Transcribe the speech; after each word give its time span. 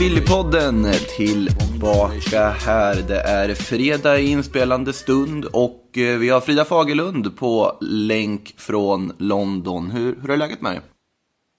Sillypodden 0.00 0.84
tillbaka 1.16 2.48
här. 2.48 2.94
Det 3.08 3.20
är 3.20 3.54
fredag 3.54 4.18
i 4.18 4.30
inspelande 4.30 4.92
stund 4.92 5.44
och 5.44 5.98
eh, 5.98 6.18
vi 6.18 6.28
har 6.28 6.40
Frida 6.40 6.64
Fagerlund 6.64 7.36
på 7.36 7.72
länk 7.80 8.54
från 8.58 9.12
London. 9.18 9.90
Hur, 9.90 10.16
hur 10.22 10.30
är 10.30 10.36
läget 10.36 10.60
med 10.60 10.72
dig? 10.72 10.80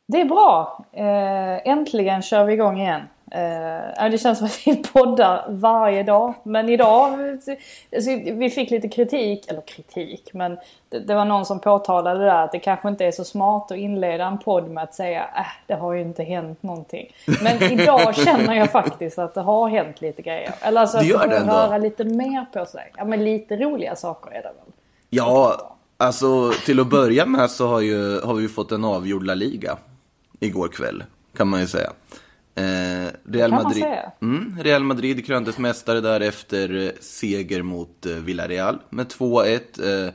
Det 0.08 0.22
är 0.22 0.26
bra. 0.26 0.86
Eh, 0.94 1.72
äntligen 1.72 2.22
kör 2.22 2.46
vi 2.46 2.54
igång 2.54 2.80
igen. 2.80 3.02
Eh, 3.34 4.10
det 4.10 4.18
känns 4.18 4.38
som 4.38 4.48
att 4.48 4.68
vi 4.68 4.76
poddar 4.94 5.46
varje 5.50 6.04
dag. 6.04 6.34
Men 6.44 6.70
idag, 6.70 7.20
alltså, 7.96 8.12
vi 8.34 8.50
fick 8.50 8.72
lite 8.72 8.90
kritik, 8.90 9.48
eller 9.48 9.62
kritik, 9.62 10.30
men 10.34 10.58
det, 10.90 11.00
det 11.00 11.16
var 11.16 11.26
någon 11.26 11.46
som 11.46 11.60
påtalade 11.60 12.20
det 12.20 12.26
där 12.26 12.44
att 12.44 12.52
det 12.52 12.60
kanske 12.60 12.90
inte 12.90 13.06
är 13.06 13.12
så 13.12 13.24
smart 13.24 13.72
att 13.72 13.78
inleda 13.78 14.26
en 14.26 14.38
podd 14.38 14.70
med 14.70 14.84
att 14.84 14.96
säga 14.96 15.22
äh, 15.22 15.46
det 15.68 15.74
har 15.74 15.94
ju 15.94 16.02
inte 16.02 16.24
hänt 16.24 16.64
någonting. 16.64 17.16
Men 17.42 17.64
idag 17.64 18.16
känner 18.26 18.54
jag 18.54 18.72
faktiskt 18.72 19.20
att 19.20 19.34
det 19.34 19.42
har 19.42 19.70
hänt 19.70 20.02
lite 20.02 20.22
grejer. 20.22 20.54
Eller 20.62 20.82
alltså 20.82 20.98
att 20.98 21.08
Det 21.08 21.18
börjar 21.18 21.46
röra 21.46 21.78
lite 21.78 22.04
mer 22.04 22.46
på 22.54 22.66
sig. 22.66 22.92
Ja 22.98 23.06
men 23.06 23.24
lite 23.24 23.56
roliga 23.56 23.96
saker 23.96 24.32
är 24.32 24.42
det 24.42 24.44
väl. 24.44 24.74
Ja, 25.10 25.56
alltså 25.98 26.52
till 26.66 26.80
att 26.80 26.88
börja 26.88 27.26
med 27.26 27.52
så 27.52 27.68
har, 27.68 27.80
ju, 27.82 28.22
har 28.22 28.34
vi 28.34 28.48
fått 28.48 28.72
en 28.72 28.86
avgjord 28.86 29.24
La 29.24 29.34
Liga 29.34 29.78
igår 30.40 30.68
kväll, 30.68 31.04
kan 31.38 31.48
man 31.48 31.60
ju 31.60 31.68
säga. 31.68 31.92
Eh, 32.56 33.08
Real, 33.24 33.52
Madrid. 33.52 33.86
Mm, 34.22 34.58
Real 34.60 34.84
Madrid 34.84 35.26
kröntes 35.26 35.58
mästare 35.58 36.02
där 36.02 36.22
efter 36.22 36.86
eh, 36.86 36.92
seger 37.00 37.62
mot 37.62 38.06
eh, 38.06 38.14
Villarreal 38.14 38.80
med 38.90 39.08
2-1. 39.08 40.06
Eh, 40.08 40.14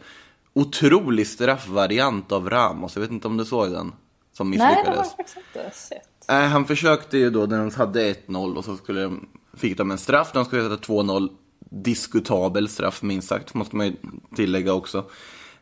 otrolig 0.53 1.27
straffvariant 1.27 2.33
av 2.33 2.51
Ramos, 2.51 2.97
jag 2.97 3.01
vet 3.01 3.11
inte 3.11 3.29
om 3.29 3.37
du 3.37 3.45
såg 3.45 3.71
den? 3.73 3.93
Som 4.33 4.51
Nej 4.51 4.59
det 4.59 4.65
har 4.65 4.71
misslyckades. 4.71 5.07
jag 5.09 5.17
faktiskt 5.17 5.37
inte 5.37 5.77
sett. 5.77 6.25
Nej, 6.29 6.49
han 6.49 6.65
försökte 6.65 7.19
ju 7.19 7.31
då 7.31 7.47
när 7.47 7.59
de 7.59 7.71
hade 7.71 8.13
1-0 8.13 8.57
och 8.57 8.65
så 8.65 8.77
skulle 8.77 9.03
de, 9.03 9.29
fick 9.57 9.79
de 9.79 9.91
en 9.91 9.99
straff. 9.99 10.31
De 10.33 10.45
skulle 10.45 10.63
sätta 10.63 10.93
2-0. 10.93 11.29
Diskutabel 11.71 12.69
straff 12.69 13.03
minst 13.03 13.29
sagt, 13.29 13.55
måste 13.55 13.77
man 13.77 13.87
ju 13.87 13.97
tillägga 14.37 14.73
också. 14.73 15.05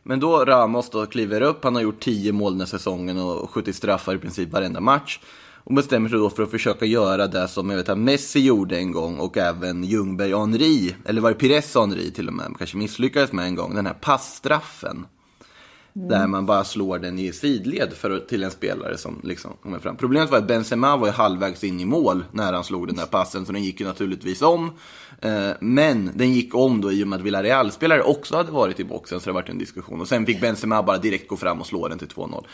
Men 0.03 0.19
då 0.19 0.45
Ramos 0.45 0.89
då 0.89 1.05
kliver 1.05 1.41
upp, 1.41 1.63
han 1.63 1.75
har 1.75 1.81
gjort 1.81 1.99
10 1.99 2.31
mål 2.31 2.51
den 2.51 2.61
här 2.61 2.67
säsongen 2.67 3.17
och 3.17 3.49
skjutit 3.49 3.75
straffar 3.75 4.15
i 4.15 4.17
princip 4.17 4.51
varenda 4.51 4.81
match. 4.81 5.19
Och 5.65 5.73
bestämmer 5.73 6.09
sig 6.09 6.19
då 6.19 6.29
för 6.29 6.43
att 6.43 6.51
försöka 6.51 6.85
göra 6.85 7.27
det 7.27 7.47
som 7.47 7.69
jag 7.69 7.77
vet 7.77 7.89
att 7.89 7.97
Messi 7.97 8.39
gjorde 8.39 8.77
en 8.77 8.91
gång 8.91 9.19
och 9.19 9.37
även 9.37 9.83
Ljungberg 9.83 10.33
och 10.33 10.41
Henri, 10.41 10.95
eller 11.05 11.21
var 11.21 11.29
det 11.29 11.35
Pires 11.35 11.75
och 11.75 11.81
Henri 11.81 12.11
till 12.11 12.27
och 12.27 12.33
med, 12.33 12.55
kanske 12.57 12.77
misslyckades 12.77 13.31
med 13.31 13.45
en 13.45 13.55
gång, 13.55 13.75
den 13.75 13.85
här 13.85 13.93
passstraffen. 13.93 15.05
Mm. 15.95 16.07
Där 16.07 16.27
man 16.27 16.45
bara 16.45 16.63
slår 16.63 16.99
den 16.99 17.19
i 17.19 17.31
sidled 17.33 17.93
för, 17.93 18.19
till 18.19 18.43
en 18.43 18.51
spelare 18.51 18.97
som 18.97 19.19
liksom 19.23 19.51
kommer 19.63 19.79
fram. 19.79 19.95
Problemet 19.97 20.31
var 20.31 20.37
att 20.37 20.47
Benzema 20.47 20.97
var 20.97 21.07
ju 21.07 21.13
halvvägs 21.13 21.63
in 21.63 21.79
i 21.79 21.85
mål 21.85 22.23
när 22.31 22.53
han 22.53 22.63
slog 22.63 22.87
den 22.87 22.95
där 22.95 23.05
passen, 23.05 23.45
så 23.45 23.51
den 23.51 23.63
gick 23.63 23.79
ju 23.79 23.85
naturligtvis 23.85 24.41
om. 24.41 24.71
Eh, 25.21 25.49
men 25.59 26.11
den 26.15 26.33
gick 26.33 26.55
om 26.55 26.81
då 26.81 26.91
i 26.91 27.03
och 27.03 27.07
med 27.07 27.19
att 27.19 27.25
Villarreal-spelare 27.25 28.01
också 28.01 28.35
hade 28.35 28.51
varit 28.51 28.79
i 28.79 28.83
boxen, 28.83 29.19
så 29.19 29.29
det 29.29 29.33
varit 29.33 29.49
en 29.49 29.57
diskussion. 29.57 30.01
Och 30.01 30.07
sen 30.07 30.25
fick 30.25 30.41
Benzema 30.41 30.83
bara 30.83 30.97
direkt 30.97 31.27
gå 31.27 31.37
fram 31.37 31.59
och 31.59 31.67
slå 31.67 31.87
den 31.87 31.97
till 31.99 32.07
2-0. 32.07 32.45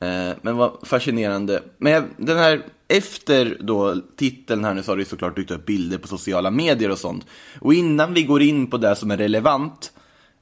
Eh, 0.00 0.36
men 0.42 0.56
vad 0.56 0.72
fascinerande. 0.82 1.62
Men 1.78 1.92
jag- 1.92 2.04
den 2.16 2.38
här, 2.38 2.62
efter 2.88 3.58
då 3.60 3.94
titeln 4.16 4.64
här 4.64 4.74
nu 4.74 4.82
så 4.82 4.92
har 4.92 4.96
det 4.96 5.04
såklart 5.04 5.36
dykt 5.36 5.50
upp 5.50 5.66
bilder 5.66 5.98
på 5.98 6.08
sociala 6.08 6.50
medier 6.50 6.90
och 6.90 6.98
sånt. 6.98 7.26
Och 7.60 7.74
innan 7.74 8.14
vi 8.14 8.22
går 8.22 8.42
in 8.42 8.66
på 8.70 8.76
det 8.76 8.96
som 8.96 9.10
är 9.10 9.16
relevant 9.16 9.92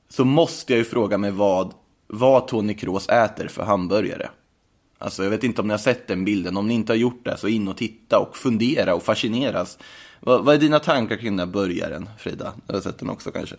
så 0.08 0.24
måste 0.24 0.72
jag 0.72 0.78
ju 0.78 0.84
fråga 0.84 1.18
mig 1.18 1.30
vad, 1.30 1.72
vad 2.06 2.48
Tony 2.48 2.74
Kroos 2.74 3.08
äter 3.08 3.48
för 3.48 3.62
hamburgare. 3.62 4.28
Alltså 4.98 5.22
jag 5.22 5.30
vet 5.30 5.44
inte 5.44 5.60
om 5.60 5.66
ni 5.66 5.72
har 5.72 5.78
sett 5.78 6.08
den 6.08 6.24
bilden. 6.24 6.56
Om 6.56 6.68
ni 6.68 6.74
inte 6.74 6.92
har 6.92 6.98
gjort 6.98 7.24
det 7.24 7.36
så 7.36 7.48
in 7.48 7.68
och 7.68 7.76
titta 7.76 8.18
och 8.18 8.36
fundera 8.36 8.94
och 8.94 9.02
fascineras. 9.02 9.78
Vad, 10.20 10.44
vad 10.44 10.54
är 10.54 10.58
dina 10.58 10.78
tankar 10.78 11.16
kring 11.16 11.36
den 11.36 11.48
här 11.48 11.52
burgaren, 11.52 12.08
Frida? 12.18 12.52
Du 12.66 12.74
har 12.74 12.80
sett 12.80 12.98
den 12.98 13.10
också 13.10 13.30
kanske? 13.30 13.56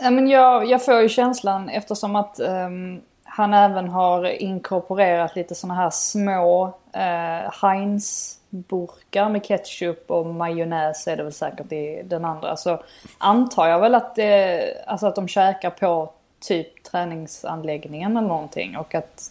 Ja, 0.00 0.10
men 0.10 0.28
jag, 0.28 0.70
jag 0.70 0.84
får 0.84 1.00
ju 1.00 1.08
känslan 1.08 1.68
eftersom 1.68 2.16
att 2.16 2.40
um, 2.40 3.00
han 3.24 3.54
även 3.54 3.88
har 3.88 4.24
inkorporerat 4.24 5.36
lite 5.36 5.54
sådana 5.54 5.80
här 5.80 5.90
små 5.90 6.66
uh, 6.66 7.50
Heinz-burkar 7.62 9.28
med 9.28 9.44
ketchup 9.44 10.10
och 10.10 10.26
majonnäs 10.26 11.08
är 11.08 11.16
det 11.16 11.22
väl 11.22 11.32
säkert 11.32 11.72
i 11.72 12.02
den 12.04 12.24
andra. 12.24 12.56
Så 12.56 12.82
antar 13.18 13.68
jag 13.68 13.80
väl 13.80 13.94
att, 13.94 14.14
det, 14.14 14.84
alltså 14.86 15.06
att 15.06 15.14
de 15.14 15.28
käkar 15.28 15.70
på 15.70 16.12
typ 16.40 16.81
träningsanläggningen 16.92 18.16
eller 18.16 18.28
någonting 18.28 18.76
och 18.76 18.94
att 18.94 19.30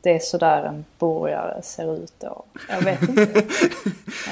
det 0.00 0.14
är 0.14 0.18
sådär 0.18 0.62
en 0.62 0.84
burgare 0.98 1.62
ser 1.62 1.96
ut 1.96 2.12
då. 2.20 2.44
Jag 2.68 2.80
vet 2.80 3.02
inte. 3.08 3.42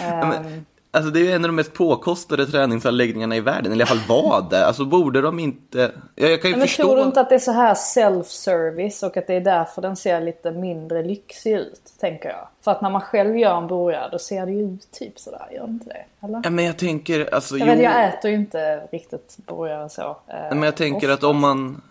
Ehm, 0.02 0.64
Alltså 0.94 1.10
det 1.10 1.20
är 1.20 1.24
ju 1.24 1.30
en 1.32 1.44
av 1.44 1.48
de 1.48 1.56
mest 1.56 1.72
påkostade 1.72 2.46
träningsanläggningarna 2.46 3.36
i 3.36 3.40
världen, 3.40 3.72
eller 3.72 3.84
i 3.84 3.88
alla 3.88 4.00
fall 4.00 4.08
var 4.08 4.46
det. 4.50 4.66
Alltså 4.66 4.84
borde 4.84 5.20
de 5.20 5.38
inte... 5.38 5.92
Ja, 6.14 6.28
jag 6.28 6.42
kan 6.42 6.50
ju 6.50 6.56
Men 6.56 6.66
förstå... 6.66 6.82
tror 6.82 6.96
du 6.96 7.02
inte 7.02 7.20
att 7.20 7.28
det 7.28 7.34
är 7.34 7.38
så 7.38 7.52
här 7.52 7.74
self-service 7.74 9.02
och 9.06 9.16
att 9.16 9.26
det 9.26 9.34
är 9.34 9.40
därför 9.40 9.82
den 9.82 9.96
ser 9.96 10.20
lite 10.20 10.50
mindre 10.50 11.02
lyxig 11.02 11.52
ut, 11.52 11.80
tänker 12.00 12.28
jag? 12.28 12.48
För 12.60 12.70
att 12.70 12.82
när 12.82 12.90
man 12.90 13.00
själv 13.00 13.36
gör 13.36 13.58
en 13.58 13.66
burgare 13.66 14.08
då 14.12 14.18
ser 14.18 14.46
det 14.46 14.52
ju 14.52 14.64
ut 14.64 14.90
typ 14.90 15.18
sådär, 15.18 15.48
gör 15.52 15.64
inte 15.64 15.86
det? 15.88 16.26
Eller? 16.26 16.40
Ja, 16.44 16.50
men 16.50 16.64
jag 16.64 16.76
tänker, 16.76 17.34
alltså... 17.34 17.56
Jag, 17.56 17.66
vet, 17.66 17.82
jag 17.82 18.04
äter 18.08 18.30
ju 18.30 18.36
inte 18.36 18.88
riktigt 18.92 19.36
burgare 19.46 19.88
så. 19.88 20.16
eh, 20.28 20.36
men 20.50 20.62
jag 20.62 20.76
tänker 20.76 21.06
ofta. 21.06 21.14
att 21.14 21.24
om 21.24 21.40
man... 21.40 21.82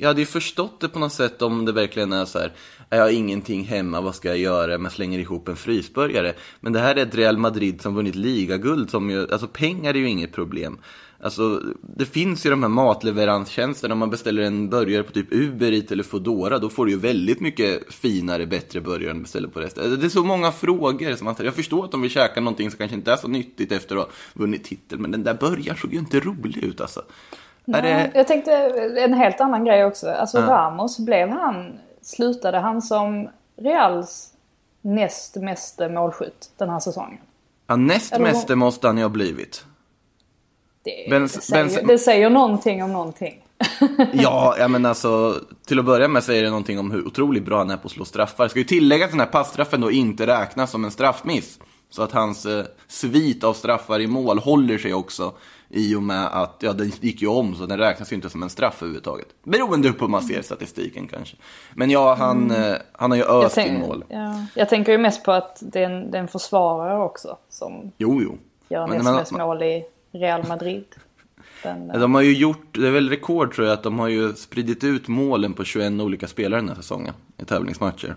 Jag 0.00 0.08
hade 0.08 0.20
ju 0.20 0.26
förstått 0.26 0.80
det 0.80 0.88
på 0.88 0.98
något 0.98 1.12
sätt 1.12 1.42
om 1.42 1.64
det 1.64 1.72
verkligen 1.72 2.12
är 2.12 2.24
så 2.24 2.38
här. 2.38 2.52
Jag 2.90 3.00
har 3.00 3.10
ingenting 3.10 3.64
hemma, 3.64 4.00
vad 4.00 4.14
ska 4.14 4.28
jag 4.28 4.38
göra? 4.38 4.78
Men 4.78 4.90
slänger 4.90 5.18
ihop 5.18 5.48
en 5.48 5.56
frysburgare. 5.56 6.34
Men 6.60 6.72
det 6.72 6.78
här 6.78 6.96
är 6.96 7.02
ett 7.02 7.14
Real 7.14 7.38
Madrid 7.38 7.82
som 7.82 7.94
vunnit 7.94 8.14
ligaguld. 8.14 8.90
Som 8.90 9.10
ju, 9.10 9.32
alltså 9.32 9.46
pengar 9.48 9.94
är 9.94 9.98
ju 9.98 10.08
inget 10.08 10.32
problem. 10.32 10.78
Alltså, 11.20 11.62
det 11.96 12.04
finns 12.04 12.46
ju 12.46 12.50
de 12.50 12.62
här 12.62 12.70
matleveranstjänsterna. 12.70 13.92
Om 13.92 13.98
man 13.98 14.10
beställer 14.10 14.42
en 14.42 14.70
burgare 14.70 15.02
på 15.02 15.12
typ 15.12 15.26
Uber 15.30 15.72
Eats 15.72 15.92
eller 15.92 16.02
Foodora. 16.02 16.58
Då 16.58 16.68
får 16.68 16.86
du 16.86 16.92
ju 16.92 16.98
väldigt 16.98 17.40
mycket 17.40 17.94
finare, 17.94 18.46
bättre 18.46 18.80
burgare 18.80 19.10
än 19.10 19.22
beställer 19.22 19.48
på 19.48 19.60
resten. 19.60 20.00
Det 20.00 20.06
är 20.06 20.10
så 20.10 20.24
många 20.24 20.52
frågor 20.52 21.16
som 21.16 21.24
man 21.24 21.34
ställer. 21.34 21.48
Jag 21.48 21.56
förstår 21.56 21.84
att 21.84 21.90
de 21.90 22.02
vill 22.02 22.10
käka 22.10 22.40
någonting 22.40 22.70
som 22.70 22.78
kanske 22.78 22.96
inte 22.96 23.12
är 23.12 23.16
så 23.16 23.28
nyttigt 23.28 23.72
efter 23.72 23.96
att 23.96 24.02
ha 24.02 24.10
vunnit 24.34 24.64
titel. 24.64 24.98
Men 24.98 25.10
den 25.10 25.24
där 25.24 25.34
burgaren 25.34 25.78
såg 25.78 25.92
ju 25.92 25.98
inte 25.98 26.20
rolig 26.20 26.56
ut 26.64 26.80
alltså. 26.80 27.02
Nej, 27.68 27.82
det... 27.82 28.10
Jag 28.14 28.26
tänkte 28.26 28.52
en 28.98 29.14
helt 29.14 29.40
annan 29.40 29.64
grej 29.64 29.84
också. 29.84 30.10
Alltså 30.10 30.38
Ramos, 30.38 30.98
blev 30.98 31.28
han, 31.28 31.78
slutade 32.02 32.58
han 32.58 32.82
som 32.82 33.28
Reals 33.56 34.32
näst 34.80 35.36
meste 35.36 35.88
målskytt 35.88 36.50
den 36.56 36.70
här 36.70 36.78
säsongen? 36.78 37.18
Ja, 37.66 37.76
näst 37.76 38.12
Eller 38.12 38.24
meste 38.24 38.54
måste 38.54 38.86
han 38.86 38.96
ju 38.96 39.04
ha 39.04 39.08
blivit. 39.08 39.64
Det, 40.84 41.10
Ben- 41.10 41.22
det, 41.22 41.28
säger, 41.28 41.64
Ben- 41.64 41.86
det 41.86 41.98
säger 41.98 42.30
någonting 42.30 42.84
om 42.84 42.92
någonting. 42.92 43.44
Ja, 44.12 44.54
ja, 44.58 44.68
men 44.68 44.86
alltså 44.86 45.34
till 45.66 45.78
att 45.78 45.84
börja 45.84 46.08
med 46.08 46.24
säger 46.24 46.42
det 46.42 46.50
någonting 46.50 46.78
om 46.78 46.90
hur 46.90 47.06
otroligt 47.06 47.44
bra 47.44 47.58
han 47.58 47.70
är 47.70 47.76
på 47.76 47.86
att 47.86 47.92
slå 47.92 48.04
straffar. 48.04 48.48
Ska 48.48 48.58
ju 48.58 48.64
tillägga 48.64 49.04
att 49.04 49.10
den 49.10 49.20
här 49.20 49.26
passstraffen 49.26 49.80
då 49.80 49.90
inte 49.90 50.26
räknas 50.26 50.70
som 50.70 50.84
en 50.84 50.90
straffmiss. 50.90 51.58
Så 51.90 52.02
att 52.02 52.12
hans 52.12 52.46
eh, 52.46 52.64
svit 52.88 53.44
av 53.44 53.54
straffar 53.54 54.00
i 54.00 54.06
mål 54.06 54.38
håller 54.38 54.78
sig 54.78 54.94
också 54.94 55.32
i 55.68 55.94
och 55.94 56.02
med 56.02 56.26
att, 56.26 56.56
ja 56.60 56.72
den 56.72 56.92
gick 57.00 57.22
ju 57.22 57.28
om 57.28 57.54
så 57.54 57.66
den 57.66 57.78
räknas 57.78 58.12
ju 58.12 58.16
inte 58.16 58.30
som 58.30 58.42
en 58.42 58.50
straff 58.50 58.82
överhuvudtaget. 58.82 59.28
Beroende 59.44 59.92
på 59.92 60.04
hur 60.04 60.10
man 60.10 60.22
ser 60.22 60.42
statistiken 60.42 61.08
kanske. 61.08 61.36
Men 61.74 61.90
ja, 61.90 62.14
han, 62.14 62.50
eh, 62.50 62.76
han 62.92 63.10
har 63.10 63.18
ju 63.18 63.24
öst 63.24 63.58
in 63.58 63.64
tänk, 63.64 63.80
mål. 63.80 64.04
ja, 64.08 64.44
jag 64.54 64.68
tänker 64.68 64.92
ju 64.92 64.98
mest 64.98 65.24
på 65.24 65.32
att 65.32 65.58
det 65.60 65.80
är 65.80 65.90
en, 65.90 66.10
det 66.10 66.18
är 66.18 66.22
en 66.22 66.28
försvarare 66.28 66.98
också 67.04 67.36
som 67.48 67.92
Jo, 67.98 68.22
jo. 68.22 68.38
gör 68.68 68.86
mest 68.86 69.32
mål 69.32 69.62
i 69.62 69.84
Real 70.12 70.46
Madrid. 70.48 70.84
Den, 71.62 71.88
De 71.88 72.14
har 72.14 72.22
ju 72.22 72.32
gjort, 72.36 72.78
det 72.78 72.86
är 72.86 72.90
väl 72.90 73.10
rekord 73.10 73.54
tror 73.54 73.66
jag, 73.66 73.74
att 73.74 73.82
de 73.82 73.98
har 73.98 74.08
ju 74.08 74.32
spridit 74.32 74.84
ut 74.84 75.08
målen 75.08 75.54
på 75.54 75.64
21 75.64 75.92
olika 76.00 76.26
spelare 76.26 76.60
den 76.60 76.68
här 76.68 76.76
säsongen 76.76 77.14
i 77.38 77.44
tävlingsmatcher. 77.44 78.14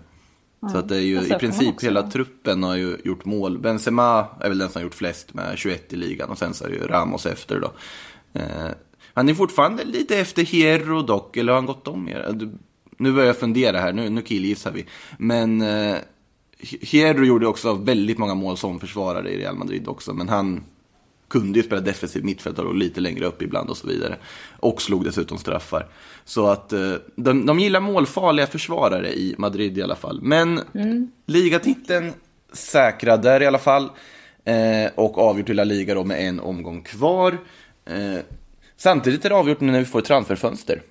Så 0.72 0.78
att 0.78 0.88
det 0.88 0.96
är 0.96 1.00
ju 1.00 1.16
i 1.26 1.28
princip 1.40 1.82
hela 1.82 2.02
truppen 2.10 2.62
har 2.62 2.76
ju 2.76 2.96
gjort 3.04 3.24
mål. 3.24 3.58
Benzema 3.58 4.26
är 4.40 4.48
väl 4.48 4.58
den 4.58 4.68
som 4.68 4.80
har 4.80 4.84
gjort 4.84 4.94
flest 4.94 5.34
med 5.34 5.58
21 5.58 5.92
i 5.92 5.96
ligan 5.96 6.30
och 6.30 6.38
sen 6.38 6.54
så 6.54 6.64
är 6.64 6.68
det 6.68 6.74
ju 6.74 6.86
Ramos 6.86 7.26
efter 7.26 7.60
då. 7.60 7.72
Eh, 8.40 8.70
han 9.14 9.28
är 9.28 9.34
fortfarande 9.34 9.84
lite 9.84 10.16
efter 10.18 10.42
Hierro 10.42 11.02
dock, 11.02 11.36
eller 11.36 11.52
har 11.52 11.58
han 11.60 11.66
gått 11.66 11.88
om? 11.88 12.10
Du- 12.32 12.52
Nu 12.96 13.12
börjar 13.12 13.26
jag 13.26 13.38
fundera 13.38 13.80
här, 13.80 13.92
nu, 13.92 14.08
nu 14.10 14.22
killgissar 14.22 14.72
vi. 14.72 14.84
Men 15.18 15.62
eh, 15.62 15.96
Hierro 16.60 17.24
gjorde 17.24 17.46
också 17.46 17.74
väldigt 17.74 18.18
många 18.18 18.34
mål 18.34 18.56
som 18.56 18.80
försvarare 18.80 19.30
i 19.30 19.38
Real 19.38 19.56
Madrid 19.56 19.88
också, 19.88 20.14
men 20.14 20.28
han 20.28 20.64
kunde 21.28 21.58
ju 21.58 21.62
spela 21.62 21.80
defensiv 21.80 22.24
mittfältare 22.24 22.66
och 22.66 22.74
lite 22.74 23.00
längre 23.00 23.26
upp 23.26 23.42
ibland 23.42 23.70
och 23.70 23.76
så 23.76 23.86
vidare. 23.86 24.16
Och 24.58 24.82
slog 24.82 25.04
dessutom 25.04 25.38
straffar. 25.38 25.86
Så 26.24 26.46
att 26.46 26.72
eh, 26.72 26.94
de, 27.16 27.46
de 27.46 27.60
gillar 27.60 27.80
målfarliga 27.80 28.46
försvarare 28.46 29.08
i 29.08 29.34
Madrid 29.38 29.78
i 29.78 29.82
alla 29.82 29.96
fall. 29.96 30.20
Men 30.22 30.60
ligatiteln 31.26 32.12
säkrad 32.52 33.22
där 33.22 33.42
i 33.42 33.46
alla 33.46 33.58
fall. 33.58 33.90
Eh, 34.44 34.90
och 34.94 35.18
avgjort 35.18 35.50
i 35.50 35.54
La 35.54 35.64
Liga 35.64 35.94
då 35.94 36.04
med 36.04 36.28
en 36.28 36.40
omgång 36.40 36.82
kvar. 36.82 37.38
Eh, 37.86 38.20
samtidigt 38.76 39.24
är 39.24 39.28
det 39.28 39.34
avgjort 39.34 39.60
nu 39.60 39.72
när 39.72 39.78
vi 39.78 39.84
får 39.84 39.98
ett 39.98 40.04
transferfönster 40.04 40.82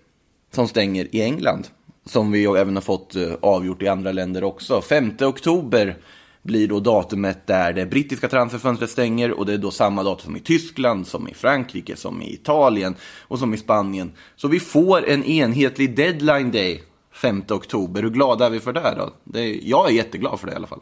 som 0.53 0.67
stänger 0.67 1.15
i 1.15 1.21
England. 1.21 1.67
Som 2.05 2.31
vi 2.31 2.45
även 2.45 2.75
har 2.75 2.81
fått 2.81 3.15
eh, 3.15 3.33
avgjort 3.41 3.81
i 3.81 3.87
andra 3.87 4.11
länder 4.11 4.43
också. 4.43 4.81
5 4.81 5.13
oktober 5.21 5.97
blir 6.41 6.67
då 6.67 6.79
datumet 6.79 7.47
där 7.47 7.73
det 7.73 7.85
brittiska 7.85 8.27
transferfönstret 8.27 8.89
stänger 8.89 9.31
och 9.39 9.45
det 9.45 9.53
är 9.53 9.57
då 9.57 9.71
samma 9.71 10.03
datum 10.03 10.25
som 10.25 10.35
i 10.35 10.39
Tyskland, 10.39 11.07
som 11.07 11.27
i 11.27 11.33
Frankrike, 11.33 11.95
som 11.95 12.21
i 12.21 12.33
Italien 12.33 12.95
och 13.27 13.39
som 13.39 13.53
i 13.53 13.57
Spanien. 13.57 14.11
Så 14.35 14.47
vi 14.47 14.59
får 14.59 15.09
en 15.09 15.23
enhetlig 15.23 15.95
deadline 15.95 16.51
day 16.51 16.83
5 17.11 17.43
oktober. 17.51 18.01
Hur 18.01 18.09
glada 18.09 18.45
är 18.45 18.49
vi 18.49 18.59
för 18.59 18.73
det 18.73 18.93
då? 18.97 19.09
Det 19.23 19.39
är, 19.39 19.59
jag 19.63 19.89
är 19.89 19.93
jätteglad 19.93 20.39
för 20.39 20.47
det 20.47 20.53
i 20.53 20.55
alla 20.55 20.67
fall. 20.67 20.79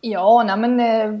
Ja, 0.00 0.42
nej 0.46 0.56
men 0.56 0.80
eh, 0.80 1.12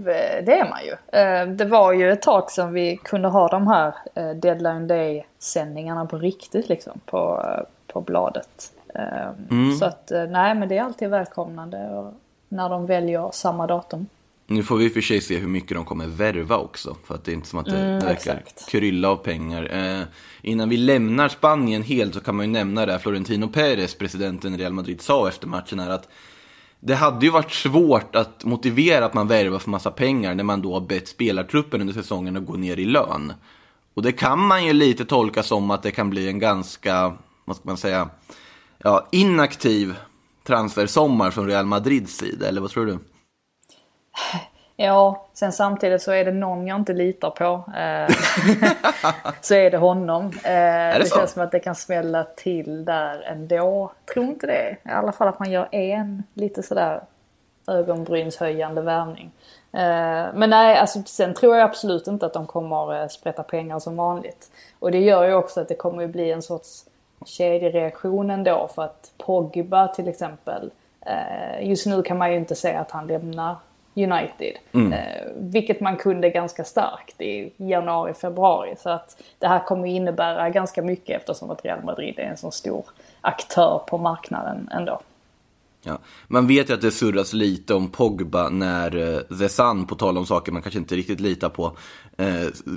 det 0.44 0.52
är 0.58 0.68
man 0.70 0.78
ju. 0.84 1.20
Eh, 1.20 1.46
Det 1.48 1.64
var 1.64 1.92
ju 1.92 2.12
ett 2.12 2.22
tag 2.22 2.50
som 2.50 2.72
vi 2.72 2.96
kunde 2.96 3.28
ha 3.28 3.48
de 3.48 3.66
här 3.66 3.94
eh, 4.14 4.30
deadline 4.30 4.86
day 4.86 5.26
sändningarna 5.38 6.06
på 6.06 6.18
riktigt 6.18 6.68
liksom 6.68 7.00
på, 7.06 7.44
på 7.86 8.00
bladet. 8.00 8.72
Eh, 8.94 9.30
Så 9.78 9.84
att 9.84 10.10
nej 10.30 10.54
men 10.54 10.68
det 10.68 10.78
är 10.78 10.82
alltid 10.82 11.10
välkomnande 11.10 12.10
när 12.50 12.68
de 12.68 12.86
väljer 12.86 13.30
samma 13.32 13.66
datum. 13.66 14.06
Nu 14.46 14.62
får 14.62 14.76
vi 14.76 14.84
i 14.84 14.90
för 14.90 15.00
sig 15.00 15.20
se 15.20 15.38
hur 15.38 15.48
mycket 15.48 15.76
de 15.76 15.84
kommer 15.84 16.06
värva 16.06 16.56
också. 16.56 16.96
För 17.04 17.14
att 17.14 17.24
det 17.24 17.30
är 17.30 17.34
inte 17.34 17.48
som 17.48 17.58
att 17.58 17.66
det, 17.66 17.76
Mm, 17.78 17.92
verkar 17.98 18.36
exakt. 18.36 18.68
krylla 18.68 19.08
av 19.10 19.16
pengar. 19.16 19.68
Eh, 19.98 20.02
innan 20.42 20.68
vi 20.68 20.76
lämnar 20.76 21.28
Spanien 21.28 21.82
helt 21.82 22.14
så 22.14 22.20
kan 22.20 22.36
man 22.36 22.46
ju 22.46 22.52
nämna 22.52 22.86
det 22.86 22.92
här 22.92 22.98
Florentino 22.98 23.48
Pérez, 23.48 23.94
presidenten 23.98 24.54
i 24.54 24.58
Real 24.58 24.72
Madrid, 24.72 25.00
sa 25.00 25.28
efter 25.28 25.46
matchen 25.46 25.78
här 25.78 25.90
att 25.90 26.08
det 26.80 26.94
hade 26.94 27.26
ju 27.26 27.32
varit 27.32 27.52
svårt 27.52 28.16
att 28.16 28.44
motivera 28.44 29.04
att 29.04 29.14
man 29.14 29.28
värvar 29.28 29.58
för 29.58 29.70
massa 29.70 29.90
pengar 29.90 30.34
när 30.34 30.44
man 30.44 30.62
då 30.62 30.72
har 30.74 30.80
bett 30.80 31.08
spelartruppen 31.08 31.80
under 31.80 31.94
säsongen 31.94 32.36
att 32.36 32.46
gå 32.46 32.52
ner 32.56 32.76
i 32.78 32.84
lön. 32.84 33.32
Och 33.94 34.02
det 34.02 34.12
kan 34.12 34.38
man 34.46 34.64
ju 34.66 34.72
lite 34.72 35.04
tolka 35.04 35.42
som 35.42 35.70
att 35.70 35.82
det 35.82 35.90
kan 35.90 36.10
bli 36.10 36.28
en 36.28 36.38
ganska, 36.38 37.12
vad 37.44 37.56
ska 37.56 37.68
man 37.68 37.76
säga, 37.76 38.08
ja, 38.78 39.08
inaktiv 39.12 39.94
transfersommar 40.50 41.30
från 41.30 41.46
Real 41.46 41.66
Matrids 41.66 42.16
sida, 42.16 42.48
eller 42.48 42.60
vad 42.60 42.70
tror 42.70 42.86
du? 42.86 42.98
Ja, 44.76 45.26
sen 45.34 45.52
samtidigt 45.52 46.02
så 46.02 46.12
är 46.12 46.24
det 46.24 46.32
någon 46.32 46.66
jag 46.66 46.76
inte 46.76 46.92
litar 46.92 47.30
på. 47.30 47.72
Eh, 47.76 48.16
så 49.40 49.54
är 49.54 49.70
det 49.70 49.76
honom. 49.76 50.26
Eh, 50.26 50.32
det 50.42 50.98
det 50.98 51.06
så? 51.06 51.16
känns 51.16 51.32
som 51.32 51.42
att 51.42 51.52
det 51.52 51.60
kan 51.60 51.74
smälla 51.74 52.24
till 52.24 52.84
där 52.84 53.20
ändå. 53.20 53.92
Tror 54.12 54.24
inte 54.24 54.46
det. 54.46 54.76
I 54.90 54.92
alla 54.92 55.12
fall 55.12 55.28
att 55.28 55.38
man 55.38 55.50
gör 55.50 55.68
en 55.70 56.22
lite 56.34 56.62
sådär 56.62 57.02
ögonbrynshöjande 57.66 58.82
värvning. 58.82 59.30
Eh, 59.72 60.34
men 60.34 60.50
nej, 60.50 60.76
alltså, 60.76 61.02
sen 61.06 61.34
tror 61.34 61.56
jag 61.56 61.64
absolut 61.64 62.06
inte 62.06 62.26
att 62.26 62.32
de 62.32 62.46
kommer 62.46 63.08
sprätta 63.08 63.42
pengar 63.42 63.78
som 63.78 63.96
vanligt. 63.96 64.50
Och 64.78 64.90
det 64.90 65.00
gör 65.00 65.24
ju 65.24 65.34
också 65.34 65.60
att 65.60 65.68
det 65.68 65.74
kommer 65.74 66.04
att 66.04 66.10
bli 66.10 66.30
en 66.30 66.42
sorts 66.42 66.84
kedjereaktion 67.26 68.30
ändå 68.30 68.68
för 68.74 68.82
att 68.82 69.12
Pogba 69.18 69.88
till 69.88 70.08
exempel, 70.08 70.70
eh, 71.00 71.68
just 71.68 71.86
nu 71.86 72.02
kan 72.02 72.18
man 72.18 72.30
ju 72.32 72.36
inte 72.36 72.54
säga 72.54 72.80
att 72.80 72.90
han 72.90 73.06
lämnar 73.06 73.56
United. 73.94 74.56
Eh, 74.92 75.26
vilket 75.36 75.80
man 75.80 75.96
kunde 75.96 76.30
ganska 76.30 76.64
starkt 76.64 77.20
i 77.20 77.52
januari, 77.56 78.14
februari. 78.14 78.74
Så 78.78 78.90
att 78.90 79.22
det 79.38 79.46
här 79.46 79.58
kommer 79.58 79.88
innebära 79.88 80.50
ganska 80.50 80.82
mycket 80.82 81.16
eftersom 81.16 81.50
att 81.50 81.64
Real 81.64 81.84
Madrid 81.84 82.18
är 82.18 82.22
en 82.22 82.36
så 82.36 82.50
stor 82.50 82.84
aktör 83.20 83.82
på 83.86 83.98
marknaden 83.98 84.68
ändå. 84.72 85.00
Ja. 85.82 85.98
Man 86.28 86.46
vet 86.46 86.70
ju 86.70 86.74
att 86.74 86.80
det 86.80 86.90
surras 86.90 87.32
lite 87.32 87.74
om 87.74 87.88
Pogba 87.88 88.48
när 88.48 89.14
eh, 89.14 89.38
The 89.38 89.48
Sun, 89.48 89.86
på 89.86 89.94
tal 89.94 90.18
om 90.18 90.26
saker 90.26 90.52
man 90.52 90.62
kanske 90.62 90.78
inte 90.78 90.94
riktigt 90.96 91.20
litar 91.20 91.48
på, 91.48 91.76
eh, 92.18 92.26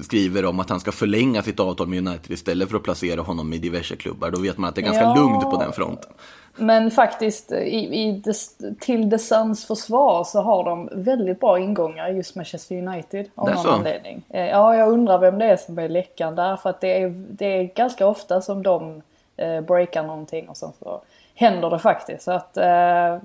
skriver 0.04 0.46
om 0.46 0.60
att 0.60 0.70
han 0.70 0.80
ska 0.80 0.92
förlänga 0.92 1.42
sitt 1.42 1.60
avtal 1.60 1.88
med 1.88 2.08
United 2.08 2.32
istället 2.32 2.70
för 2.70 2.78
att 2.78 2.84
placera 2.84 3.22
honom 3.22 3.54
i 3.54 3.58
diverse 3.58 3.96
klubbar. 3.96 4.32
Då 4.32 4.40
vet 4.40 4.58
man 4.58 4.70
att 4.70 4.76
det 4.76 4.82
är 4.82 4.86
ganska 4.86 5.04
Ja. 5.04 5.16
lugnt 5.16 5.44
på 5.44 5.58
den 5.60 5.72
fronten. 5.74 6.12
Men 6.56 6.92
faktiskt 6.92 7.52
i, 7.52 8.00
i 8.06 8.12
des, 8.26 8.58
till 8.80 9.10
The 9.10 9.20
Suns 9.20 9.66
försvar 9.66 10.24
så 10.24 10.42
har 10.42 10.64
de 10.64 10.90
väldigt 10.96 11.40
bra 11.40 11.60
ingångar 11.60 12.10
just 12.10 12.36
Manchester 12.36 12.76
United 12.88 13.30
av 13.36 13.50
någon 13.50 13.64
så? 13.64 13.70
anledning. 13.70 14.22
Eh, 14.30 14.46
Ja, 14.46 14.76
jag 14.76 14.92
undrar 14.92 15.20
vem 15.20 15.40
det 15.40 15.46
är 15.46 15.58
som 15.58 15.78
är 15.80 15.90
läckan 15.90 16.36
där. 16.36 16.56
För 16.58 16.70
att 16.70 16.82
det 16.82 17.02
är, 17.02 17.10
det 17.30 17.46
är 17.46 17.64
ganska 17.76 18.08
ofta 18.08 18.42
som 18.42 18.64
de 18.64 19.02
eh, 19.38 19.62
breakar 19.62 20.04
någonting 20.04 20.50
och 20.50 20.58
sen 20.58 20.72
så 20.80 21.02
händer 21.36 21.70
det 21.70 21.80
faktiskt. 21.80 22.24
Så 22.24 22.32
att 22.32 22.58
eh, 22.58 23.18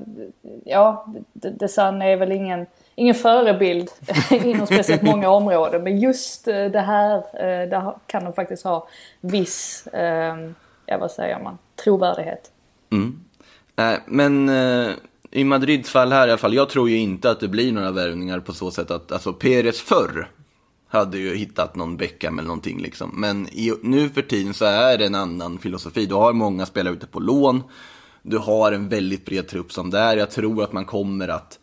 ja, 0.65 1.07
Sun 1.69 2.03
är 2.03 2.17
väl 2.17 2.33
ingen, 2.33 2.67
ingen 2.95 3.15
förebild 3.15 3.91
inom 4.31 4.67
speciellt 4.67 5.03
många 5.03 5.31
områden. 5.41 5.83
Men 5.83 6.01
just 6.01 6.49
eh, 6.49 6.65
det 6.65 6.81
här, 6.81 7.17
eh, 7.17 7.69
där 7.69 7.95
kan 8.07 8.25
de 8.25 8.33
faktiskt 8.33 8.65
ha 8.65 8.89
viss, 9.21 9.87
eh, 9.87 10.37
ja 10.87 10.99
vad 10.99 11.11
säger 11.11 11.41
man, 11.41 11.59
trovärdighet. 11.85 12.51
Nej, 13.77 13.99
men 14.07 14.49
eh, 14.49 14.91
i 15.31 15.45
Madrids 15.45 15.91
fall 15.91 16.13
här 16.13 16.29
i 16.29 16.31
alla 16.31 16.39
fall, 16.39 16.55
jag 16.55 16.69
tror 16.69 16.91
ju 16.91 16.97
inte 16.97 17.31
att 17.31 17.41
det 17.41 17.49
blir 17.49 17.73
några 17.73 17.91
värvningar 17.91 18.41
på 18.41 18.53
så 18.53 18.71
sätt 18.71 18.91
att, 18.91 19.13
alltså 19.13 19.33
Perez 19.33 19.81
förr 19.81 20.29
hade 20.89 21.19
ju 21.19 21.37
hittat 21.37 21.77
någon 21.77 21.97
Beckham 21.97 22.39
eller 22.39 22.47
någonting 22.47 22.83
liksom. 22.83 23.11
Men 23.15 23.49
i, 23.49 23.73
nu 23.83 24.09
för 24.09 24.23
tiden 24.23 24.55
så 24.55 24.65
är 24.65 24.99
det 24.99 25.07
en 25.07 25.15
annan 25.15 25.59
filosofi. 25.59 26.07
Du 26.07 26.15
har 26.15 26.33
många 26.33 26.67
spelare 26.67 26.95
ute 26.95 27.07
på 27.07 27.21
lån. 27.21 27.63
Du 28.23 28.39
har 28.39 28.73
en 28.73 28.89
väldigt 28.89 29.25
bred 29.25 29.49
trupp 29.49 29.73
som 29.73 29.91
det 29.91 29.99
är. 29.99 30.17
Jag 30.17 30.31
tror 30.31 30.63
att 30.63 30.73
man 30.73 30.85
kommer 30.85 31.29
att 31.29 31.59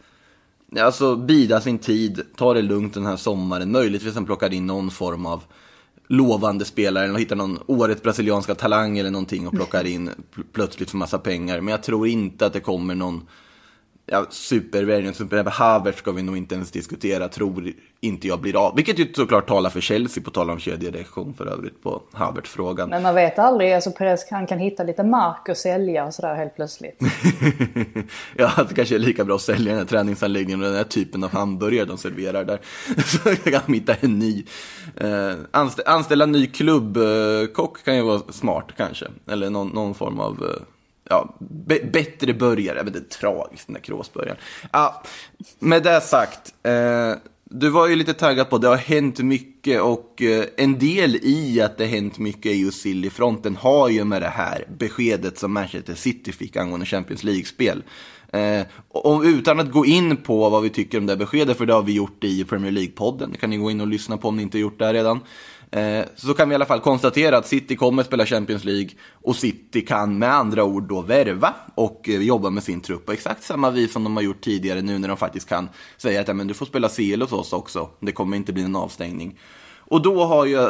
Alltså 0.80 1.16
bida 1.16 1.62
sin 1.62 1.80
tid, 1.80 2.22
ta 2.36 2.54
det 2.54 2.62
lugnt 2.62 2.94
den 2.94 3.06
här 3.06 3.16
sommaren. 3.16 3.72
Möjligtvis 3.72 4.16
man 4.16 4.26
plockar 4.26 4.54
in 4.54 4.68
någon 4.68 4.92
form 4.92 5.26
av 5.26 5.44
lovande 6.08 6.66
spelare 6.66 7.06
eller 7.06 7.20
hittar 7.20 7.36
någon 7.36 7.60
årets 7.68 8.02
brasilianska 8.02 8.56
talang 8.56 8.98
eller 8.98 9.12
någonting 9.12 9.48
och 9.48 9.54
plockar 9.54 9.86
in 9.86 10.10
pl- 10.36 10.44
plötsligt 10.54 10.90
för 10.90 10.98
massa 10.98 11.18
pengar. 11.20 11.62
Men 11.62 11.72
jag 11.72 11.84
tror 11.84 12.08
inte 12.08 12.46
att 12.46 12.54
det 12.54 12.60
kommer 12.60 12.96
någon 12.96 13.28
ja, 14.06 14.26
supervärvning. 14.30 15.14
Super 15.14 15.44
Havertz 15.44 16.00
ska 16.00 16.12
vi 16.12 16.24
nog 16.24 16.38
inte 16.38 16.56
ens 16.56 16.72
diskutera, 16.72 17.28
tror 17.28 17.74
inte 18.00 18.28
jag 18.28 18.42
blir 18.42 18.68
av. 18.68 18.76
Vilket 18.76 19.00
ju 19.00 19.14
såklart 19.14 19.48
talar 19.48 19.70
för 19.70 19.82
Chelsea, 19.82 20.24
på 20.24 20.32
tal 20.32 20.50
om 20.50 20.60
kedjereaktion 20.60 21.34
för 21.34 21.46
övrigt 21.46 21.84
på 21.84 22.02
Havertz-frågan. 22.14 22.90
Men 22.90 23.04
man 23.04 23.16
vet 23.16 23.40
aldrig, 23.40 23.74
alltså 23.74 23.92
Perez 23.92 24.28
han 24.32 24.48
kan 24.48 24.60
hitta 24.60 24.84
lite 24.84 25.04
mark 25.04 25.50
och 25.50 25.58
sälja 25.58 26.06
och 26.06 26.14
sådär 26.14 26.36
helt 26.36 26.56
plötsligt. 26.56 27.00
ja, 28.36 28.52
det 28.70 28.76
kanske 28.76 28.96
är 28.96 29.00
lika 29.00 29.24
bra 29.26 29.36
att 29.36 29.42
sälja 29.42 29.72
den 29.72 29.80
här 29.80 29.86
träningsanläggningen 29.86 30.62
och 30.62 30.68
den 30.68 30.78
här 30.78 30.84
typen 30.84 31.24
av 31.24 31.32
hamburgare 31.32 31.86
de 31.86 31.98
serverar 31.98 32.44
där. 32.44 32.60
Så 33.06 33.52
kan 33.52 33.62
de 33.66 33.74
hitta 33.74 33.94
en 33.94 34.20
ny. 34.20 34.46
Eh, 34.96 35.08
anstä- 35.52 35.86
anställa 35.86 36.24
en 36.24 36.32
ny 36.32 36.48
klubbkock 36.48 37.84
kan 37.84 37.96
ju 37.96 38.02
vara 38.02 38.22
smart 38.30 38.68
kanske. 38.78 39.06
Eller 39.28 39.50
någon, 39.50 39.68
någon 39.68 39.96
form 39.96 40.20
av 40.20 40.44
eh, 40.44 40.75
ja, 41.10 41.36
bättre 41.92 42.34
burgare. 42.34 42.84
Men 42.84 42.94
det 42.94 43.00
är 43.00 43.20
tragiskt 43.20 43.68
den 43.68 43.74
där 43.74 43.82
kråsburgaren. 43.82 44.38
Ja, 44.72 45.04
med 45.60 45.84
det 45.84 46.02
sagt. 46.02 46.54
Eh, 46.64 47.14
du 47.50 47.70
var 47.70 47.88
ju 47.88 47.96
lite 47.96 48.14
taggad 48.14 48.50
på 48.50 48.58
det 48.58 48.68
har 48.68 48.76
hänt 48.76 49.20
mycket 49.20 49.82
och 49.82 50.22
eh, 50.22 50.46
en 50.58 50.80
del 50.80 51.16
i 51.16 51.62
att 51.62 51.78
det 51.78 51.86
hänt 51.86 52.18
mycket 52.18 52.52
i 52.52 52.62
just 52.62 52.82
Sillyfronten 52.82 53.56
har 53.56 53.90
ju 53.90 54.04
med 54.04 54.22
det 54.22 54.28
här 54.28 54.66
beskedet 54.78 55.40
som 55.40 55.54
Manchester 55.54 55.96
City 55.96 56.32
fick 56.32 56.58
angående 56.58 56.86
Champions 56.86 57.24
League-spel. 57.24 57.84
Eh, 58.34 58.66
och 58.88 59.22
utan 59.22 59.60
att 59.60 59.72
gå 59.72 59.86
in 59.86 60.18
på 60.18 60.50
vad 60.50 60.64
vi 60.64 60.70
tycker 60.70 60.98
om 60.98 61.06
det 61.06 61.14
här 61.14 61.18
beskedet, 61.18 61.58
för 61.58 61.66
det 61.66 61.74
har 61.74 61.84
vi 61.84 61.94
gjort 61.94 62.24
i 62.24 62.44
Premier 62.44 62.72
League-podden, 62.72 63.32
det 63.32 63.38
kan 63.38 63.50
ni 63.50 63.58
gå 63.58 63.72
in 63.72 63.82
och 63.82 63.88
lyssna 63.88 64.18
på 64.18 64.28
om 64.28 64.36
ni 64.36 64.44
inte 64.44 64.60
gjort 64.60 64.80
det 64.80 64.86
här 64.86 64.94
redan. 64.94 65.20
Eh, 65.76 66.06
så 66.16 66.34
kan 66.34 66.50
vi 66.50 66.54
i 66.54 66.56
alla 66.56 66.66
fall 66.66 66.80
konstatera 66.80 67.38
att 67.38 67.48
City 67.48 67.76
kommer 67.76 68.04
spela 68.04 68.26
Champions 68.26 68.64
League 68.64 68.90
och 69.12 69.36
City 69.36 69.82
kan 69.82 70.20
med 70.20 70.34
andra 70.34 70.64
ord 70.64 70.84
då 70.84 71.02
värva 71.02 71.54
och 71.76 72.10
eh, 72.10 72.22
jobba 72.22 72.50
med 72.50 72.64
sin 72.64 72.82
trupp 72.82 73.06
på 73.06 73.12
exakt 73.12 73.44
samma 73.44 73.72
vis 73.72 73.94
som 73.94 74.04
de 74.04 74.16
har 74.16 74.24
gjort 74.24 74.42
tidigare 74.42 74.82
nu 74.82 75.00
när 75.00 75.08
de 75.08 75.18
faktiskt 75.18 75.50
kan 75.50 75.70
säga 75.98 76.22
att 76.22 76.28
ja, 76.28 76.34
men 76.34 76.48
du 76.48 76.54
får 76.54 76.66
spela 76.66 76.90
CL 76.90 77.22
hos 77.22 77.34
oss 77.34 77.54
också. 77.54 77.90
Det 78.00 78.12
kommer 78.12 78.38
inte 78.38 78.54
bli 78.54 78.64
en 78.64 78.76
avstängning. 78.76 79.40
Och 79.78 80.02
då 80.02 80.24
har 80.24 80.46
ju 80.46 80.68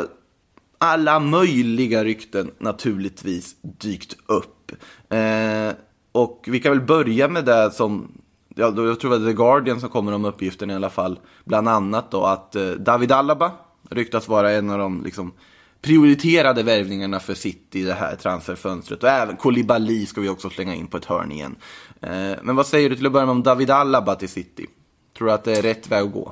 alla 0.78 1.20
möjliga 1.20 2.04
rykten 2.04 2.52
naturligtvis 2.58 3.56
dykt 3.62 4.18
upp. 4.26 4.72
Eh, 5.10 5.76
och 6.12 6.46
vi 6.48 6.60
kan 6.60 6.72
väl 6.72 6.82
börja 6.82 7.28
med 7.28 7.46
det 7.46 7.72
som, 7.72 8.12
ja, 8.56 8.74
jag 8.76 9.00
tror 9.00 9.12
det 9.12 9.18
var 9.18 9.28
The 9.28 9.34
Guardian 9.34 9.80
som 9.80 9.90
kommer 9.90 10.12
om 10.12 10.26
uppgiften 10.26 10.72
i 10.72 10.76
alla 10.76 10.90
fall. 10.90 11.20
Bland 11.44 11.70
annat 11.70 12.12
då 12.12 12.24
att 12.24 12.56
eh, 12.56 12.70
David 12.70 13.12
Alaba 13.12 13.52
ryktas 13.90 14.28
vara 14.28 14.52
en 14.52 14.70
av 14.70 14.78
de 14.80 15.04
liksom, 15.04 15.34
prioriterade 15.82 16.64
värvningarna 16.64 17.20
för 17.20 17.34
City 17.34 17.80
i 17.80 17.84
det 17.84 17.94
här 17.94 18.16
transferfönstret. 18.16 19.04
Och 19.04 19.10
även 19.10 19.36
Koulibaly 19.36 20.06
ska 20.06 20.22
vi 20.22 20.30
också 20.30 20.50
slänga 20.50 20.76
in 20.76 20.88
på 20.88 20.98
ett 20.98 21.06
hörn 21.06 21.32
igen. 21.32 21.56
Eh, 22.02 22.38
men 22.42 22.56
vad 22.56 22.68
säger 22.68 22.90
du 22.90 22.96
till 22.96 23.06
att 23.06 23.12
börja 23.12 23.26
med 23.26 23.32
om 23.32 23.44
David 23.44 23.72
Alaba 23.72 24.16
till 24.16 24.30
City? 24.30 24.68
Tror 25.18 25.28
du 25.28 25.34
att 25.34 25.44
det 25.44 25.58
är 25.58 25.62
rätt 25.62 25.92
väg 25.92 26.04
att 26.06 26.14
gå? 26.14 26.32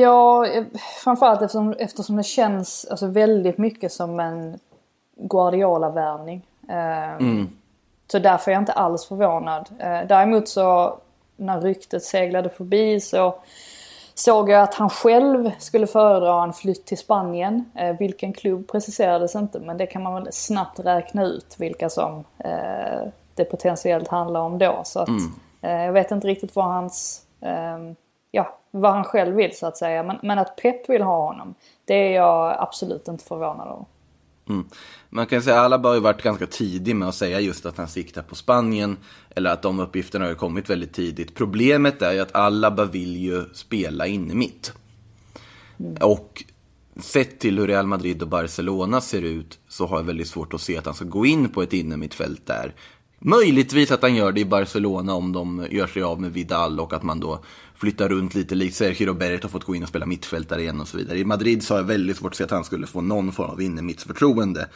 Ja, 0.00 0.46
eh, 0.46 0.64
framförallt 1.04 1.42
eftersom, 1.42 1.72
eftersom 1.72 2.16
det 2.16 2.24
känns 2.24 2.86
alltså, 2.90 3.06
väldigt 3.06 3.58
mycket 3.58 3.92
som 3.92 4.20
en 4.20 4.58
Guardiola-värvning. 5.16 6.46
Eh, 6.68 7.46
Så 8.06 8.18
därför 8.18 8.50
är 8.50 8.54
jag 8.54 8.62
inte 8.62 8.72
alls 8.72 9.04
förvånad. 9.06 9.68
Däremot 10.08 10.48
så 10.48 10.98
när 11.36 11.60
ryktet 11.60 12.02
seglade 12.02 12.48
förbi 12.48 13.00
så 13.00 13.34
såg 14.14 14.50
jag 14.50 14.62
att 14.62 14.74
han 14.74 14.90
själv 14.90 15.50
skulle 15.58 15.86
föredra 15.86 16.42
en 16.42 16.52
flytt 16.52 16.86
till 16.86 16.98
Spanien. 16.98 17.70
Eh, 17.74 17.96
vilken 17.98 18.32
klubb 18.32 18.68
preciserades 18.68 19.34
inte 19.34 19.60
men 19.60 19.76
det 19.76 19.86
kan 19.86 20.02
man 20.02 20.14
väl 20.14 20.32
snabbt 20.32 20.80
räkna 20.80 21.24
ut 21.24 21.56
vilka 21.58 21.90
som 21.90 22.24
eh, 22.38 23.08
det 23.34 23.44
potentiellt 23.44 24.08
handlar 24.08 24.40
om 24.40 24.58
då. 24.58 24.80
Så 24.84 25.00
att, 25.00 25.08
eh, 25.62 25.84
jag 25.84 25.92
vet 25.92 26.10
inte 26.10 26.26
riktigt 26.26 26.56
vad 26.56 26.64
hans, 26.64 27.26
eh, 27.40 27.78
ja, 28.30 28.58
vad 28.70 28.92
han 28.92 29.04
själv 29.04 29.36
vill 29.36 29.56
så 29.56 29.66
att 29.66 29.76
säga. 29.76 30.02
Men, 30.02 30.18
men 30.22 30.38
att 30.38 30.56
Pep 30.56 30.88
vill 30.88 31.02
ha 31.02 31.26
honom, 31.26 31.54
det 31.84 31.94
är 31.94 32.14
jag 32.14 32.56
absolut 32.58 33.08
inte 33.08 33.24
förvånad 33.24 33.68
över. 33.68 33.84
Man 35.10 35.26
kan 35.26 35.42
säga 35.42 35.60
att 35.60 35.64
Alaba 35.64 35.88
har 35.88 35.94
ju 35.94 36.00
varit 36.00 36.22
ganska 36.22 36.46
tidig 36.46 36.96
med 36.96 37.08
att 37.08 37.14
säga 37.14 37.40
just 37.40 37.66
att 37.66 37.76
han 37.76 37.88
siktar 37.88 38.22
på 38.22 38.34
Spanien. 38.34 38.96
Eller 39.30 39.50
att 39.50 39.62
de 39.62 39.80
uppgifterna 39.80 40.24
har 40.24 40.30
ju 40.30 40.36
kommit 40.36 40.70
väldigt 40.70 40.92
tidigt. 40.92 41.34
Problemet 41.34 42.02
är 42.02 42.12
ju 42.12 42.20
att 42.20 42.34
Alaba 42.34 42.84
vill 42.84 43.16
ju 43.16 43.44
spela 43.52 44.06
inne 44.06 44.34
mitt. 44.34 44.72
Och 46.00 46.44
sett 46.96 47.38
till 47.38 47.58
hur 47.58 47.66
Real 47.66 47.86
Madrid 47.86 48.22
och 48.22 48.28
Barcelona 48.28 49.00
ser 49.00 49.22
ut 49.22 49.58
så 49.68 49.86
har 49.86 49.96
jag 49.96 50.04
väldigt 50.04 50.28
svårt 50.28 50.54
att 50.54 50.60
se 50.60 50.78
att 50.78 50.86
han 50.86 50.94
ska 50.94 51.04
gå 51.04 51.26
in 51.26 51.48
på 51.48 51.62
ett 51.62 51.72
innermittfält 51.72 52.46
där. 52.46 52.74
Möjligtvis 53.18 53.90
att 53.90 54.02
han 54.02 54.14
gör 54.14 54.32
det 54.32 54.40
i 54.40 54.44
Barcelona 54.44 55.14
om 55.14 55.32
de 55.32 55.66
gör 55.70 55.86
sig 55.86 56.02
av 56.02 56.20
med 56.20 56.32
Vidal 56.32 56.80
och 56.80 56.92
att 56.92 57.02
man 57.02 57.20
då 57.20 57.44
flytta 57.82 58.08
runt 58.08 58.34
lite 58.34 58.54
likt 58.54 58.76
Sergio 58.76 59.06
Roberto 59.06 59.44
har 59.44 59.50
fått 59.50 59.64
gå 59.64 59.74
in 59.74 59.82
och 59.82 59.88
spela 59.88 60.06
mittfältare 60.06 60.62
igen 60.62 60.80
och 60.80 60.88
så 60.88 60.96
vidare. 60.96 61.18
I 61.18 61.24
Madrid 61.24 61.62
så 61.62 61.74
har 61.74 61.78
jag 61.78 61.86
väldigt 61.86 62.16
svårt 62.16 62.32
att 62.32 62.36
se 62.36 62.44
att 62.44 62.50
han 62.50 62.64
skulle 62.64 62.86
få 62.86 63.00
någon 63.00 63.32
form 63.32 63.50
av 63.50 63.62
innermittsförtroende. 63.62 64.68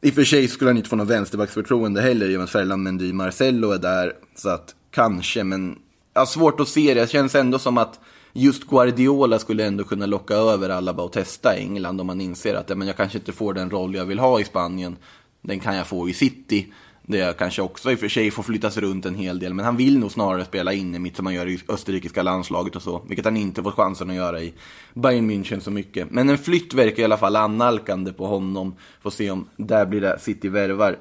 I 0.00 0.10
och 0.10 0.14
för 0.14 0.24
sig 0.24 0.48
skulle 0.48 0.70
han 0.70 0.76
inte 0.76 0.88
få 0.88 0.96
någon 0.96 1.06
vänsterbacksförtroende 1.06 2.00
heller 2.00 2.30
i 2.30 2.36
och 2.36 2.38
med 2.38 2.44
att 2.44 2.50
Ferland 2.50 2.82
Mendy 2.82 3.12
Marcello 3.12 3.70
är 3.70 3.78
där. 3.78 4.12
Så 4.36 4.48
att 4.48 4.74
kanske, 4.90 5.44
men 5.44 5.78
jag 6.14 6.20
har 6.20 6.26
svårt 6.26 6.60
att 6.60 6.68
se 6.68 6.94
det. 6.94 7.00
Det 7.00 7.10
känns 7.10 7.34
ändå 7.34 7.58
som 7.58 7.78
att 7.78 8.00
just 8.32 8.64
Guardiola 8.64 9.38
skulle 9.38 9.66
ändå 9.66 9.84
kunna 9.84 10.06
locka 10.06 10.34
över 10.34 10.70
Alaba 10.70 11.02
och 11.02 11.12
testa 11.12 11.54
England 11.54 12.00
om 12.00 12.06
man 12.06 12.20
inser 12.20 12.54
att 12.54 12.70
ja, 12.70 12.76
men 12.76 12.86
jag 12.86 12.96
kanske 12.96 13.18
inte 13.18 13.32
får 13.32 13.54
den 13.54 13.70
roll 13.70 13.94
jag 13.94 14.04
vill 14.04 14.18
ha 14.18 14.40
i 14.40 14.44
Spanien. 14.44 14.96
Den 15.42 15.60
kan 15.60 15.76
jag 15.76 15.86
få 15.86 16.08
i 16.08 16.14
City. 16.14 16.72
Det 17.10 17.38
kanske 17.38 17.62
också 17.62 17.92
i 17.92 17.94
och 17.94 17.98
för 17.98 18.08
sig 18.08 18.30
får 18.30 18.42
flyttas 18.42 18.76
runt 18.76 19.06
en 19.06 19.14
hel 19.14 19.38
del. 19.38 19.54
Men 19.54 19.64
han 19.64 19.76
vill 19.76 19.98
nog 19.98 20.12
snarare 20.12 20.44
spela 20.44 20.72
inne 20.72 20.98
mitt 20.98 21.16
som 21.16 21.26
han 21.26 21.34
gör 21.34 21.46
i 21.46 21.60
österrikiska 21.68 22.22
landslaget 22.22 22.76
och 22.76 22.82
så. 22.82 23.02
Vilket 23.08 23.24
han 23.24 23.36
inte 23.36 23.62
fått 23.62 23.74
chansen 23.74 24.10
att 24.10 24.16
göra 24.16 24.40
i 24.40 24.54
Bayern 24.94 25.30
München 25.30 25.60
så 25.60 25.70
mycket. 25.70 26.10
Men 26.10 26.28
en 26.28 26.38
flytt 26.38 26.74
verkar 26.74 27.02
i 27.02 27.04
alla 27.04 27.16
fall 27.16 27.36
annalkande 27.36 28.12
på 28.12 28.26
honom. 28.26 28.74
Får 29.02 29.10
se 29.10 29.30
om 29.30 29.48
där 29.56 29.86
blir 29.86 30.00
det 30.00 30.18
City 30.18 30.48
värvar. 30.48 30.98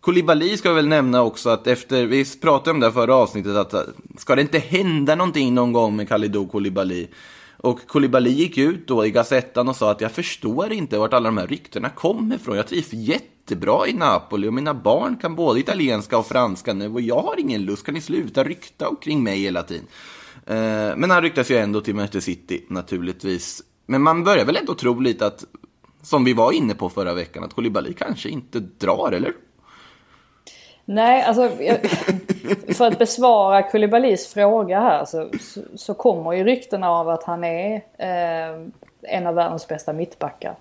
Kolibali 0.00 0.56
ska 0.56 0.68
vi 0.68 0.74
väl 0.74 0.88
nämna 0.88 1.22
också 1.22 1.50
att 1.50 1.66
efter, 1.66 2.06
vi 2.06 2.24
pratade 2.40 2.70
om 2.70 2.80
det 2.80 2.86
här 2.86 2.92
förra 2.92 3.14
avsnittet, 3.14 3.56
att 3.56 3.74
eh, 3.74 3.80
ska 4.16 4.34
det 4.34 4.42
inte 4.42 4.58
hända 4.58 5.14
någonting 5.14 5.54
någon 5.54 5.72
gång 5.72 5.96
med 5.96 6.08
Kalidou 6.08 6.48
Kolibali? 6.48 7.08
Och 7.56 7.86
Koulibaly 7.86 8.30
gick 8.30 8.58
ut 8.58 8.88
då 8.88 9.06
i 9.06 9.10
Gazettan 9.10 9.68
och 9.68 9.76
sa 9.76 9.90
att 9.90 10.00
jag 10.00 10.12
förstår 10.12 10.72
inte 10.72 10.98
vart 10.98 11.12
alla 11.12 11.28
de 11.28 11.38
här 11.38 11.46
ryktena 11.46 11.90
kommer 11.90 12.36
ifrån. 12.36 12.56
Jag 12.56 12.66
trivs 12.66 12.92
jättebra 12.92 13.86
i 13.86 13.92
Napoli 13.92 14.48
och 14.48 14.54
mina 14.54 14.74
barn 14.74 15.16
kan 15.16 15.34
både 15.34 15.60
italienska 15.60 16.18
och 16.18 16.26
franska 16.26 16.72
nu 16.72 16.88
och 16.88 17.00
jag 17.00 17.22
har 17.22 17.40
ingen 17.40 17.62
lust. 17.64 17.86
Kan 17.86 17.94
ni 17.94 18.00
sluta 18.00 18.44
rykta 18.44 18.88
omkring 18.88 19.22
mig 19.22 19.38
hela 19.38 19.62
tiden? 19.62 19.86
Eh, 20.46 20.96
men 20.96 21.10
han 21.10 21.22
ryktas 21.22 21.50
ju 21.50 21.56
ändå 21.56 21.80
till 21.80 21.94
Manchester 21.94 22.20
City 22.20 22.64
naturligtvis. 22.68 23.62
Men 23.86 24.02
man 24.02 24.24
börjar 24.24 24.44
väl 24.44 24.56
ändå 24.56 24.74
tro 24.74 25.00
lite 25.00 25.26
att, 25.26 25.44
som 26.02 26.24
vi 26.24 26.32
var 26.32 26.52
inne 26.52 26.74
på 26.74 26.88
förra 26.88 27.14
veckan, 27.14 27.44
att 27.44 27.54
Koulibaly 27.54 27.92
kanske 27.92 28.28
inte 28.28 28.60
drar, 28.60 29.12
eller? 29.12 29.32
Nej, 30.84 31.22
alltså 31.22 31.42
jag, 31.62 31.80
för 32.74 32.86
att 32.86 32.98
besvara 32.98 33.62
Koulibalys 33.62 34.34
fråga 34.34 34.80
här 34.80 35.04
så, 35.04 35.30
så, 35.40 35.60
så 35.74 35.94
kommer 35.94 36.32
ju 36.32 36.44
ryktena 36.44 36.90
av 36.90 37.08
att 37.08 37.22
han 37.22 37.44
är 37.44 37.74
eh, 37.98 38.66
en 39.02 39.26
av 39.26 39.34
världens 39.34 39.68
bästa 39.68 39.92
mittbackar. 39.92 40.54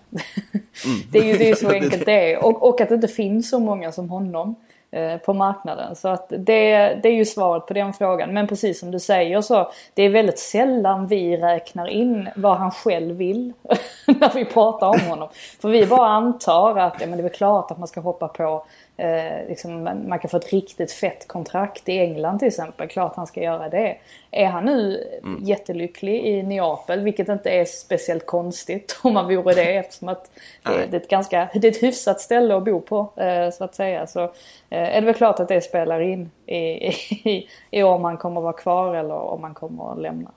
det 1.11 1.19
är 1.19 1.23
ju 1.23 1.37
det 1.37 1.49
är 1.49 1.55
så 1.55 1.69
enkelt 1.73 2.05
det 2.05 2.33
är. 2.33 2.45
Och, 2.45 2.69
och 2.69 2.81
att 2.81 2.89
det 2.89 2.95
inte 2.95 3.07
finns 3.07 3.49
så 3.49 3.59
många 3.59 3.91
som 3.91 4.09
honom 4.09 4.55
eh, 4.91 5.17
på 5.17 5.33
marknaden. 5.33 5.95
Så 5.95 6.07
att 6.07 6.29
det, 6.29 6.99
det 7.03 7.09
är 7.09 7.13
ju 7.13 7.25
svaret 7.25 7.65
på 7.65 7.73
den 7.73 7.93
frågan. 7.93 8.33
Men 8.33 8.47
precis 8.47 8.79
som 8.79 8.91
du 8.91 8.99
säger 8.99 9.41
så 9.41 9.71
det 9.93 10.03
är 10.03 10.09
väldigt 10.09 10.39
sällan 10.39 11.07
vi 11.07 11.37
räknar 11.37 11.87
in 11.87 12.29
vad 12.35 12.57
han 12.57 12.71
själv 12.71 13.15
vill 13.15 13.53
när 14.07 14.33
vi 14.33 14.45
pratar 14.45 14.87
om 14.87 14.99
honom. 14.99 15.29
För 15.61 15.69
vi 15.69 15.85
bara 15.85 16.07
antar 16.07 16.77
att 16.77 16.95
ja, 16.99 17.07
men 17.07 17.17
det 17.17 17.21
är 17.21 17.29
väl 17.29 17.31
klart 17.31 17.71
att 17.71 17.77
man 17.77 17.87
ska 17.87 18.01
hoppa 18.01 18.27
på 18.27 18.65
Eh, 18.97 19.47
liksom, 19.47 19.83
man 19.83 20.19
kan 20.19 20.29
få 20.29 20.37
ett 20.37 20.53
riktigt 20.53 20.91
fett 20.91 21.27
kontrakt 21.27 21.89
i 21.89 21.99
England 21.99 22.39
till 22.39 22.47
exempel. 22.47 22.87
Klart 22.87 23.15
han 23.15 23.27
ska 23.27 23.41
göra 23.41 23.69
det. 23.69 23.97
Är 24.31 24.45
han 24.45 24.65
nu 24.65 25.03
jättelycklig 25.41 26.25
i 26.25 26.43
Neapel, 26.43 26.99
vilket 26.99 27.29
inte 27.29 27.49
är 27.49 27.65
speciellt 27.65 28.25
konstigt 28.25 28.99
om 29.03 29.13
man 29.13 29.35
vore 29.35 29.53
det 29.53 29.75
eftersom 29.75 30.09
att 30.09 30.31
det, 30.63 30.87
det, 30.91 30.97
är 30.97 31.01
ett 31.01 31.09
ganska, 31.09 31.49
det 31.53 31.67
är 31.67 31.71
ett 31.71 31.83
hyfsat 31.83 32.21
ställe 32.21 32.57
att 32.57 32.65
bo 32.65 32.81
på 32.81 33.09
eh, 33.15 33.51
så 33.51 33.63
att 33.63 33.75
säga. 33.75 34.07
Så 34.07 34.23
eh, 34.23 34.29
är 34.69 35.01
det 35.01 35.05
väl 35.05 35.15
klart 35.15 35.39
att 35.39 35.47
det 35.47 35.61
spelar 35.61 35.99
in 35.99 36.31
i, 36.45 36.55
i, 37.29 37.49
i 37.71 37.83
om 37.83 38.03
han 38.03 38.17
kommer 38.17 38.41
vara 38.41 38.53
kvar 38.53 38.95
eller 38.95 39.15
om 39.15 39.43
han 39.43 39.53
kommer 39.53 39.91
att 39.91 40.01
lämna. 40.01 40.31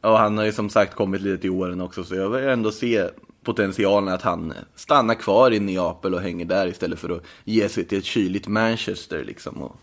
Och 0.00 0.18
han 0.18 0.38
har 0.38 0.44
ju 0.44 0.52
som 0.52 0.70
sagt 0.70 0.94
kommit 0.94 1.20
lite 1.20 1.40
till 1.40 1.50
åren 1.50 1.80
också, 1.80 2.04
så 2.04 2.14
jag 2.14 2.28
vill 2.28 2.48
ändå 2.48 2.72
se 2.72 3.02
potentialen 3.46 4.14
att 4.14 4.22
han 4.22 4.54
stannar 4.74 5.14
kvar 5.14 5.50
i 5.50 5.60
Neapel 5.60 6.14
och 6.14 6.20
hänger 6.20 6.44
där 6.44 6.66
istället 6.66 6.98
för 6.98 7.16
att 7.16 7.22
ge 7.44 7.68
sig 7.68 7.84
till 7.84 7.98
ett 7.98 8.04
kyligt 8.04 8.48
Manchester 8.48 9.24
liksom. 9.24 9.62
Och 9.62 9.76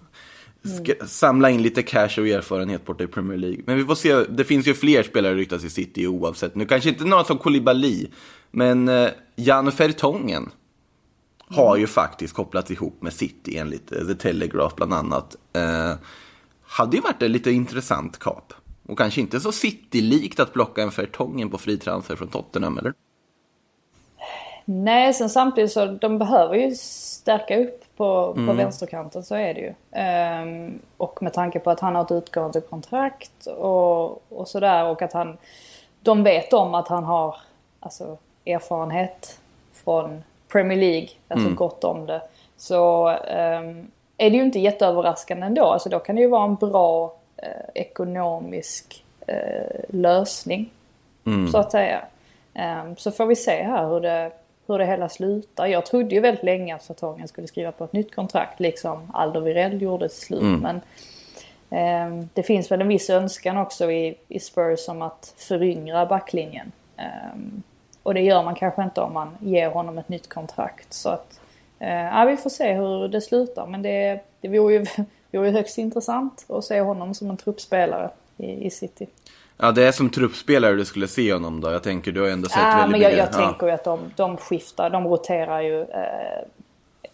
ska 0.64 0.94
samla 1.08 1.50
in 1.50 1.62
lite 1.62 1.84
cash 1.84 2.20
och 2.20 2.28
erfarenhet 2.28 2.86
borta 2.86 3.04
i 3.04 3.08
Premier 3.08 3.38
League. 3.38 3.64
Men 3.66 3.78
vi 3.78 3.84
får 3.84 3.96
se, 3.96 4.24
det 4.24 4.44
finns 4.44 4.68
ju 4.68 4.74
fler 4.74 5.04
spelare 5.04 5.36
ryktas 5.36 5.64
i 5.64 5.70
City 5.70 6.08
oavsett. 6.08 6.56
Nu 6.56 6.66
kanske 6.66 6.90
inte 6.90 7.06
några 7.06 7.24
som 7.24 7.38
Koulibaly, 7.38 8.08
men 8.52 8.88
eh, 8.88 9.10
Jan 9.36 9.72
Vertongen 9.78 10.50
har 11.48 11.78
ju 11.78 11.88
faktiskt 11.88 12.34
kopplats 12.34 12.72
ihop 12.72 13.02
med 13.02 13.14
City 13.14 13.58
enligt 13.58 13.92
eh, 13.92 14.08
The 14.08 14.16
Telegraph 14.16 14.76
bland 14.76 14.94
annat. 14.94 15.36
Eh, 15.54 15.94
hade 16.64 16.98
ju 16.98 17.02
varit 17.02 17.22
en 17.22 17.32
lite 17.32 17.52
intressant 17.52 18.20
kap. 18.20 18.54
Och 18.88 18.98
kanske 18.98 19.22
inte 19.22 19.40
så 19.40 19.52
City-likt 19.52 20.40
att 20.40 20.54
plocka 20.54 20.84
en 20.84 20.90
Vertongen 20.90 21.50
på 21.50 21.58
fri 21.58 21.78
transfer 21.78 22.16
från 22.16 22.28
Tottenham, 22.28 22.78
eller? 22.78 22.94
Nej, 24.66 25.14
sen 25.14 25.30
samtidigt 25.30 25.72
så 25.72 25.86
de 25.86 26.18
behöver 26.18 26.56
ju 26.56 26.76
stärka 26.76 27.58
upp 27.58 27.84
på, 27.98 28.34
på 28.34 28.54
vänsterkanten, 28.54 29.24
så 29.24 29.36
är 29.36 29.54
det 29.54 29.60
ju. 29.60 29.74
Ehm, 29.92 30.80
och 30.98 31.24
med 31.24 31.34
tanke 31.34 31.60
på 31.60 31.70
att 31.70 31.80
han 31.80 31.96
har 31.96 32.04
ett 32.04 32.12
utgående 32.12 32.62
kontrakt 32.62 33.46
och, 33.46 34.32
och 34.32 34.48
sådär 34.48 34.86
och 34.86 35.02
att 35.02 35.14
han... 35.14 35.38
De 36.02 36.24
vet 36.24 36.54
om 36.54 36.74
att 36.74 36.88
han 36.88 37.04
har 37.04 37.36
alltså, 37.80 38.18
erfarenhet 38.46 39.40
från 39.74 40.24
Premier 40.52 40.78
League, 40.78 41.08
alltså 41.28 41.50
gott 41.50 41.84
om 41.84 42.06
det. 42.06 42.22
Så 42.58 43.08
ehm, 43.08 43.88
är 44.18 44.30
det 44.30 44.38
ju 44.38 44.44
inte 44.44 44.60
jätteöverraskande 44.60 45.46
ändå. 45.46 45.66
Alltså 45.66 45.90
då 45.90 46.00
kan 46.00 46.16
det 46.16 46.22
ju 46.22 46.28
vara 46.28 46.44
en 46.44 46.56
bra 46.56 47.16
eh, 47.38 47.70
ekonomisk 47.74 49.06
eh, 49.28 49.80
lösning, 49.90 50.70
så 51.52 51.58
att 51.58 51.72
säga. 51.72 52.02
Ehm, 52.54 52.96
så 52.96 53.12
får 53.12 53.26
vi 53.26 53.36
se 53.36 53.64
här 53.64 53.88
hur 53.90 54.00
det, 54.00 54.32
hur 54.74 54.80
det 54.80 54.86
hela 54.86 55.10
slutar. 55.10 55.68
Jag 55.68 55.86
trodde 55.86 56.16
ju 56.16 56.22
väldigt 56.22 56.44
länge 56.44 56.76
att 56.76 56.90
Vertongen 56.90 57.28
skulle 57.28 57.48
skriva 57.48 57.72
på 57.72 57.84
ett 57.84 57.94
nytt 57.94 58.16
kontrakt, 58.16 58.60
liksom 58.60 59.12
Alderweireld 59.14 59.82
gjorde 59.82 60.10
till 60.10 60.18
slut. 60.18 60.42
Men 60.62 60.82
ehm, 61.70 62.30
det 62.34 62.44
finns 62.44 62.72
väl 62.72 62.82
en 62.82 62.88
viss 62.88 63.10
önskan 63.10 63.58
också 63.58 63.92
i, 63.92 64.16
i 64.28 64.40
Spurs 64.40 64.88
om 64.88 65.02
att 65.02 65.34
föryngra 65.38 66.06
backlinjen. 66.06 66.72
Ehm, 66.98 67.64
och 68.04 68.14
det 68.14 68.22
gör 68.22 68.44
man 68.44 68.56
kanske 68.56 68.84
inte 68.84 69.02
om 69.02 69.14
man 69.14 69.38
ger 69.40 69.70
honom 69.70 69.98
ett 69.98 70.10
nytt 70.10 70.30
kontrakt. 70.30 70.94
Så 70.94 71.10
att, 71.10 71.40
eh, 71.80 71.90
ja, 71.90 72.26
vi 72.26 72.38
får 72.38 72.50
se 72.50 72.74
hur 72.74 73.08
det 73.08 73.22
slutar. 73.22 73.68
Men 73.68 73.82
det, 73.82 74.20
det 74.42 74.48
vore 74.48 74.74
ju, 74.74 74.86
vore 75.32 75.48
ju 75.48 75.54
högst 75.54 75.78
intressant 75.78 76.46
att 76.50 76.64
se 76.64 76.82
honom 76.82 77.14
som 77.14 77.30
en 77.30 77.38
truppspelare 77.38 78.10
i, 78.38 78.66
i 78.66 78.70
City. 78.70 79.08
Ja, 79.64 79.72
det 79.72 79.88
är 79.88 79.92
som 79.92 80.10
truppspelare 80.10 80.76
du 80.76 80.86
skulle 80.86 81.08
se 81.08 81.34
honom 81.34 81.62
då. 81.62 81.72
Jag 81.72 81.84
tänker, 81.84 82.12
du 82.12 82.20
har 82.20 82.28
ju 82.28 82.34
ändå 82.34 82.50
sett 82.50 82.58
Ja, 82.58 82.68
väldigt 82.68 82.92
men 82.92 83.02
jag, 83.02 83.12
mycket. 83.12 83.34
jag 83.34 83.42
ja. 83.44 83.48
tänker 83.48 83.68
ju 83.68 83.72
att 83.74 83.84
de, 83.84 84.00
de 84.16 84.38
skiftar, 84.38 84.90
de 84.90 85.08
roterar 85.08 85.62
ju. 85.62 85.82
Eh, 85.82 86.44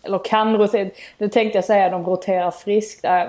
eller 0.04 0.20
kan 0.24 0.58
rotera. 0.58 0.90
Nu 1.18 1.30
tänkte 1.30 1.58
jag 1.58 1.66
säga 1.66 1.86
att 1.86 1.92
de 1.92 2.06
roterar 2.06 2.52
friskt. 2.52 3.06
Eh, 3.06 3.24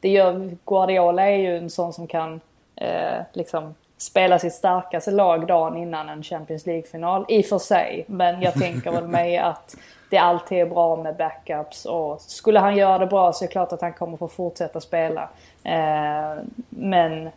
det 0.00 0.08
gör, 0.08 0.56
Guardiola 0.66 1.22
är 1.30 1.36
ju 1.36 1.56
en 1.56 1.70
sån 1.70 1.92
som 1.92 2.06
kan 2.06 2.40
eh, 2.76 3.22
liksom 3.32 3.74
spela 3.98 4.38
sitt 4.38 4.54
starkaste 4.54 5.10
lag 5.10 5.46
dagen 5.46 5.76
innan 5.76 6.08
en 6.08 6.22
Champions 6.22 6.66
League-final. 6.66 7.24
I 7.28 7.40
och 7.40 7.46
för 7.46 7.58
sig. 7.58 8.04
Men 8.08 8.42
jag 8.42 8.54
tänker 8.54 8.90
väl 8.90 9.06
mig 9.06 9.38
att 9.38 9.76
det 10.10 10.18
alltid 10.18 10.58
är 10.58 10.66
bra 10.66 10.96
med 10.96 11.16
backups. 11.16 11.84
Och 11.84 12.20
skulle 12.20 12.58
han 12.58 12.76
göra 12.76 12.98
det 12.98 13.06
bra 13.06 13.32
så 13.32 13.44
är 13.44 13.48
det 13.48 13.52
klart 13.52 13.72
att 13.72 13.80
han 13.80 13.92
kommer 13.92 14.16
få 14.16 14.28
fortsätta 14.28 14.80
spela. 14.80 15.28
Eh, 15.64 16.42
men 16.68 17.30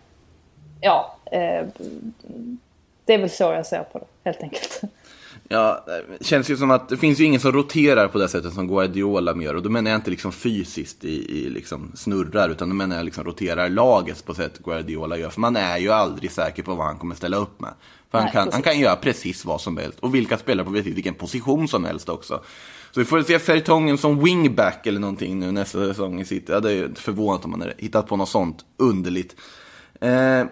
ja, 0.82 1.18
eh, 1.32 1.68
det 3.06 3.14
är 3.14 3.18
väl 3.18 3.30
så 3.30 3.44
jag 3.44 3.66
ser 3.66 3.84
på 3.84 4.00
det 4.00 4.06
helt 4.24 4.44
enkelt. 4.44 4.82
Ja, 5.50 5.86
det 5.88 6.26
känns 6.26 6.50
ju 6.50 6.58
som 6.58 6.72
att 6.72 6.90
det 6.90 6.98
finns 6.98 7.20
ju 7.20 7.24
ingen 7.24 7.40
som 7.40 7.52
roterar 7.52 8.08
på 8.08 8.18
det 8.18 8.30
sättet 8.30 8.54
som 8.54 8.68
Guardiola 8.68 9.36
gör. 9.36 9.56
Och 9.56 9.64
då 9.64 9.70
menar 9.70 9.92
jag 9.92 9.98
inte 9.98 10.10
liksom 10.10 10.32
fysiskt 10.32 11.04
i, 11.06 11.38
i 11.40 11.50
liksom 11.50 11.92
snurrar, 11.96 12.50
utan 12.50 12.70
då 12.70 12.76
menar 12.76 12.96
jag 12.96 13.06
liksom 13.06 13.24
roterar 13.24 13.70
laget 13.70 14.26
på 14.26 14.34
sätt 14.34 14.60
Guardiola 14.64 15.18
gör. 15.18 15.30
För 15.30 15.42
man 15.42 15.56
är 15.56 15.78
ju 15.78 15.92
aldrig 15.92 16.32
säker 16.32 16.64
på 16.64 16.76
vad 16.76 16.86
han 16.86 16.98
kommer 16.98 17.16
ställa 17.16 17.38
upp 17.38 17.60
med. 17.60 17.74
För 18.12 18.18
han, 18.18 18.26
Nej, 18.26 18.34
kan, 18.34 18.44
precis. 18.44 18.54
han 18.54 18.62
kan 18.62 18.80
göra 18.80 18.96
precis 18.96 19.46
vad 19.46 19.62
som 19.62 19.78
helst. 19.78 20.00
Och 20.00 20.16
vilka 20.16 20.38
spelare 20.38 20.66
på 20.66 20.72
precis 20.72 20.96
vilken 20.96 21.14
position 21.14 21.68
som 21.68 21.86
helst 21.86 22.10
också. 22.10 22.42
Så 22.92 23.00
vi 23.00 23.06
får 23.06 23.22
se 23.22 23.40
Fertongen 23.40 23.98
som 23.98 24.24
wingback 24.24 24.88
eller 24.88 25.00
någonting 25.00 25.40
nu 25.40 25.52
nästa 25.52 25.88
säsong 25.88 26.22
i 26.22 26.26
City. 26.26 26.52
Ja, 26.52 26.60
det 26.60 26.70
är 26.70 26.76
ju 26.76 26.96
förvånat 26.96 27.46
om 27.46 27.52
man 27.52 27.62
hade 27.62 27.74
hittat 27.78 28.08
på 28.08 28.16
något 28.18 28.30
sånt 28.30 28.66
underligt. 28.78 29.36
Eh, 30.02 30.44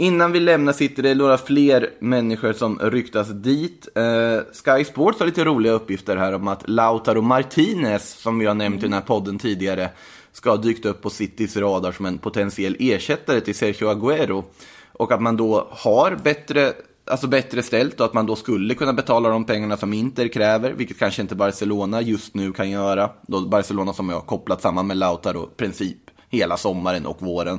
innan 0.00 0.32
vi 0.32 0.40
lämnar 0.40 0.72
sitter 0.72 1.02
det 1.02 1.14
några 1.14 1.38
fler 1.38 1.90
människor 1.98 2.52
som 2.52 2.78
ryktas 2.78 3.28
dit. 3.28 3.88
Eh, 3.94 4.40
Sky 4.52 4.84
Sports 4.84 5.18
har 5.18 5.26
lite 5.26 5.44
roliga 5.44 5.72
uppgifter 5.72 6.16
här 6.16 6.34
om 6.34 6.48
att 6.48 6.68
Lautaro 6.68 7.20
Martinez, 7.22 8.10
som 8.10 8.38
vi 8.38 8.46
har 8.46 8.54
nämnt 8.54 8.78
i 8.78 8.82
den 8.82 8.92
här 8.92 9.00
podden 9.00 9.38
tidigare, 9.38 9.90
ska 10.32 10.50
ha 10.50 10.56
dykt 10.56 10.84
upp 10.84 11.02
på 11.02 11.10
Citys 11.10 11.56
radar 11.56 11.92
som 11.92 12.06
en 12.06 12.18
potentiell 12.18 12.76
ersättare 12.78 13.40
till 13.40 13.54
Sergio 13.54 13.94
Agüero. 13.94 14.44
Och 14.92 15.12
att 15.12 15.22
man 15.22 15.36
då 15.36 15.68
har 15.70 16.16
bättre, 16.24 16.72
alltså 17.06 17.26
bättre 17.26 17.62
ställt 17.62 18.00
och 18.00 18.06
att 18.06 18.14
man 18.14 18.26
då 18.26 18.36
skulle 18.36 18.74
kunna 18.74 18.92
betala 18.92 19.28
de 19.28 19.44
pengarna 19.44 19.76
som 19.76 19.92
Inter 19.92 20.28
kräver, 20.28 20.72
vilket 20.72 20.98
kanske 20.98 21.22
inte 21.22 21.34
Barcelona 21.34 22.00
just 22.00 22.34
nu 22.34 22.52
kan 22.52 22.70
göra. 22.70 23.10
Då 23.26 23.40
Barcelona 23.40 23.92
som 23.92 24.08
jag 24.08 24.16
har 24.16 24.26
kopplat 24.26 24.62
samman 24.62 24.86
med 24.86 24.96
Lautaro 24.96 25.44
i 25.44 25.56
princip 25.56 25.98
hela 26.28 26.56
sommaren 26.56 27.06
och 27.06 27.22
våren. 27.22 27.58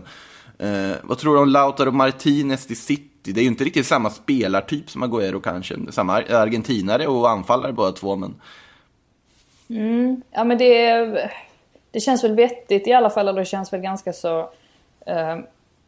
Eh, 0.62 0.96
vad 1.04 1.18
tror 1.18 1.36
du 1.36 1.42
om 1.42 1.50
Lautaro 1.50 1.92
Martinez 1.92 2.68
till 2.68 2.82
City? 2.82 3.32
Det 3.32 3.40
är 3.40 3.44
ju 3.44 3.50
inte 3.50 3.64
riktigt 3.64 3.88
samma 3.88 4.10
spelartyp 4.10 4.90
som 4.90 5.04
Agüero 5.04 5.42
kanske. 5.42 5.76
Samma 5.92 6.14
argentinare 6.14 7.08
och 7.08 7.30
anfallare 7.30 7.74
båda 7.74 7.92
två, 7.92 8.16
men 8.16 8.36
Ja 10.32 10.44
men 10.44 10.58
det, 10.58 10.96
det 11.92 12.00
känns 12.00 12.24
väl 12.24 12.36
vettigt 12.36 12.88
i 12.88 12.94
alla 12.94 13.10
fall, 13.10 13.28
eller 13.28 13.40
det 13.40 13.46
känns 13.46 13.74
väl 13.74 13.82
ganska 13.82 14.14
så 14.14 14.40
eh, 15.06 15.38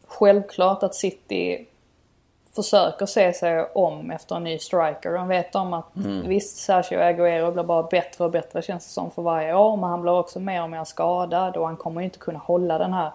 självklart 0.06 0.82
att 0.82 0.94
City 0.94 1.66
försöker 2.54 3.06
se 3.06 3.32
sig 3.32 3.64
om 3.74 4.10
efter 4.10 4.36
en 4.36 4.44
ny 4.44 4.58
striker. 4.58 5.12
De 5.12 5.28
vet 5.28 5.54
om 5.54 5.72
att 5.72 5.90
visst, 6.26 6.56
Sergio 6.56 6.98
Agüero 6.98 7.52
blir 7.52 7.64
bara 7.64 7.82
bättre 7.82 8.24
och 8.24 8.30
bättre 8.30 8.62
känns 8.62 8.86
det 8.86 8.92
som 8.92 9.10
för 9.10 9.22
varje 9.22 9.54
år. 9.54 9.76
Men 9.76 9.90
han 9.90 10.02
blir 10.02 10.12
också 10.12 10.40
mer 10.40 10.62
och 10.62 10.70
mer 10.70 10.84
skadad 10.84 11.56
och 11.56 11.66
han 11.66 11.76
kommer 11.76 12.00
ju 12.00 12.04
inte 12.04 12.18
kunna 12.18 12.38
hålla 12.38 12.78
den 12.78 12.92
här 12.92 13.10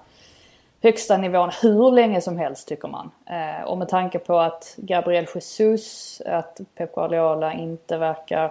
högsta 0.81 1.17
nivån 1.17 1.49
hur 1.61 1.91
länge 1.91 2.21
som 2.21 2.37
helst 2.37 2.67
tycker 2.67 2.87
man. 2.87 3.11
Eh, 3.25 3.63
och 3.63 3.77
med 3.77 3.89
tanke 3.89 4.19
på 4.19 4.39
att 4.39 4.73
Gabriel 4.77 5.27
Jesus, 5.35 6.21
att 6.25 6.59
Pep 6.75 6.95
Guardiola 6.95 7.53
inte 7.53 7.97
verkar 7.97 8.45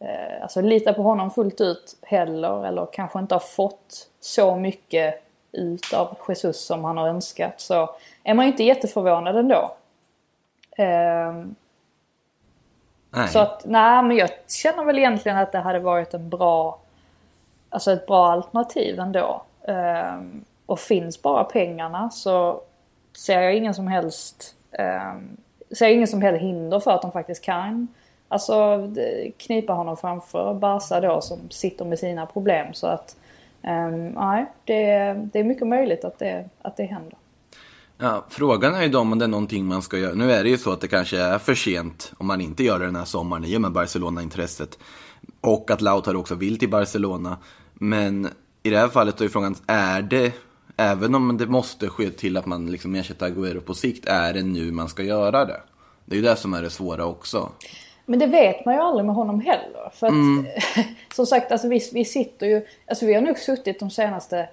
eh, 0.00 0.42
alltså 0.42 0.60
lita 0.60 0.92
på 0.92 1.02
honom 1.02 1.30
fullt 1.30 1.60
ut 1.60 1.96
heller 2.02 2.66
eller 2.66 2.86
kanske 2.92 3.18
inte 3.18 3.34
har 3.34 3.40
fått 3.40 4.08
så 4.20 4.56
mycket 4.56 5.20
ut 5.52 5.92
av 5.92 6.16
Jesus 6.28 6.64
som 6.66 6.84
han 6.84 6.96
har 6.96 7.08
önskat 7.08 7.60
så 7.60 7.94
är 8.24 8.34
man 8.34 8.44
ju 8.44 8.50
inte 8.50 8.64
jätteförvånad 8.64 9.36
ändå. 9.36 9.74
Eh, 10.76 11.32
nej. 13.10 13.28
så 13.28 13.38
att, 13.38 13.64
nej 13.64 14.02
men 14.02 14.16
jag 14.16 14.30
känner 14.48 14.84
väl 14.84 14.98
egentligen 14.98 15.38
att 15.38 15.52
det 15.52 15.58
hade 15.58 15.78
varit 15.78 16.14
en 16.14 16.28
bra, 16.28 16.78
alltså 17.70 17.92
ett 17.92 18.06
bra 18.06 18.32
alternativ 18.32 19.00
ändå. 19.00 19.42
Ehm, 19.68 20.44
och 20.66 20.80
finns 20.80 21.22
bara 21.22 21.44
pengarna 21.44 22.10
så 22.10 22.60
ser 23.16 23.40
jag 23.40 23.56
ingen 23.56 23.74
som 23.74 23.88
helst, 23.88 24.54
eh, 24.72 25.14
ser 25.76 25.84
jag 25.84 25.92
ingen 25.92 26.08
som 26.08 26.22
helst 26.22 26.42
hinder 26.42 26.80
för 26.80 26.90
att 26.90 27.02
de 27.02 27.12
faktiskt 27.12 27.44
kan 27.44 27.88
alltså 28.28 28.88
knipa 29.36 29.72
honom 29.72 29.96
framför 29.96 30.54
Barca 30.54 31.00
då 31.00 31.20
som 31.20 31.50
sitter 31.50 31.84
med 31.84 31.98
sina 31.98 32.26
problem. 32.26 32.74
Så 32.74 32.86
att 32.86 33.16
nej, 33.62 34.12
nej, 34.14 34.46
det, 34.64 35.14
det 35.32 35.38
är 35.38 35.44
mycket 35.44 35.66
möjligt 35.66 36.04
att 36.04 36.18
det, 36.18 36.48
att 36.62 36.76
det 36.76 36.84
händer. 36.84 37.18
Ja, 37.98 38.24
frågan 38.28 38.74
är 38.74 38.82
ju 38.82 38.88
då 38.88 38.98
om 38.98 39.18
det 39.18 39.24
är 39.24 39.28
någonting 39.28 39.66
man 39.66 39.82
ska 39.82 39.98
göra. 39.98 40.14
Nu 40.14 40.32
är 40.32 40.42
det 40.42 40.50
ju 40.50 40.58
så 40.58 40.72
att 40.72 40.80
det 40.80 40.88
kanske 40.88 41.18
är 41.20 41.38
för 41.38 41.54
sent 41.54 42.12
om 42.18 42.26
man 42.26 42.40
inte 42.40 42.64
gör 42.64 42.78
det 42.78 42.84
den 42.84 42.96
här 42.96 43.04
sommaren 43.04 43.44
i 43.44 43.56
och 43.56 43.60
med 43.60 43.72
Barcelona-intresset. 43.72 44.78
Och 45.40 45.70
att 45.70 45.80
Lautaro 45.80 46.18
också 46.18 46.34
vill 46.34 46.58
till 46.58 46.70
Barcelona. 46.70 47.36
Men 47.74 48.28
i 48.62 48.70
det 48.70 48.78
här 48.78 48.88
fallet 48.88 49.20
är 49.20 49.24
ju 49.24 49.30
frågan, 49.30 49.54
är 49.66 50.02
det, 50.02 50.32
även 50.76 51.14
om 51.14 51.36
det 51.38 51.46
måste 51.46 51.88
ske 51.88 52.10
till 52.10 52.36
att 52.36 52.46
man 52.46 52.66
liksom 52.70 52.94
ersätter 52.94 53.26
Agüero 53.26 53.60
på 53.60 53.74
sikt, 53.74 54.06
är 54.06 54.32
det 54.32 54.42
nu 54.42 54.72
man 54.72 54.88
ska 54.88 55.02
göra 55.02 55.44
det? 55.44 55.60
Det 56.04 56.14
är 56.14 56.20
ju 56.20 56.22
det 56.26 56.36
som 56.36 56.54
är 56.54 56.62
det 56.62 56.70
svåra 56.70 57.06
också. 57.06 57.48
Men 58.06 58.18
det 58.18 58.26
vet 58.26 58.64
man 58.64 58.74
ju 58.74 58.80
aldrig 58.80 59.06
med 59.06 59.14
honom 59.14 59.40
heller. 59.40 59.90
För 59.94 60.06
att 60.06 60.12
som 61.14 61.26
sagt, 61.26 61.52
alltså 61.52 61.68
vi, 61.68 61.80
vi 61.92 62.04
sitter 62.04 62.46
ju, 62.46 62.66
alltså 62.86 63.06
vi 63.06 63.14
har 63.14 63.20
nog 63.22 63.38
suttit 63.38 63.80
de 63.80 63.90
senaste 63.90 64.48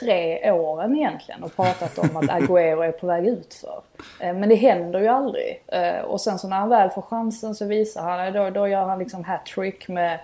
tre 0.00 0.50
åren 0.52 0.96
egentligen 0.96 1.42
och 1.42 1.56
pratat 1.56 1.98
om 1.98 2.16
att 2.16 2.24
Agüero 2.30 2.82
är 2.84 2.92
på 2.92 3.06
väg 3.06 3.26
utför. 3.26 3.80
Eh, 4.20 4.34
Men 4.34 4.48
det 4.48 4.54
händer 4.54 5.00
ju 5.00 5.06
aldrig. 5.08 5.62
Eh, 5.66 6.00
Och 6.04 6.20
sen 6.20 6.38
så 6.38 6.48
när 6.48 6.56
han 6.56 6.68
väl 6.68 6.90
får 6.90 7.02
chansen 7.02 7.54
så 7.54 7.64
visar 7.66 8.02
han, 8.02 8.32
då, 8.32 8.50
då 8.50 8.68
gör 8.68 8.84
han 8.84 8.98
liksom 8.98 9.24
hattrick 9.24 9.88
med 9.88 10.14
eh, 10.14 10.20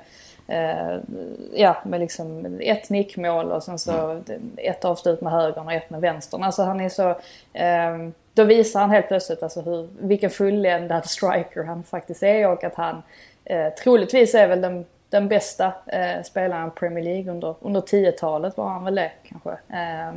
Ja, 1.55 1.77
med 1.85 2.01
liksom 2.01 2.59
ett 2.61 2.91
nickmål 2.91 3.53
och 3.53 3.63
sen 3.63 3.79
så 3.79 4.23
ett 4.57 4.85
avslut 4.85 5.21
med 5.21 5.33
högern 5.33 5.67
och 5.67 5.73
ett 5.73 5.91
med 5.91 6.01
vänstern. 6.01 6.43
Alltså 6.43 6.63
han 6.63 6.81
är 6.81 6.89
så... 6.89 7.09
Eh, 7.53 8.11
då 8.35 8.45
visar 8.45 8.81
han 8.81 8.91
helt 8.91 9.09
plötsligt 9.09 9.43
alltså 9.43 9.61
hur, 9.61 9.89
vilken 10.01 10.31
fulländad 10.31 11.07
striker 11.07 11.63
han 11.63 11.83
faktiskt 11.83 12.23
är 12.23 12.49
och 12.49 12.65
att 12.65 12.75
han 12.75 13.03
eh, 13.45 13.69
troligtvis 13.69 14.35
är 14.35 14.49
väl 14.49 14.61
den, 14.61 14.87
den 15.09 15.29
bästa 15.29 15.73
eh, 15.87 16.23
spelaren 16.23 16.69
i 16.69 16.71
Premier 16.71 17.05
League 17.05 17.33
under, 17.33 17.55
under 17.61 17.81
10-talet 17.81 18.57
var 18.57 18.69
han 18.69 18.85
väl 18.85 18.95
det 18.95 19.13
kanske. 19.29 19.51
Eh, 19.51 20.13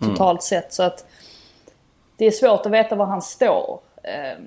totalt 0.00 0.42
sett 0.42 0.72
så 0.72 0.82
att 0.82 1.06
det 2.16 2.26
är 2.26 2.30
svårt 2.30 2.66
att 2.66 2.72
veta 2.72 2.94
var 2.94 3.06
han 3.06 3.22
står. 3.22 3.80
Eh, 4.02 4.38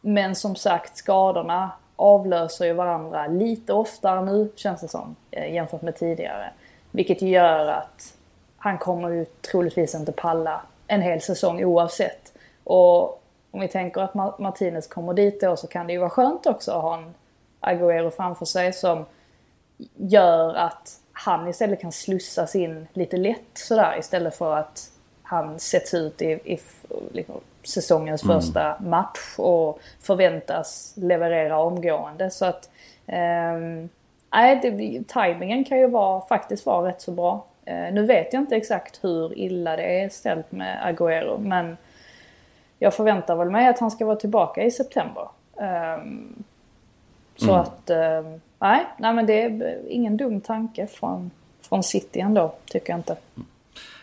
men 0.00 0.34
som 0.34 0.56
sagt 0.56 0.96
skadorna 0.96 1.70
avlöser 1.98 2.66
ju 2.66 2.72
varandra 2.72 3.26
lite 3.26 3.72
oftare 3.72 4.24
nu 4.24 4.52
känns 4.56 4.80
det 4.80 4.88
som 4.88 5.16
eh, 5.30 5.54
jämfört 5.54 5.82
med 5.82 5.96
tidigare. 5.96 6.50
Vilket 6.90 7.22
gör 7.22 7.68
att 7.68 8.14
han 8.56 8.78
kommer 8.78 9.08
ju 9.08 9.24
troligtvis 9.24 9.94
inte 9.94 10.12
palla 10.12 10.62
en 10.86 11.02
hel 11.02 11.20
säsong 11.20 11.64
oavsett. 11.64 12.32
Och 12.64 13.22
om 13.50 13.60
vi 13.60 13.68
tänker 13.68 14.00
att 14.00 14.38
Martinez 14.38 14.86
kommer 14.86 15.14
dit 15.14 15.40
då 15.40 15.56
så 15.56 15.66
kan 15.66 15.86
det 15.86 15.92
ju 15.92 15.98
vara 15.98 16.10
skönt 16.10 16.46
också 16.46 16.72
att 16.72 16.82
ha 16.82 16.96
en 16.96 17.14
Agüero 17.60 18.10
framför 18.10 18.44
sig 18.44 18.72
som 18.72 19.04
gör 19.96 20.54
att 20.54 21.00
han 21.12 21.48
istället 21.48 21.80
kan 21.80 21.92
slussas 21.92 22.56
in 22.56 22.86
lite 22.92 23.16
lätt 23.16 23.50
sådär 23.54 23.96
istället 23.98 24.34
för 24.34 24.56
att 24.56 24.90
han 25.22 25.58
sätts 25.58 25.94
ut 25.94 26.22
i, 26.22 26.26
i 26.26 26.60
liksom, 27.12 27.40
säsongens 27.62 28.22
första 28.22 28.76
match 28.80 29.34
och 29.38 29.80
förväntas 30.00 30.94
leverera 30.96 31.58
omgående. 31.58 32.30
Så 32.30 32.44
att 32.44 32.70
ehm, 33.06 33.88
nej, 34.32 34.60
det, 34.62 35.08
tajmingen 35.08 35.64
kan 35.64 35.78
ju 35.78 35.86
vara, 35.86 36.20
faktiskt 36.20 36.66
vara 36.66 36.88
rätt 36.88 37.00
så 37.00 37.10
bra. 37.10 37.44
Eh, 37.64 37.92
nu 37.92 38.06
vet 38.06 38.32
jag 38.32 38.42
inte 38.42 38.56
exakt 38.56 39.04
hur 39.04 39.38
illa 39.38 39.76
det 39.76 40.00
är 40.00 40.08
ställt 40.08 40.52
med 40.52 40.78
Agüero 40.84 41.38
men 41.38 41.76
jag 42.78 42.94
förväntar 42.94 43.36
väl 43.36 43.50
mig 43.50 43.68
att 43.68 43.78
han 43.78 43.90
ska 43.90 44.06
vara 44.06 44.16
tillbaka 44.16 44.62
i 44.62 44.70
september. 44.70 45.28
Ehm, 45.60 46.42
så 47.36 47.54
att, 47.54 47.90
ehm, 47.90 48.40
nej, 48.58 48.86
nej 48.96 49.12
men 49.14 49.26
det 49.26 49.42
är 49.42 49.80
ingen 49.88 50.16
dum 50.16 50.40
tanke 50.40 50.86
från, 50.86 51.30
från 51.62 51.82
City 51.82 52.20
ändå, 52.20 52.54
tycker 52.66 52.92
jag 52.92 52.98
inte. 52.98 53.16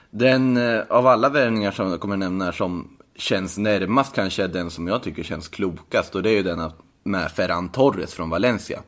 Den 0.09 0.57
eh, 0.57 0.83
av 0.89 1.07
alla 1.07 1.29
värvningar 1.29 1.71
som 1.71 1.89
jag 1.89 1.99
kommer 1.99 2.17
nämna 2.17 2.51
som 2.51 2.94
känns 3.15 3.57
närmast 3.57 4.15
kanske 4.15 4.43
är 4.43 4.47
den 4.47 4.71
som 4.71 4.87
jag 4.87 5.03
tycker 5.03 5.23
känns 5.23 5.47
klokast 5.47 6.15
och 6.15 6.23
det 6.23 6.29
är 6.29 6.33
ju 6.33 6.43
den 6.43 6.71
med 7.03 7.31
Ferran 7.31 7.69
Torres 7.69 8.13
från 8.13 8.29
Valencia. 8.29 8.81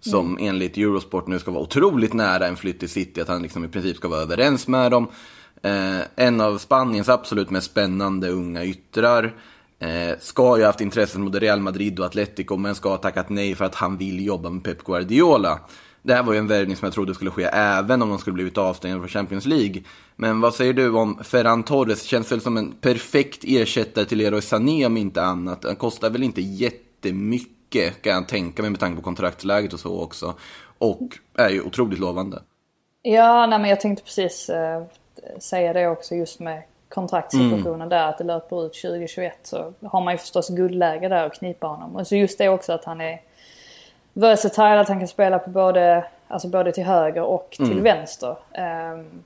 Som 0.00 0.38
enligt 0.40 0.76
Eurosport 0.76 1.26
nu 1.26 1.38
ska 1.38 1.50
vara 1.50 1.62
otroligt 1.62 2.12
nära 2.12 2.46
en 2.46 2.56
flytt 2.56 2.78
till 2.78 2.88
City, 2.88 3.20
att 3.20 3.28
han 3.28 3.42
liksom 3.42 3.64
i 3.64 3.68
princip 3.68 3.96
ska 3.96 4.08
vara 4.08 4.20
överens 4.20 4.68
med 4.68 4.90
dem. 4.90 5.08
Eh, 5.62 6.00
en 6.16 6.40
av 6.40 6.58
Spaniens 6.58 7.08
absolut 7.08 7.50
mest 7.50 7.70
spännande 7.70 8.28
unga 8.28 8.64
yttrar. 8.64 9.34
Eh, 9.78 10.18
ska 10.20 10.56
ju 10.56 10.62
ha 10.62 10.68
haft 10.68 10.80
intressen 10.80 11.22
mot 11.22 11.34
Real 11.34 11.60
Madrid 11.60 12.00
och 12.00 12.06
Atletico, 12.06 12.56
men 12.56 12.74
ska 12.74 12.88
ha 12.88 12.96
tackat 12.96 13.28
nej 13.28 13.54
för 13.54 13.64
att 13.64 13.74
han 13.74 13.96
vill 13.96 14.26
jobba 14.26 14.50
med 14.50 14.64
Pep 14.64 14.84
Guardiola. 14.84 15.60
Det 16.02 16.14
här 16.14 16.22
var 16.22 16.32
ju 16.32 16.38
en 16.38 16.46
värvning 16.46 16.76
som 16.76 16.86
jag 16.86 16.94
trodde 16.94 17.14
skulle 17.14 17.30
ske 17.30 17.42
även 17.52 18.02
om 18.02 18.08
de 18.08 18.18
skulle 18.18 18.34
blivit 18.34 18.58
avstängda 18.58 18.98
från 18.98 19.08
Champions 19.08 19.46
League. 19.46 19.82
Men 20.16 20.40
vad 20.40 20.54
säger 20.54 20.72
du 20.72 20.90
om 20.90 21.24
Ferran 21.24 21.62
Torres? 21.62 22.02
Känns 22.02 22.32
väl 22.32 22.40
som 22.40 22.56
en 22.56 22.72
perfekt 22.72 23.44
ersättare 23.46 24.04
till 24.04 24.18
Leroy 24.18 24.40
Sané 24.40 24.86
om 24.86 24.96
inte 24.96 25.22
annat. 25.22 25.64
Han 25.64 25.76
kostar 25.76 26.10
väl 26.10 26.22
inte 26.22 26.40
jättemycket 26.40 28.02
kan 28.02 28.12
jag 28.12 28.28
tänka 28.28 28.62
mig 28.62 28.70
med 28.70 28.80
tanke 28.80 28.96
på 28.96 29.02
kontraktsläget 29.02 29.72
och 29.72 29.80
så 29.80 30.00
också. 30.00 30.34
Och 30.78 31.18
är 31.38 31.48
ju 31.48 31.62
otroligt 31.62 31.98
lovande. 31.98 32.42
Ja, 33.02 33.46
nej 33.46 33.58
men 33.58 33.70
jag 33.70 33.80
tänkte 33.80 34.04
precis 34.04 34.48
eh, 34.48 34.82
säga 35.38 35.72
det 35.72 35.88
också 35.88 36.14
just 36.14 36.40
med 36.40 36.62
kontraktssituationen 36.88 37.88
där 37.88 38.08
att 38.08 38.18
det 38.18 38.24
löper 38.24 38.66
ut 38.66 38.82
2021 38.82 39.38
så 39.42 39.72
har 39.82 40.00
man 40.00 40.14
ju 40.14 40.18
förstås 40.18 40.48
guldläge 40.48 41.08
där 41.08 41.26
att 41.26 41.38
knipa 41.38 41.66
honom. 41.66 41.96
Och 41.96 42.06
så 42.06 42.16
just 42.16 42.38
det 42.38 42.48
också 42.48 42.72
att 42.72 42.84
han 42.84 43.00
är 43.00 43.20
versatile, 44.12 44.80
att 44.80 44.88
han 44.88 44.98
kan 44.98 45.08
spela 45.08 45.38
på 45.38 45.50
både, 45.50 46.04
alltså 46.28 46.48
både 46.48 46.72
till 46.72 46.84
höger 46.84 47.22
och 47.22 47.50
till 47.50 47.80
vänster. 47.80 48.36
Um, 48.92 49.24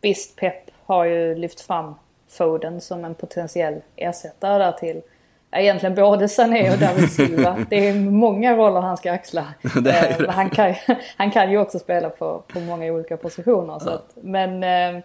visst, 0.00 0.36
Pep 0.36 0.70
har 0.86 1.04
ju 1.04 1.34
lyft 1.34 1.60
fram 1.60 1.94
Foden 2.28 2.80
som 2.80 3.04
en 3.04 3.14
potentiell 3.14 3.80
ersättare 3.96 4.58
där 4.58 4.72
till 4.72 5.02
ja, 5.50 5.58
egentligen 5.58 5.94
både 5.94 6.28
Sané 6.28 6.72
och 6.72 6.78
David 6.78 7.12
Silva. 7.12 7.64
Det 7.70 7.88
är 7.88 7.94
många 7.94 8.56
roller 8.56 8.80
han 8.80 8.96
ska 8.96 9.12
axla. 9.12 9.46
Eh, 9.86 10.28
han, 10.28 10.50
kan, 10.50 10.74
han 11.16 11.30
kan 11.30 11.50
ju 11.50 11.58
också 11.58 11.78
spela 11.78 12.10
på, 12.10 12.42
på 12.48 12.60
många 12.60 12.92
olika 12.92 13.16
positioner. 13.16 13.78
Så 13.78 13.90
att, 13.90 14.10
men 14.14 14.64
eh, 14.64 14.96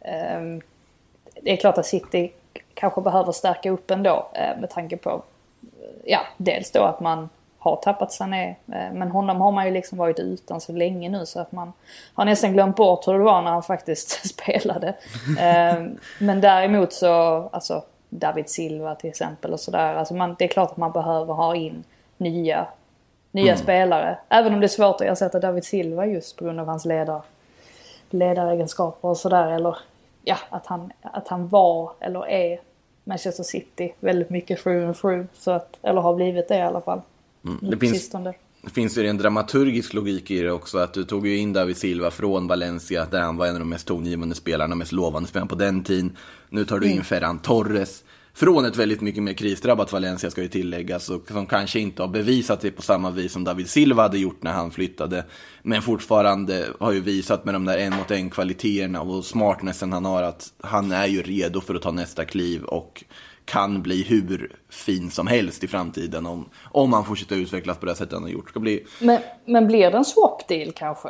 eh, 0.00 0.60
det 1.42 1.52
är 1.52 1.56
klart 1.56 1.78
att 1.78 1.86
City 1.86 2.32
kanske 2.74 3.00
behöver 3.00 3.32
stärka 3.32 3.70
upp 3.70 3.90
ändå 3.90 4.28
eh, 4.34 4.60
med 4.60 4.70
tanke 4.70 4.96
på 4.96 5.22
ja, 6.04 6.20
dels 6.36 6.70
då 6.70 6.82
att 6.82 7.00
man 7.00 7.28
har 7.64 7.76
tappat 7.76 8.12
Sané. 8.12 8.48
eh, 8.48 8.92
Men 8.92 9.10
honom 9.10 9.40
har 9.40 9.52
man 9.52 9.64
ju 9.66 9.70
liksom 9.70 9.98
varit 9.98 10.18
utan 10.18 10.60
så 10.60 10.72
länge 10.72 11.08
nu 11.08 11.26
så 11.26 11.40
att 11.40 11.52
man 11.52 11.72
har 12.14 12.24
nästan 12.24 12.52
glömt 12.52 12.76
bort 12.76 13.08
hur 13.08 13.12
det 13.12 13.24
var 13.24 13.42
när 13.42 13.50
han 13.50 13.62
faktiskt 13.62 14.26
spelade. 14.34 14.88
Eh, 15.38 15.84
Men 16.20 16.40
däremot 16.40 16.92
så, 16.92 17.12
alltså 17.52 17.82
David 18.08 18.50
Silva 18.50 18.94
till 18.94 19.10
exempel 19.10 19.52
och 19.52 19.60
sådär. 19.60 19.94
Alltså 19.94 20.14
man, 20.14 20.36
det 20.38 20.44
är 20.44 20.48
klart 20.48 20.70
att 20.70 20.76
man 20.76 20.92
behöver 20.92 21.34
ha 21.34 21.54
in 21.56 21.84
nya, 22.16 22.66
nya 23.32 23.56
spelare. 23.56 24.18
Även 24.28 24.54
om 24.54 24.60
det 24.60 24.66
är 24.66 24.68
svårt 24.68 24.94
att 24.94 25.00
ersätta 25.00 25.40
David 25.40 25.64
Silva 25.64 26.06
just 26.06 26.36
på 26.36 26.44
grund 26.44 26.60
av 26.60 26.66
hans 26.66 26.84
ledar, 26.84 27.22
ledaregenskaper 28.10 29.08
och 29.08 29.16
sådär. 29.16 29.50
Eller 29.52 29.76
ja, 30.24 30.36
att 30.50 30.66
han, 30.66 30.92
att 31.02 31.28
han 31.28 31.48
var 31.48 31.90
eller 32.00 32.28
är 32.28 32.60
Manchester 33.04 33.42
City 33.42 33.92
väldigt 34.00 34.30
mycket 34.30 34.62
through 34.62 34.86
and 34.86 34.96
through. 34.96 35.24
Så 35.34 35.50
att, 35.50 35.76
eller 35.82 36.00
har 36.00 36.14
blivit 36.14 36.48
det 36.48 36.56
i 36.56 36.62
alla 36.62 36.80
fall. 36.80 37.00
Det 37.60 37.76
på 37.76 37.80
finns- 37.80 37.98
sistone. 37.98 38.34
Det 38.62 38.70
finns 38.70 38.98
ju 38.98 39.06
en 39.06 39.18
dramaturgisk 39.18 39.94
logik 39.94 40.30
i 40.30 40.42
det 40.42 40.50
också, 40.52 40.78
att 40.78 40.94
du 40.94 41.04
tog 41.04 41.26
ju 41.26 41.36
in 41.36 41.52
David 41.52 41.76
Silva 41.76 42.10
från 42.10 42.46
Valencia, 42.46 43.06
där 43.10 43.20
han 43.20 43.36
var 43.36 43.46
en 43.46 43.54
av 43.54 43.58
de 43.58 43.68
mest 43.68 43.86
tongivande 43.86 44.34
spelarna, 44.34 44.74
mest 44.74 44.92
lovande 44.92 45.28
spelarna 45.28 45.48
på 45.48 45.54
den 45.54 45.82
tiden. 45.84 46.16
Nu 46.48 46.64
tar 46.64 46.78
du 46.78 46.86
in 46.90 47.04
Ferran 47.04 47.38
Torres, 47.38 48.04
från 48.34 48.64
ett 48.64 48.76
väldigt 48.76 49.00
mycket 49.00 49.22
mer 49.22 49.32
krisdrabbat 49.32 49.92
Valencia 49.92 50.30
ska 50.30 50.42
ju 50.42 50.48
tilläggas, 50.48 51.10
och 51.10 51.28
som 51.28 51.46
kanske 51.46 51.80
inte 51.80 52.02
har 52.02 52.08
bevisat 52.08 52.60
det 52.60 52.70
på 52.70 52.82
samma 52.82 53.10
vis 53.10 53.32
som 53.32 53.44
David 53.44 53.70
Silva 53.70 54.02
hade 54.02 54.18
gjort 54.18 54.42
när 54.42 54.52
han 54.52 54.70
flyttade, 54.70 55.24
men 55.62 55.82
fortfarande 55.82 56.66
har 56.80 56.92
ju 56.92 57.00
visat 57.00 57.44
med 57.44 57.54
de 57.54 57.64
där 57.64 57.78
en 57.78 57.96
mot 57.96 58.10
en 58.10 58.30
kvaliteterna 58.30 59.00
och 59.00 59.24
smartnessen 59.24 59.92
han 59.92 60.04
har, 60.04 60.22
att 60.22 60.52
han 60.60 60.92
är 60.92 61.06
ju 61.06 61.22
redo 61.22 61.60
för 61.60 61.74
att 61.74 61.82
ta 61.82 61.90
nästa 61.90 62.24
kliv 62.24 62.64
och 62.64 63.04
kan 63.44 63.82
bli 63.82 64.02
hur 64.02 64.56
fin 64.70 65.10
som 65.10 65.26
helst 65.26 65.64
i 65.64 65.68
framtiden 65.68 66.26
om, 66.26 66.48
om 66.72 66.92
han 66.92 67.04
fortsätter 67.04 67.36
utvecklas 67.36 67.78
på 67.78 67.86
det 67.86 67.94
sättet 67.94 68.12
han 68.12 68.22
har 68.22 68.30
gjort. 68.30 68.48
Ska 68.48 68.60
bli 68.60 68.84
Men, 69.00 69.18
men 69.44 69.66
blir 69.66 69.90
det 69.90 69.96
en 69.96 70.04
swap 70.04 70.48
deal 70.48 70.72
kanske? 70.72 71.08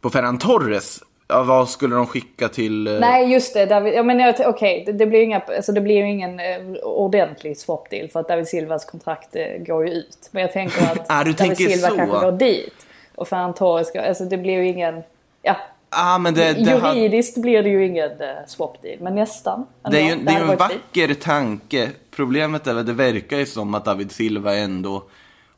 på 0.00 0.10
Ferran 0.10 0.38
Torres, 0.38 1.00
ja, 1.28 1.42
vad 1.42 1.68
skulle 1.68 1.94
de 1.96 2.06
skicka 2.06 2.48
till... 2.48 2.86
eh, 2.86 3.00
Nej 3.00 3.32
just 3.32 3.54
det, 3.54 3.66
David, 3.66 3.94
jag 3.94 4.06
menar 4.06 4.34
okej 4.46 4.82
det, 4.86 4.92
det 4.92 5.06
blir 5.06 5.18
ju 5.18 5.24
inga, 5.24 5.40
alltså 5.40 5.72
det 5.72 5.80
blir 5.80 5.94
ju 5.94 6.10
ingen 6.10 6.40
eh, 6.40 6.76
ordentlig 6.82 7.58
swap 7.58 7.90
deal 7.90 8.08
för 8.08 8.20
att 8.20 8.28
David 8.28 8.48
Silvas 8.48 8.84
kontrakt 8.84 9.36
eh, 9.36 9.46
går 9.66 9.86
ju 9.86 9.92
ut. 9.92 10.28
Men 10.30 10.42
jag 10.42 10.52
tänker 10.52 10.82
att 10.82 11.06
Ah, 11.08 11.24
David 11.24 11.56
Silva 11.56 11.88
så. 11.88 11.96
kanske 11.96 12.20
går 12.20 12.32
dit. 12.32 12.86
Och 13.14 13.28
Ferran 13.28 13.54
Torres 13.54 13.96
alltså 13.96 14.24
det 14.24 14.36
blir 14.36 14.52
ju 14.52 14.68
ingen, 14.68 15.02
ja. 15.42 15.56
Ah, 15.96 16.18
men 16.18 16.34
det, 16.34 16.52
det, 16.52 16.70
har, 16.70 16.94
Juridiskt 16.94 17.36
blir 17.38 17.62
det 17.62 17.68
ju 17.68 17.86
ingen 17.86 18.10
eh, 18.10 18.46
swap 18.46 18.82
deal, 18.82 19.00
men 19.00 19.14
nästan. 19.14 19.66
det 19.90 20.00
är 20.00 20.16
ju, 20.16 20.24
det 20.24 20.30
är 20.32 20.36
ju 20.36 20.40
en 20.40 20.46
varit 20.46 20.70
fint. 20.72 20.82
vacker 20.94 21.14
tanke. 21.14 21.90
Problemet 22.10 22.66
är 22.66 22.74
väl, 22.74 22.86
det 22.86 22.92
verkar 22.92 23.36
ju 23.38 23.46
som 23.46 23.74
att 23.74 23.84
David 23.84 24.12
Silva 24.12 24.54
ändå 24.54 25.04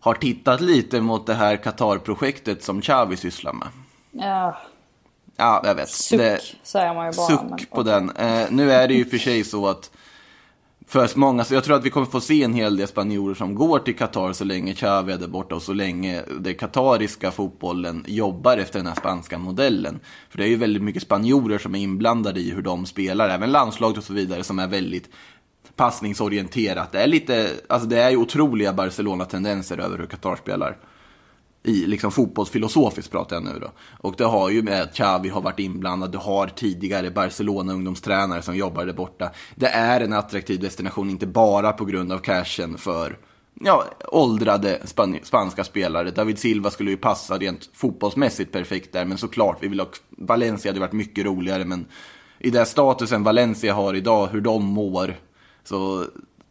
har 0.01 0.14
tittat 0.14 0.61
lite 0.61 1.01
mot 1.01 1.27
det 1.27 1.35
här 1.35 1.57
Qatar-projektet 1.57 2.64
som 2.64 2.81
Xavi 2.83 3.16
sysslar 3.16 3.53
med. 3.53 3.68
Ja, 4.11 4.57
Ja, 5.38 5.62
jag 5.64 5.75
vet. 5.75 5.88
suck 5.88 6.18
Det- 6.20 6.40
säger 6.62 6.94
man 6.94 7.07
ju 7.07 7.12
bara. 7.16 7.27
Suck 7.27 7.40
men, 7.40 7.59
på 7.59 7.81
okej. 7.81 7.85
den. 7.92 8.11
Eh, 8.16 8.46
nu 8.51 8.72
är 8.72 8.88
det 8.88 8.94
ju 8.94 9.05
för 9.05 9.18
sig 9.18 9.44
så 9.44 9.66
att 9.68 9.90
för 10.88 11.18
många, 11.18 11.44
så 11.44 11.55
jag 11.55 11.64
tror 11.64 11.77
att 11.77 11.85
vi 11.85 11.90
kommer 11.90 12.07
få 12.07 12.20
se 12.20 12.42
en 12.42 12.55
hel 12.55 12.77
del 12.77 12.88
spanjorer 12.88 13.35
som 13.35 13.55
går 13.55 13.79
till 13.79 13.96
Qatar 13.96 14.33
så 14.33 14.44
länge 14.44 14.75
Xavi 14.75 15.12
är 15.12 15.18
där 15.18 15.29
borta 15.29 15.55
och 15.55 15.62
så 15.62 15.72
länge 15.72 16.22
den 16.40 16.55
katariska 16.55 17.31
fotbollen 17.31 18.05
jobbar 18.07 18.57
efter 18.57 18.79
den 18.79 18.87
här 18.87 18.94
spanska 18.94 19.38
modellen. 19.38 20.01
För 20.31 20.38
det 20.38 20.44
är 20.44 20.49
ju 20.49 20.57
väldigt 20.57 20.83
mycket 20.83 21.03
spanjorer 21.03 21.59
som 21.59 21.75
är 21.75 21.79
inblandade 21.79 22.40
i 22.40 22.51
hur 22.51 22.62
de 22.62 22.87
spelar, 22.87 23.29
även 23.29 23.53
landslaget 23.53 23.99
och 23.99 24.05
så 24.05 24.12
vidare 24.12 24.44
som 24.44 24.59
är 24.59 24.68
väldigt 24.68 25.09
passningsorienterat. 25.77 26.92
Det 26.92 27.03
är 27.03 27.07
lite, 27.07 27.51
alltså 27.68 27.88
det 27.88 28.01
är 28.01 28.11
ju 28.11 28.16
otroliga 28.16 28.72
Barcelona-tendenser 28.72 29.79
över 29.79 29.99
hur 29.99 30.07
Qatar 30.07 30.37
spelar 30.37 30.77
i 31.66 31.87
liksom 31.87 32.12
fotbollsfilosofiskt 32.12 33.12
pratar 33.12 33.37
jag 33.37 33.44
nu 33.44 33.59
då. 33.61 33.70
Och 33.98 34.14
det 34.18 34.24
har 34.24 34.50
ju 34.50 34.62
med 34.62 34.83
att 34.83 34.94
Xavi 34.94 35.29
har 35.29 35.40
varit 35.40 35.59
inblandad, 35.59 36.12
du 36.12 36.18
har 36.18 36.46
tidigare 36.46 37.11
Barcelona 37.11 37.72
ungdomstränare 37.72 38.42
som 38.42 38.57
jobbar 38.57 38.87
där 38.87 38.92
borta. 38.92 39.31
Det 39.55 39.66
är 39.66 40.00
en 40.00 40.12
attraktiv 40.12 40.61
destination, 40.61 41.11
inte 41.11 41.26
bara 41.26 41.72
på 41.72 41.85
grund 41.85 42.12
av 42.12 42.18
cashen 42.18 42.79
för 42.79 43.18
ja, 43.61 43.85
åldrade 44.09 44.81
span 44.85 45.18
spanska 45.22 45.64
spelare. 45.64 46.11
David 46.11 46.38
Silva 46.38 46.70
skulle 46.70 46.90
ju 46.90 46.96
passa 46.96 47.38
rent 47.38 47.70
fotbollsmässigt 47.72 48.52
perfekt 48.52 48.92
där, 48.92 49.05
men 49.05 49.18
såklart, 49.18 49.59
vi 49.61 49.68
vill 49.68 49.81
ha, 49.81 49.88
Valencia 50.11 50.70
hade 50.70 50.81
varit 50.81 50.92
mycket 50.92 51.24
roligare, 51.24 51.64
men 51.64 51.87
i 52.38 52.50
den 52.50 52.66
statusen 52.66 53.22
Valencia 53.22 53.74
har 53.74 53.94
idag, 53.94 54.26
hur 54.26 54.40
de 54.40 54.64
mår, 54.64 55.14
så 55.64 56.05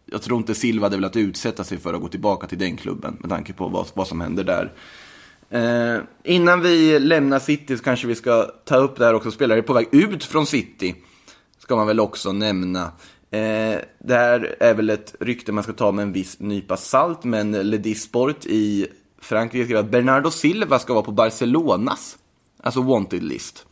jag 0.05 0.21
tror 0.21 0.37
inte 0.37 0.55
Silva 0.55 0.85
hade 0.85 0.95
velat 0.95 1.15
utsätta 1.15 1.63
sig 1.63 1.77
för 1.77 1.93
att 1.93 2.01
gå 2.01 2.07
tillbaka 2.07 2.47
till 2.47 2.57
den 2.57 2.77
klubben 2.77 3.17
med 3.19 3.29
tanke 3.29 3.53
på 3.53 3.67
vad, 3.67 3.87
vad 3.93 4.07
som 4.07 4.21
händer 4.21 4.43
där. 4.43 4.73
Eh, 5.49 5.97
innan 6.23 6.61
vi 6.61 6.99
lämnar 6.99 7.39
City 7.39 7.77
så 7.77 7.83
kanske 7.83 8.07
vi 8.07 8.15
ska 8.15 8.43
ta 8.65 8.77
upp 8.77 8.97
det 8.97 9.05
här 9.05 9.13
också. 9.13 9.31
Spelare 9.31 9.61
på 9.61 9.73
väg 9.73 9.87
ut 9.91 10.23
från 10.23 10.45
City. 10.45 10.95
Ska 11.57 11.75
man 11.75 11.87
väl 11.87 11.99
också 11.99 12.31
nämna. 12.31 12.83
Eh, 13.31 13.79
det 13.99 14.13
här 14.13 14.55
är 14.59 14.73
väl 14.73 14.89
ett 14.89 15.15
rykte 15.19 15.51
man 15.51 15.63
ska 15.63 15.73
ta 15.73 15.91
med 15.91 16.03
en 16.03 16.13
viss 16.13 16.39
nypa 16.39 16.77
salt. 16.77 17.23
Men 17.23 17.51
Le 17.51 17.95
Sport 17.95 18.45
i 18.45 18.87
Frankrike 19.21 19.65
skriver 19.65 19.81
att 19.81 19.91
Bernardo 19.91 20.31
Silva 20.31 20.79
ska 20.79 20.93
vara 20.93 21.03
på 21.03 21.11
Barcelonas. 21.11 22.17
Alltså 22.63 22.81
wanted-list. 22.81 23.65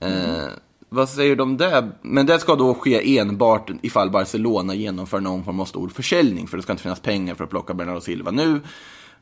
Eh, 0.00 0.48
vad 0.88 1.08
säger 1.08 1.36
de 1.36 1.56
det? 1.56 1.90
Men 2.02 2.26
det 2.26 2.38
ska 2.38 2.54
då 2.54 2.74
ske 2.74 3.18
enbart 3.18 3.70
ifall 3.82 4.10
Barcelona 4.10 4.74
genomför 4.74 5.20
någon 5.20 5.44
form 5.44 5.60
av 5.60 5.64
stor 5.64 5.88
försäljning. 5.88 6.46
För 6.46 6.56
det 6.56 6.62
ska 6.62 6.72
inte 6.72 6.82
finnas 6.82 7.00
pengar 7.00 7.34
för 7.34 7.44
att 7.44 7.50
plocka 7.50 7.74
Bernardo 7.74 8.00
Silva 8.00 8.30
nu. 8.30 8.60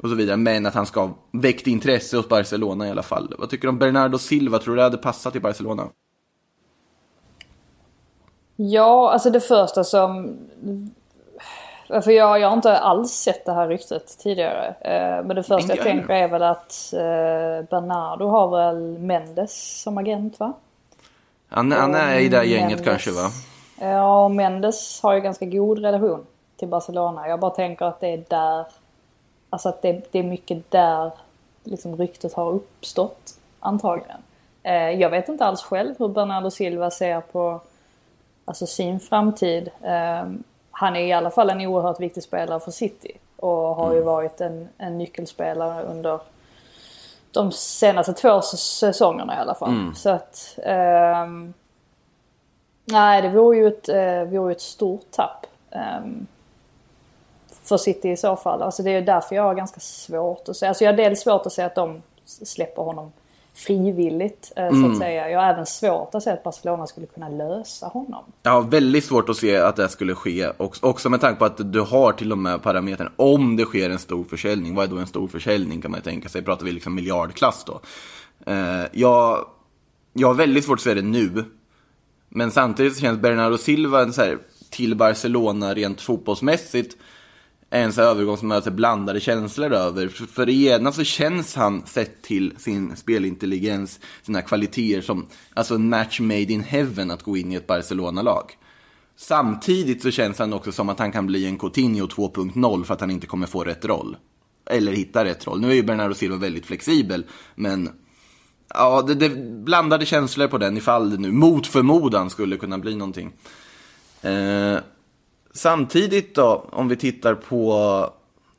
Och 0.02 0.08
så 0.08 0.14
vidare. 0.14 0.36
Men 0.36 0.66
att 0.66 0.74
han 0.74 0.86
ska 0.86 1.00
ha 1.00 1.10
väckt 1.32 1.66
intresse 1.66 2.16
hos 2.16 2.28
Barcelona 2.28 2.88
i 2.88 2.90
alla 2.90 3.02
fall. 3.02 3.34
Vad 3.38 3.50
tycker 3.50 3.62
du 3.62 3.68
om 3.68 3.78
Bernardo 3.78 4.18
Silva? 4.18 4.58
Tror 4.58 4.74
du 4.74 4.76
det 4.76 4.82
hade 4.82 4.96
passat 4.96 5.36
i 5.36 5.40
Barcelona? 5.40 5.88
Ja, 8.56 9.10
alltså 9.12 9.30
det 9.30 9.40
första 9.40 9.84
som... 9.84 10.36
För 11.88 12.10
jag, 12.10 12.40
jag 12.40 12.48
har 12.48 12.56
inte 12.56 12.78
alls 12.78 13.12
sett 13.12 13.44
det 13.44 13.52
här 13.52 13.68
ryktet 13.68 14.18
tidigare. 14.18 14.66
Eh, 14.80 15.24
Men 15.26 15.36
det 15.36 15.42
första 15.42 15.76
jag 15.76 15.84
tänker 15.84 16.14
är 16.14 16.28
väl 16.28 16.42
att 16.42 16.92
eh, 16.92 17.68
Bernardo 17.70 18.26
har 18.28 18.48
väl 18.48 18.98
Mendes 18.98 19.82
som 19.82 19.98
agent 19.98 20.40
va? 20.40 20.52
Han, 21.48 21.72
han 21.72 21.94
är 21.94 22.18
i 22.18 22.28
det 22.28 22.36
här 22.36 22.44
gänget 22.44 22.78
Mendes- 22.78 22.84
kanske 22.84 23.10
va? 23.10 23.30
Ja, 23.80 24.24
och 24.24 24.30
Mendes 24.30 25.02
har 25.02 25.14
ju 25.14 25.20
ganska 25.20 25.46
god 25.46 25.78
relation 25.78 26.26
till 26.56 26.68
Barcelona. 26.68 27.28
Jag 27.28 27.40
bara 27.40 27.50
tänker 27.50 27.84
att 27.84 28.00
det 28.00 28.08
är 28.08 28.24
där... 28.28 28.66
Alltså 29.50 29.68
att 29.68 29.82
det, 29.82 30.12
det 30.12 30.18
är 30.18 30.22
mycket 30.22 30.70
där 30.70 31.10
liksom 31.64 31.96
ryktet 31.96 32.34
har 32.34 32.50
uppstått 32.52 33.34
antagligen. 33.60 34.20
Eh, 34.62 34.90
Jag 34.90 35.10
vet 35.10 35.28
inte 35.28 35.44
alls 35.44 35.62
själv 35.62 35.94
hur 35.98 36.08
Bernardo 36.08 36.50
Silva 36.50 36.90
ser 36.90 37.20
på 37.20 37.60
alltså 38.44 38.66
sin 38.66 39.00
framtid. 39.00 39.70
Eh, 39.82 40.26
Han 40.70 40.96
är 40.96 41.00
i 41.00 41.12
alla 41.12 41.30
fall 41.30 41.50
en 41.50 41.60
oerhört 41.66 42.00
viktig 42.00 42.22
spelare 42.22 42.60
för 42.60 42.70
City. 42.70 43.12
Och 43.36 43.52
har 43.74 43.94
ju 43.94 44.00
varit 44.00 44.40
en, 44.40 44.68
en 44.78 44.98
nyckelspelare 44.98 45.82
under 45.82 46.20
de 47.30 47.52
senaste 47.52 48.12
två 48.12 48.40
säsongerna 48.42 49.34
i 49.34 49.38
alla 49.38 49.54
fall. 49.54 49.70
Så 49.96 50.10
att... 50.10 50.58
ehm, 50.64 51.54
Nej, 52.90 53.22
det 53.22 53.28
vore 53.28 53.56
ju 53.56 53.66
ett, 53.68 53.88
eh, 53.88 54.22
vore 54.22 54.52
ett 54.52 54.60
stort 54.60 55.10
tapp. 55.10 55.46
ehm, 55.70 56.26
för 57.68 57.76
City 57.76 58.10
i 58.10 58.16
så 58.16 58.36
fall. 58.36 58.62
Alltså 58.62 58.82
det 58.82 58.90
är 58.90 59.02
därför 59.02 59.36
jag 59.36 59.42
har 59.42 59.54
ganska 59.54 59.80
svårt 59.80 60.48
att 60.48 60.56
se. 60.56 60.66
Alltså 60.66 60.84
jag 60.84 60.92
har 60.92 60.96
dels 60.96 61.20
svårt 61.20 61.46
att 61.46 61.52
se 61.52 61.62
att 61.62 61.74
de 61.74 62.02
släpper 62.24 62.82
honom 62.82 63.12
frivilligt 63.54 64.52
eh, 64.56 64.70
så 64.70 64.90
att 64.90 64.98
säga. 64.98 65.30
Jag 65.30 65.40
har 65.40 65.52
även 65.52 65.66
svårt 65.66 66.14
att 66.14 66.22
se 66.22 66.30
att 66.30 66.42
Barcelona 66.42 66.86
skulle 66.86 67.06
kunna 67.06 67.28
lösa 67.28 67.86
honom. 67.86 68.24
Jag 68.42 68.50
har 68.50 68.62
väldigt 68.62 69.04
svårt 69.04 69.28
att 69.28 69.36
se 69.36 69.56
att 69.56 69.76
det 69.76 69.88
skulle 69.88 70.14
ske. 70.14 70.48
Också, 70.56 70.86
också 70.86 71.10
med 71.10 71.20
tanke 71.20 71.38
på 71.38 71.44
att 71.44 71.72
du 71.72 71.80
har 71.80 72.12
till 72.12 72.32
och 72.32 72.38
med 72.38 72.62
parametern. 72.62 73.12
Om 73.16 73.56
det 73.56 73.64
sker 73.64 73.90
en 73.90 73.98
stor 73.98 74.24
försäljning. 74.24 74.74
Vad 74.74 74.84
är 74.84 74.90
då 74.90 74.98
en 74.98 75.06
stor 75.06 75.28
försäljning 75.28 75.82
kan 75.82 75.90
man 75.90 75.98
ju 76.00 76.04
tänka 76.04 76.28
sig. 76.28 76.42
Pratar 76.42 76.64
vi 76.64 76.72
liksom 76.72 76.94
miljardklass 76.94 77.64
då. 77.64 77.80
Eh, 78.52 78.84
jag, 78.92 79.46
jag 80.12 80.28
har 80.28 80.34
väldigt 80.34 80.64
svårt 80.64 80.78
att 80.78 80.82
se 80.82 80.94
det 80.94 81.02
nu. 81.02 81.44
Men 82.28 82.50
samtidigt 82.50 82.98
känns 82.98 83.20
Bernardo 83.20 83.58
Silva 83.58 84.02
en 84.02 84.12
så 84.12 84.22
här, 84.22 84.38
till 84.70 84.96
Barcelona 84.96 85.74
rent 85.74 86.00
fotbollsmässigt 86.00 86.96
en 87.70 87.92
sån 87.92 88.04
här 88.04 88.10
övergång 88.10 88.36
som 88.36 88.62
blandade 88.66 89.20
känslor 89.20 89.72
över. 89.72 90.08
För, 90.08 90.46
det 90.46 90.52
ena 90.52 90.92
så 90.92 91.04
känns 91.04 91.54
han, 91.54 91.86
sett 91.86 92.22
till 92.22 92.54
sin 92.58 92.96
spelintelligens, 92.96 94.00
sina 94.22 94.42
kvaliteter 94.42 95.00
som 95.00 95.26
alltså 95.54 95.74
en 95.74 95.88
match 95.88 96.20
made 96.20 96.52
in 96.52 96.62
heaven 96.62 97.10
att 97.10 97.22
gå 97.22 97.36
in 97.36 97.52
i 97.52 97.54
ett 97.54 97.66
Barcelona-lag. 97.66 98.52
Samtidigt 99.16 100.02
så 100.02 100.10
känns 100.10 100.38
han 100.38 100.52
också 100.52 100.72
som 100.72 100.88
att 100.88 100.98
han 100.98 101.12
kan 101.12 101.26
bli 101.26 101.46
en 101.46 101.58
Coutinho 101.58 102.06
2.0 102.06 102.84
för 102.84 102.94
att 102.94 103.00
han 103.00 103.10
inte 103.10 103.26
kommer 103.26 103.46
få 103.46 103.64
rätt 103.64 103.84
roll. 103.84 104.16
Eller 104.70 104.92
hitta 104.92 105.24
rätt 105.24 105.46
roll. 105.46 105.60
Nu 105.60 105.70
är 105.70 105.74
ju 105.74 105.82
Bernardo 105.82 106.14
Silva 106.14 106.36
väldigt 106.36 106.66
flexibel, 106.66 107.24
men 107.54 107.90
ja, 108.74 109.02
det, 109.02 109.14
det 109.14 109.28
blandade 109.64 110.06
känslor 110.06 110.46
på 110.46 110.58
den 110.58 110.76
ifall 110.76 111.10
det 111.10 111.16
nu 111.16 111.32
mot 111.32 111.66
förmodan 111.66 112.30
skulle 112.30 112.56
kunna 112.56 112.78
bli 112.78 112.94
någonting. 112.94 113.32
Eh, 114.22 114.78
samtidigt 115.52 116.34
då, 116.34 116.68
om 116.72 116.88
vi 116.88 116.96
tittar 116.96 117.34
på 117.34 118.10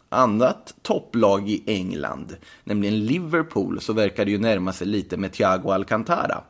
annat 0.10 0.74
topplag 0.82 1.50
i 1.50 1.64
England, 1.66 2.36
nämligen 2.64 3.06
Liverpool, 3.06 3.82
så 3.82 3.94
verkar 3.94 4.26
det 4.26 4.32
ju 4.32 4.40
närma 4.40 4.74
sig 4.74 4.88
lite 4.88 5.18
med 5.18 5.34
Thiago 5.34 5.72
Alcantara. 5.72 6.42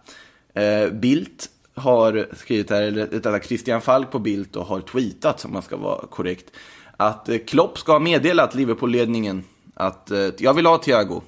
Eh, 0.54 0.90
Bildt 0.90 1.50
har 1.74 2.28
skrivit 2.36 2.70
här, 2.70 2.82
eller 2.82 3.06
rättare 3.06 3.40
Christian 3.44 3.82
Falk 3.82 4.12
på 4.12 4.20
Bildt 4.20 4.56
och 4.56 4.66
har 4.66 4.82
tweetat, 4.82 5.46
om 5.46 5.54
man 5.54 5.62
ska 5.62 5.78
vara 5.78 6.08
korrekt, 6.08 6.52
att 6.98 7.30
eh, 7.30 7.38
Klopp 7.38 7.78
ska 7.78 7.92
ha 7.92 8.00
meddelat 8.00 8.56
Liverpool-ledningen 8.56 9.44
att 9.74 10.12
eh, 10.12 10.28
jag 10.38 10.54
vill 10.54 10.66
ha 10.66 10.78
Thiago. 10.78 11.22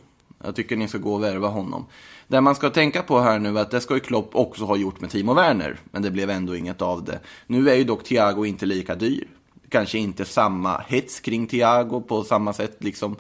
Jag 0.44 0.56
tycker 0.56 0.76
ni 0.76 0.88
ska 0.88 0.98
gå 0.98 1.14
och 1.14 1.24
värva 1.24 1.48
honom. 1.48 1.86
Det 2.32 2.42
man 2.42 2.56
ska 2.56 2.70
tänka 2.70 3.04
på 3.04 3.20
här 3.20 3.40
nu 3.40 3.58
är 3.58 3.62
att 3.62 3.72
det 3.72 3.82
ska 3.82 3.94
ju 3.94 4.00
Klopp 4.00 4.36
också 4.36 4.66
ha 4.66 4.76
gjort 4.76 5.02
med 5.02 5.10
Timo 5.10 5.34
Werner, 5.34 5.80
men 5.92 6.02
det 6.02 6.12
blev 6.12 6.30
ändå 6.30 6.56
inget 6.56 6.82
av 6.82 7.04
det. 7.04 7.20
Nu 7.48 7.70
är 7.70 7.76
ju 7.76 7.84
dock 7.84 8.04
Thiago 8.04 8.46
inte 8.46 8.66
lika 8.66 8.96
dyr. 8.96 9.28
Kanske 9.70 9.98
inte 9.98 10.26
samma 10.26 10.78
hets 10.78 11.20
kring 11.20 11.48
Thiago 11.48 12.02
på 12.02 12.24
samma 12.24 12.54
sätt 12.54 12.84
liksom. 12.84 13.16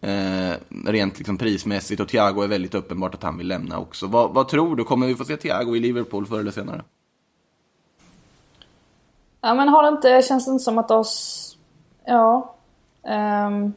Eh, 0.00 0.52
rent 0.86 1.18
liksom 1.18 1.38
prismässigt 1.38 2.00
och 2.00 2.08
Thiago 2.08 2.42
är 2.42 2.48
väldigt 2.48 2.74
uppenbart 2.74 3.14
att 3.14 3.22
han 3.22 3.38
vill 3.38 3.48
lämna 3.48 3.78
också. 3.78 4.06
Vad, 4.06 4.34
vad 4.34 4.48
tror 4.48 4.76
du? 4.76 4.84
Kommer 4.84 5.06
vi 5.06 5.14
få 5.14 5.24
se 5.24 5.36
Thiago 5.36 5.76
i 5.76 5.80
Liverpool 5.80 6.26
förr 6.26 6.40
eller 6.40 6.52
senare? 6.52 6.82
Ja 9.40 9.54
men 9.54 9.68
har 9.68 9.82
det 9.82 9.88
inte, 9.88 10.22
känns 10.28 10.46
det 10.46 10.52
inte 10.52 10.64
som 10.64 10.78
att 10.78 10.90
oss... 10.90 11.56
Ja. 12.06 12.54
Um, 13.46 13.74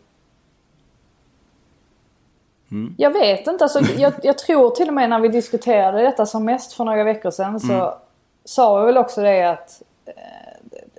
mm. 2.74 2.96
Jag 2.98 3.12
vet 3.12 3.48
inte, 3.48 3.64
alltså, 3.64 3.80
jag, 3.98 4.14
jag, 4.24 4.38
tror 4.38 4.70
till 4.70 4.88
och 4.88 4.94
med 4.94 5.10
när 5.10 5.20
vi 5.20 5.28
diskuterade 5.28 6.02
detta 6.02 6.26
som 6.26 6.46
mest 6.46 6.74
för 6.74 6.86
några 6.86 7.04
veckor 7.04 7.32
sedan 7.32 7.60
så 7.60 7.74
mm. 7.74 7.90
sa 8.46 8.80
vi 8.80 8.86
väl 8.86 8.98
också 8.98 9.22
det 9.22 9.44
att 9.44 9.82
eh, 10.06 10.14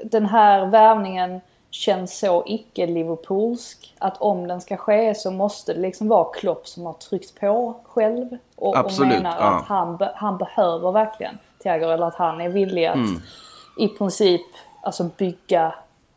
den 0.05 0.27
här 0.27 0.67
värvningen 0.67 1.41
känns 1.75 2.19
så 2.19 2.43
icke-Liverpoolsk. 2.47 3.95
Att 3.99 4.17
om 4.21 4.47
den 4.47 4.61
ska 4.61 4.77
ske 4.77 5.15
så 5.15 5.31
måste 5.31 5.75
det 5.75 5.81
liksom 5.81 6.09
vara 6.09 6.33
Klopp 6.33 6.69
som 6.69 6.87
har 6.87 6.93
tryckt 6.93 7.41
på 7.41 7.75
själv. 7.85 8.37
Och, 8.57 8.77
Absolut, 8.79 9.13
och 9.13 9.23
menar 9.23 9.37
ja. 9.41 9.45
att 9.45 9.67
han, 9.67 9.99
han 10.15 10.39
behöver 10.39 10.93
verkligen 10.93 11.39
Thiago 11.63 11.91
eller 11.91 12.07
att 12.07 12.15
han 12.15 12.41
är 12.41 12.49
villig 12.49 12.87
att 12.87 12.95
mm. 12.95 13.21
i 13.79 13.89
princip 13.89 14.47
alltså 14.83 15.05
bygga, 15.05 15.75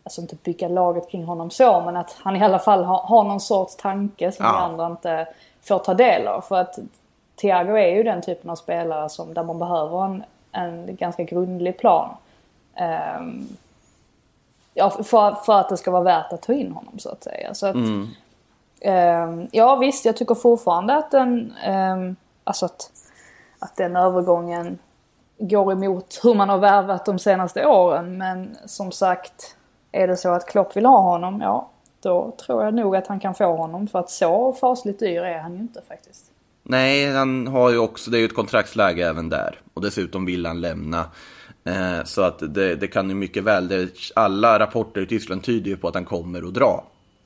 alltså 0.07 0.21
inte 0.21 0.35
bygga 0.35 0.67
laget 0.67 1.09
kring 1.09 1.23
honom 1.23 1.49
så 1.49 1.81
men 1.81 1.97
att 1.97 2.15
han 2.19 2.35
i 2.35 2.43
alla 2.43 2.59
fall 2.59 2.83
har, 2.83 2.97
har 2.97 3.23
någon 3.23 3.39
sorts 3.39 3.75
tanke 3.75 4.31
som 4.31 4.45
ja. 4.45 4.51
vi 4.51 4.57
andra 4.57 4.85
inte 4.85 5.27
får 5.61 5.79
ta 5.79 5.93
del 5.93 6.27
av. 6.27 6.41
För 6.41 6.55
att 6.55 6.79
Thiago 7.35 7.77
är 7.77 7.95
ju 7.95 8.03
den 8.03 8.21
typen 8.21 8.49
av 8.49 8.55
spelare 8.55 9.09
som 9.09 9.33
där 9.33 9.43
man 9.43 9.59
behöver 9.59 10.05
en, 10.05 10.23
en 10.51 10.95
ganska 10.95 11.23
grundlig 11.23 11.77
plan. 11.77 12.09
Um, 13.19 13.47
ja, 14.73 14.89
för, 14.89 15.31
för 15.45 15.59
att 15.59 15.69
det 15.69 15.77
ska 15.77 15.91
vara 15.91 16.03
värt 16.03 16.33
att 16.33 16.41
ta 16.41 16.53
in 16.53 16.71
honom 16.71 16.99
så 16.99 17.09
att 17.09 17.23
säga. 17.23 17.53
Så 17.53 17.67
att, 17.67 17.75
mm. 17.75 18.09
eh, 18.79 19.47
ja 19.51 19.75
visst, 19.75 20.05
jag 20.05 20.17
tycker 20.17 20.35
fortfarande 20.35 20.95
att 20.95 21.11
den, 21.11 21.53
eh, 21.63 21.97
alltså 22.43 22.65
att, 22.65 22.91
att 23.59 23.75
den 23.75 23.95
övergången 23.95 24.79
går 25.37 25.71
emot 25.71 26.19
hur 26.23 26.33
man 26.33 26.49
har 26.49 26.57
värvat 26.57 27.05
de 27.05 27.19
senaste 27.19 27.65
åren. 27.65 28.17
Men 28.17 28.57
som 28.65 28.91
sagt, 28.91 29.55
är 30.03 30.07
det 30.07 30.17
så 30.17 30.29
att 30.29 30.49
Klopp 30.49 30.77
vill 30.77 30.85
ha 30.85 31.01
honom, 31.01 31.41
ja 31.41 31.69
då 31.99 32.35
tror 32.45 32.63
jag 32.63 32.73
nog 32.73 32.95
att 32.95 33.07
han 33.07 33.19
kan 33.19 33.35
få 33.35 33.55
honom. 33.55 33.87
För 33.87 33.99
att 33.99 34.09
så 34.09 34.53
fasligt 34.53 34.99
dyr 34.99 35.21
är 35.21 35.39
han 35.39 35.53
ju 35.53 35.59
inte 35.59 35.81
faktiskt. 35.87 36.31
Nej, 36.63 37.11
han 37.13 37.47
har 37.47 37.69
ju 37.69 37.77
också, 37.77 38.11
det 38.11 38.17
är 38.17 38.19
ju 38.19 38.25
ett 38.25 38.35
kontraktsläge 38.35 39.07
även 39.07 39.29
där. 39.29 39.59
Och 39.73 39.81
dessutom 39.81 40.25
vill 40.25 40.45
han 40.45 40.61
lämna. 40.61 41.05
Eh, 41.63 42.03
så 42.03 42.21
att 42.21 42.39
det, 42.39 42.75
det, 42.75 42.87
kan 42.87 43.09
ju 43.09 43.15
mycket 43.15 43.43
väl, 43.43 43.67
det, 43.67 43.89
alla 44.15 44.59
rapporter 44.59 45.01
i 45.01 45.05
Tyskland 45.05 45.43
tyder 45.43 45.69
ju 45.69 45.77
på 45.77 45.87
att 45.87 45.95
han 45.95 46.05
kommer 46.05 46.47
att 46.47 46.53
dra 46.53 46.83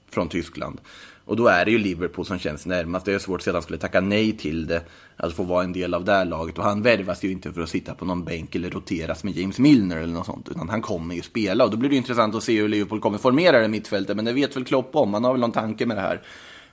från 0.10 0.30
Tyskland. 0.30 0.82
Och 1.26 1.36
då 1.36 1.48
är 1.48 1.66
det 1.66 1.72
ju 1.72 1.78
Liverpool 1.78 2.26
som 2.26 2.40
känns 2.40 2.66
närmast. 2.66 3.06
Det 3.06 3.14
är 3.14 3.20
svårt 3.20 3.42
att 3.42 3.48
att 3.48 3.54
han 3.54 3.62
skulle 3.62 3.80
tacka 3.80 4.02
nej 4.02 4.38
till 4.38 4.68
det. 4.68 4.82
att 5.16 5.34
få 5.34 5.44
vara 5.44 5.64
en 5.64 5.74
del 5.74 5.94
av 5.94 6.06
det 6.06 6.12
här 6.12 6.26
laget. 6.26 6.58
Och 6.58 6.64
han 6.64 6.82
värvas 6.82 7.24
ju 7.24 7.32
inte 7.32 7.54
för 7.54 7.62
att 7.62 7.70
sitta 7.70 7.94
på 7.94 8.06
någon 8.06 8.24
bänk 8.24 8.56
eller 8.56 8.70
roteras 8.70 9.24
med 9.24 9.38
James 9.38 9.60
Milner 9.60 9.98
eller 9.98 10.14
något 10.14 10.26
sånt. 10.26 10.50
Utan 10.50 10.70
han 10.70 10.82
kommer 10.82 11.16
ju 11.16 11.22
spela. 11.22 11.64
Och 11.64 11.72
då 11.72 11.78
blir 11.78 11.90
det 11.90 11.96
intressant 11.96 12.36
att 12.36 12.44
se 12.44 12.62
hur 12.62 12.70
Liverpool 12.70 13.00
kommer 13.00 13.18
formera 13.18 13.60
det 13.60 13.68
mittfältet. 13.68 14.16
Men 14.16 14.26
det 14.26 14.34
vet 14.34 14.56
väl 14.56 14.66
Klopp 14.66 14.96
om. 14.96 15.14
Han 15.14 15.24
har 15.24 15.32
väl 15.32 15.42
någon 15.42 15.52
tanke 15.52 15.86
med 15.86 15.98
det 15.98 16.02
här. 16.02 16.22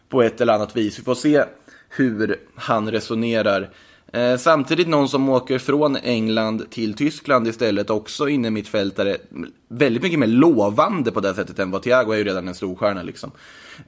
På 0.08 0.22
ett 0.22 0.40
eller 0.40 0.52
annat 0.52 0.76
vis. 0.76 0.98
Vi 0.98 1.02
får 1.02 1.14
se 1.14 1.44
hur 1.88 2.36
han 2.54 2.90
resonerar. 2.90 3.70
Eh, 4.12 4.36
samtidigt 4.36 4.88
någon 4.88 5.08
som 5.08 5.28
åker 5.28 5.58
från 5.58 5.96
England 5.96 6.70
till 6.70 6.94
Tyskland 6.94 7.48
istället, 7.48 7.90
också 7.90 8.28
inne 8.28 8.50
mittfältare. 8.50 9.16
Väldigt 9.68 10.02
mycket 10.02 10.18
mer 10.18 10.26
lovande 10.26 11.12
på 11.12 11.20
det 11.20 11.34
sättet 11.34 11.58
än 11.58 11.70
vad 11.70 11.82
Thiago 11.82 12.12
är 12.12 12.18
ju 12.18 12.24
redan 12.24 12.48
en 12.48 12.54
storstjärna 12.54 13.02
liksom. 13.02 13.30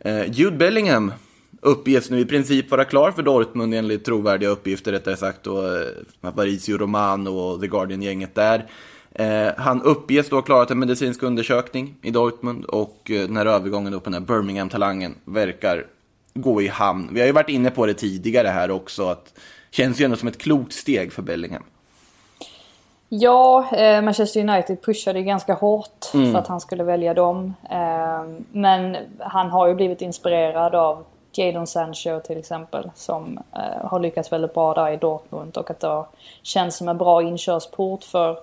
Eh, 0.01 0.31
Jude 0.31 0.57
Bellingham 0.57 1.13
uppges 1.61 2.11
nu 2.11 2.21
i 2.21 2.25
princip 2.25 2.71
vara 2.71 2.85
klar 2.85 3.11
för 3.11 3.23
Dortmund 3.23 3.75
enligt 3.75 4.05
trovärdiga 4.05 4.51
uppgifter 4.51 4.93
rättare 4.93 5.17
sagt. 5.17 5.47
Och 5.47 5.69
eh, 5.69 5.87
Fabrizio 6.23 6.79
Romano 6.79 7.31
och 7.31 7.61
The 7.61 7.67
Guardian-gänget 7.67 8.35
där. 8.35 8.67
Eh, 9.13 9.53
han 9.57 9.83
uppges 9.83 10.29
då 10.29 10.37
ha 10.37 10.43
klarat 10.43 10.71
en 10.71 10.79
medicinsk 10.79 11.23
undersökning 11.23 11.95
i 12.03 12.11
Dortmund 12.11 12.65
och 12.65 13.11
eh, 13.11 13.27
den 13.27 13.37
här 13.37 13.47
övergången 13.47 13.93
då 13.93 14.01
på 14.01 14.11
den 14.11 14.23
här 14.23 14.35
Birmingham-talangen 14.35 15.15
verkar 15.25 15.87
gå 16.35 16.63
i 16.63 16.69
hamn. 16.69 17.09
Vi 17.13 17.21
har 17.21 17.27
ju 17.27 17.33
varit 17.33 17.49
inne 17.49 17.71
på 17.71 17.87
det 17.87 17.95
tidigare 17.95 18.49
här 18.49 18.71
också 18.71 19.09
att 19.09 19.35
Känns 19.71 20.01
ju 20.01 20.05
ändå 20.05 20.17
som 20.17 20.29
ett 20.29 20.39
klokt 20.39 20.73
steg 20.73 21.13
för 21.13 21.23
Bellingham. 21.23 21.63
Ja, 23.09 23.69
eh, 23.73 24.03
Manchester 24.03 24.41
United 24.41 24.83
pushade 24.83 25.23
ganska 25.23 25.55
hårt 25.55 26.15
mm. 26.15 26.33
för 26.33 26.39
att 26.39 26.47
han 26.47 26.61
skulle 26.61 26.85
välja 26.85 27.15
dem. 27.15 27.55
Eh, 27.71 28.25
men 28.53 28.97
han 29.19 29.51
har 29.51 29.67
ju 29.67 29.75
blivit 29.75 30.03
inspirerad 30.03 30.75
av 30.75 31.05
Jadon 31.33 31.67
Sancho 31.67 32.21
till 32.21 32.39
exempel 32.39 32.91
som 32.95 33.39
eh, 33.53 33.87
har 33.87 34.01
lyckats 34.01 34.33
väldigt 34.33 34.55
bra 34.55 34.75
där 34.75 34.91
i 34.91 34.97
Dortmund 34.97 35.57
och 35.57 35.71
att 35.71 35.81
det 35.81 36.05
känns 36.43 36.77
som 36.77 36.89
en 36.89 36.99
bra 36.99 37.23
inkörsport 37.23 38.05
för 38.05 38.39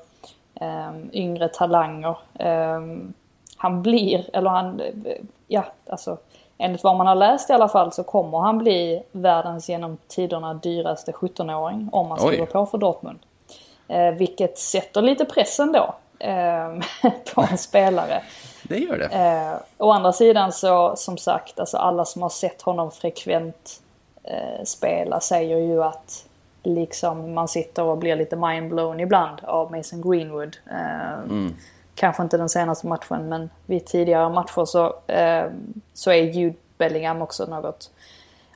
eh, 0.55 0.91
yngre 1.11 1.47
talanger. 1.47 2.17
Eh, 2.33 2.81
han 3.57 3.81
blir, 3.81 4.29
eller 4.33 4.49
han, 4.49 4.81
ja 5.47 5.65
alltså 5.89 6.17
enligt 6.57 6.83
vad 6.83 6.95
man 6.95 7.07
har 7.07 7.15
läst 7.15 7.49
i 7.49 7.53
alla 7.53 7.67
fall 7.67 7.91
så 7.91 8.03
kommer 8.03 8.37
han 8.37 8.57
bli 8.57 9.03
världens 9.11 9.69
genom 9.69 9.97
tiderna 10.07 10.53
dyraste 10.53 11.11
17-åring 11.11 11.89
om 11.91 12.11
han 12.11 12.19
skriver 12.19 12.45
på 12.45 12.65
för 12.65 12.77
Dortmund. 12.77 13.19
Eh, 13.87 14.11
vilket 14.11 14.57
sätter 14.57 15.01
lite 15.01 15.25
press 15.25 15.59
ändå 15.59 15.95
eh, 16.19 16.69
på 17.33 17.41
en 17.51 17.57
spelare. 17.57 18.21
Det 18.63 18.77
gör 18.77 18.97
det. 18.97 19.05
Eh, 19.05 19.85
å 19.85 19.91
andra 19.91 20.13
sidan 20.13 20.51
så 20.51 20.95
som 20.95 21.17
sagt, 21.17 21.59
alltså 21.59 21.77
alla 21.77 22.05
som 22.05 22.21
har 22.21 22.29
sett 22.29 22.61
honom 22.61 22.91
frekvent 22.91 23.81
eh, 24.23 24.63
spela 24.63 25.19
säger 25.19 25.57
ju 25.57 25.83
att 25.83 26.25
liksom 26.63 27.33
man 27.33 27.47
sitter 27.47 27.83
och 27.83 27.97
blir 27.97 28.15
lite 28.15 28.35
mindblown 28.35 28.99
ibland 28.99 29.39
av 29.43 29.71
Mason 29.71 30.01
Greenwood. 30.01 30.57
Eh, 30.71 31.13
mm 31.13 31.55
kanske 31.97 32.23
inte 32.23 32.37
den 32.37 32.49
senaste 32.49 32.87
matchen 32.87 33.29
men 33.29 33.49
vid 33.65 33.85
tidigare 33.85 34.29
matcher 34.29 34.65
så, 34.65 34.85
eh, 35.07 35.45
så 35.93 36.11
är 36.11 36.23
Jude 36.23 36.55
Bellingham 36.77 37.21
också 37.21 37.45
något 37.45 37.91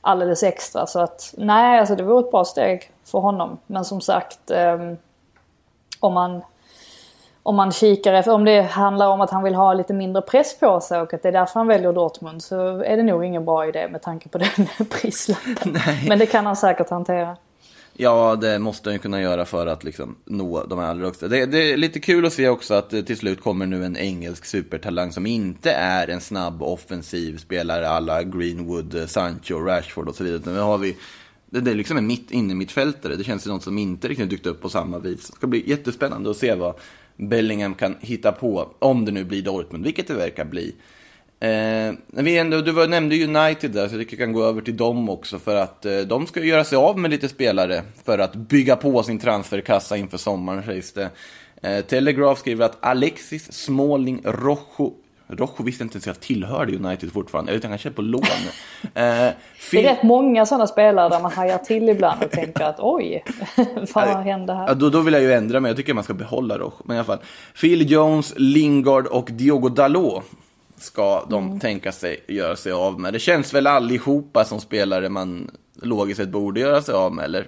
alldeles 0.00 0.42
extra. 0.42 0.86
Så 0.86 1.00
att 1.00 1.34
nej, 1.36 1.78
alltså 1.78 1.96
det 1.96 2.02
vore 2.02 2.20
ett 2.20 2.30
bra 2.30 2.44
steg 2.44 2.90
för 3.04 3.18
honom. 3.18 3.58
Men 3.66 3.84
som 3.84 4.00
sagt, 4.00 4.50
eh, 4.50 4.78
om 6.00 6.14
man 6.14 6.42
om 7.44 7.56
man 7.56 7.72
kikar 7.72 8.12
efter, 8.12 8.32
om 8.32 8.44
det 8.44 8.62
handlar 8.62 9.08
om 9.08 9.20
att 9.20 9.30
han 9.30 9.42
vill 9.42 9.54
ha 9.54 9.74
lite 9.74 9.92
mindre 9.92 10.22
press 10.22 10.58
på 10.58 10.80
sig 10.80 11.00
och 11.00 11.14
att 11.14 11.22
det 11.22 11.28
är 11.28 11.32
därför 11.32 11.60
han 11.60 11.66
väljer 11.66 11.92
Dortmund 11.92 12.42
så 12.42 12.82
är 12.82 12.96
det 12.96 13.02
nog 13.02 13.24
ingen 13.24 13.44
bra 13.44 13.66
idé 13.66 13.88
med 13.88 14.02
tanke 14.02 14.28
på 14.28 14.38
den 14.38 14.48
prislappen. 14.90 15.72
Nej. 15.86 16.08
Men 16.08 16.18
det 16.18 16.26
kan 16.26 16.46
han 16.46 16.56
säkert 16.56 16.90
hantera. 16.90 17.36
Ja, 17.96 18.36
det 18.36 18.58
måste 18.58 18.88
han 18.88 18.94
ju 18.94 18.98
kunna 18.98 19.20
göra 19.20 19.44
för 19.44 19.66
att 19.66 19.84
liksom 19.84 20.16
nå 20.24 20.66
de 20.66 20.78
allra 20.78 21.04
högsta. 21.04 21.28
Det, 21.28 21.46
det, 21.46 21.72
är 21.72 21.76
lite 21.76 22.00
kul 22.00 22.26
att 22.26 22.32
se 22.32 22.48
också 22.48 22.74
att 22.74 22.90
det 22.90 23.02
till 23.02 23.16
slut 23.16 23.40
kommer 23.40 23.66
nu 23.66 23.84
en 23.84 23.96
engelsk 23.96 24.44
supertalang 24.44 25.12
som 25.12 25.26
inte 25.26 25.72
är 25.72 26.08
en 26.08 26.20
snabb 26.20 26.62
offensiv 26.62 27.38
spelare 27.38 27.88
alla 27.88 28.22
Greenwood, 28.22 28.94
eh, 28.94 29.06
Sancho, 29.06 29.58
Rashford 29.58 30.08
och 30.08 30.14
så 30.14 30.24
vidare. 30.24 30.54
Nu 30.54 30.60
har 30.60 30.78
vi 30.78 30.96
Det, 31.50 31.60
det 31.60 31.70
är 31.70 31.74
liksom 31.74 31.96
en 31.96 32.06
mitt 32.06 32.30
inne 32.30 32.54
mittfältare. 32.54 33.16
Det 33.16 33.24
känns 33.24 33.42
som 33.42 33.52
något 33.52 33.62
som 33.62 33.78
inte 33.78 34.08
riktigt 34.08 34.30
dykt 34.30 34.46
upp 34.46 34.62
på 34.62 34.68
samma 34.68 34.98
vis. 34.98 35.28
Det 35.28 35.36
ska 35.36 35.46
bli 35.46 35.70
jättespännande 35.70 36.30
att 36.30 36.36
se 36.36 36.54
vad 36.54 36.74
Bellingham 37.16 37.74
kan 37.74 37.96
hitta 38.00 38.32
på. 38.32 38.74
Om 38.78 39.04
det 39.04 39.12
nu 39.12 39.24
blir 39.24 39.42
Dortmund, 39.42 39.84
vilket 39.84 40.08
det 40.08 40.14
verkar 40.14 40.44
bli. 40.44 40.74
Eh, 41.42 41.92
vi 42.06 42.38
ändå, 42.38 42.60
du 42.60 42.86
nämnde 42.86 43.24
United 43.24 43.70
där, 43.70 43.88
så 43.88 43.96
vi 43.96 44.04
kan 44.04 44.32
gå 44.32 44.44
över 44.44 44.60
till 44.60 44.76
dem 44.76 45.08
också. 45.08 45.38
För 45.38 45.56
att 45.56 45.86
eh, 45.86 45.98
de 45.98 46.26
ska 46.26 46.40
göra 46.40 46.64
sig 46.64 46.76
av 46.76 46.98
med 46.98 47.10
lite 47.10 47.28
spelare 47.28 47.82
för 48.04 48.18
att 48.18 48.34
bygga 48.34 48.76
på 48.76 49.02
sin 49.02 49.18
transferkassa 49.18 49.96
inför 49.96 50.18
sommaren, 50.18 50.62
sägs 50.62 50.92
det. 50.92 51.10
Eh, 51.62 51.80
Telegraph 51.84 52.40
skriver 52.40 52.64
att 52.64 52.76
Alexis 52.80 53.52
Smalling 53.52 54.20
Rojo 54.24 54.92
Rojo 55.28 55.62
visste 55.62 55.84
inte 55.84 55.94
ens 55.94 56.02
att 56.04 56.06
jag 56.16 56.20
tillhörde 56.20 56.76
United 56.76 57.12
fortfarande. 57.12 57.52
Jag 57.52 57.56
vet, 57.56 57.64
han 57.64 57.72
kanske 57.72 57.88
är 57.88 57.92
på 57.92 58.02
lån. 58.02 58.22
Eh, 58.94 59.28
Det 59.70 59.78
är 59.78 59.82
rätt 59.82 60.02
många 60.02 60.46
sådana 60.46 60.66
spelare 60.66 61.08
där 61.08 61.20
man 61.20 61.32
hajar 61.32 61.58
till 61.58 61.88
ibland 61.88 62.22
och 62.24 62.30
tänker 62.30 62.64
att 62.64 62.76
oj, 62.78 63.24
vad 63.94 64.04
hände 64.08 64.52
Ja, 64.52 64.58
här? 64.58 64.74
då, 64.74 64.88
då 64.90 65.00
vill 65.00 65.14
jag 65.14 65.22
ju 65.22 65.32
ändra 65.32 65.60
mig. 65.60 65.68
Jag 65.68 65.76
tycker 65.76 65.94
man 65.94 66.04
ska 66.04 66.14
behålla 66.14 66.58
Rojo. 66.58 66.72
Men 66.84 66.96
i 66.96 66.98
alla 66.98 67.04
fall. 67.06 67.18
Phil 67.60 67.90
Jones, 67.90 68.34
Lingard 68.36 69.06
och 69.06 69.28
Diogo 69.32 69.68
Dalot 69.68 70.24
ska 70.82 71.24
de 71.24 71.60
tänka 71.60 71.92
sig 71.92 72.24
göra 72.28 72.56
sig 72.56 72.72
av 72.72 73.00
med. 73.00 73.12
Det 73.12 73.18
känns 73.18 73.54
väl 73.54 73.66
allihopa 73.66 74.44
som 74.44 74.60
spelare 74.60 75.08
man 75.08 75.50
logiskt 75.74 76.20
sett 76.20 76.28
borde 76.28 76.60
göra 76.60 76.82
sig 76.82 76.94
av 76.94 77.14
med, 77.14 77.24
eller? 77.24 77.46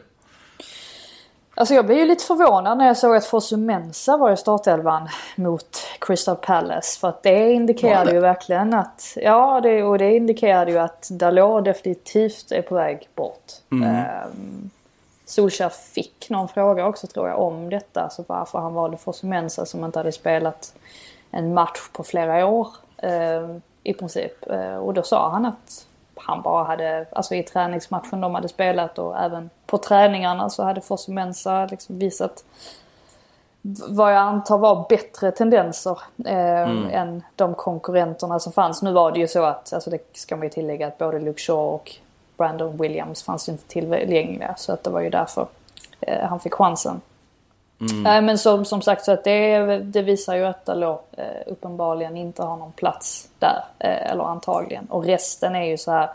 Alltså 1.57 1.75
jag 1.75 1.87
blev 1.87 1.99
ju 1.99 2.07
lite 2.07 2.25
förvånad 2.25 2.79
när 2.79 2.87
jag 2.87 2.97
såg 2.97 3.17
att 3.17 3.27
Fosu 3.27 3.57
Mensa 3.57 4.17
var 4.17 4.33
i 4.33 4.37
startelvan 4.37 5.09
mot 5.37 5.79
Crystal 5.99 6.37
Palace. 6.37 7.01
För 7.01 7.09
att 7.09 7.23
det 7.23 7.53
indikerade 7.53 8.11
det? 8.11 8.15
ju 8.15 8.21
verkligen 8.21 8.75
att, 8.75 9.17
ja 9.17 9.61
det, 9.61 9.83
och 9.83 9.99
det 9.99 10.17
indikerade 10.17 10.71
ju 10.71 10.79
att 10.79 11.09
Dalot 11.11 11.65
definitivt 11.65 12.53
är 12.53 12.63
på 12.63 12.75
väg 12.75 13.09
bort. 13.15 13.53
Mm. 13.73 14.71
Solskjaer 15.27 15.71
fick 15.71 16.31
någon 16.31 16.49
fråga 16.49 16.87
också 16.87 17.07
tror 17.07 17.29
jag 17.29 17.41
om 17.41 17.71
detta. 17.71 18.03
Alltså 18.03 18.25
varför 18.27 18.59
han 18.59 18.75
valde 18.75 18.97
Fosu 18.97 19.27
Mensa 19.27 19.67
som 19.67 19.85
inte 19.85 19.99
hade 19.99 20.13
spelat 20.13 20.75
en 21.31 21.55
match 21.55 21.89
på 21.93 22.05
flera 22.05 22.47
år. 22.47 22.69
Eh, 23.05 23.57
I 23.83 23.95
princip. 23.95 24.51
Eh, 24.51 24.77
och 24.77 24.95
då 24.95 25.03
sa 25.03 25.31
han 25.31 25.45
att 25.45 25.87
han 26.17 26.43
bara 26.43 26.65
hade, 26.65 27.07
alltså 27.13 27.35
i 27.35 27.43
träningsmatchen 27.43 28.21
de 28.21 28.35
hade 28.35 28.49
spelat 28.49 28.99
och 28.99 29.19
även 29.19 29.51
på 29.67 29.79
träningarna 29.79 30.51
så 30.51 30.63
hade 30.63 30.81
Fosu 30.81 31.13
Mensa 31.13 31.67
liksom 31.67 31.99
visat 31.99 32.45
vad 33.89 34.13
jag 34.13 34.19
antar 34.19 34.59
var 34.59 34.87
bättre 34.89 35.31
tendenser 35.31 35.99
eh, 36.27 36.95
än 36.95 37.23
de 37.37 37.55
konkurrenterna 37.55 38.39
som 38.39 38.53
fanns. 38.53 38.83
Nu 38.83 38.93
var 38.93 39.13
det 39.13 39.21
ju 39.21 39.29
så 39.29 39.43
att, 39.43 39.73
alltså 39.73 39.91
det 39.91 39.99
ska 40.13 40.37
man 40.37 40.45
ju 40.45 40.51
tillägga 40.51 40.87
att 40.87 40.99
både 40.99 41.21
Luke 41.21 41.41
Shaw 41.41 41.75
och 41.75 41.97
Brandon 42.37 42.77
Williams 42.77 43.23
fanns 43.23 43.49
ju 43.49 43.53
inte 43.53 43.65
tillgängliga 43.65 44.55
så 44.57 44.73
att 44.73 44.85
det 44.85 44.91
var 44.91 45.01
ju 45.01 45.11
därför 45.11 45.47
eh, 46.01 46.29
han 46.29 46.41
fick 46.41 46.55
chansen. 46.55 47.01
Nej 48.03 48.23
men 48.23 48.39
som, 48.39 48.65
som 48.65 48.83
sagt 48.83 49.05
så 49.05 49.13
att 49.13 49.25
det, 49.25 49.59
det 49.79 50.03
visar 50.03 50.35
ju 50.37 50.45
att 50.45 50.65
Dalot 50.67 51.05
eh, 51.17 51.25
uppenbarligen 51.47 52.17
inte 52.17 52.43
har 52.43 52.57
någon 52.57 52.73
plats 52.73 53.29
där. 53.39 53.65
Eh, 53.79 54.11
eller 54.11 54.25
antagligen. 54.25 54.87
Och 54.87 55.05
resten 55.05 55.55
är 55.55 55.65
ju 55.65 55.79
så 55.79 55.91
här. 55.91 56.11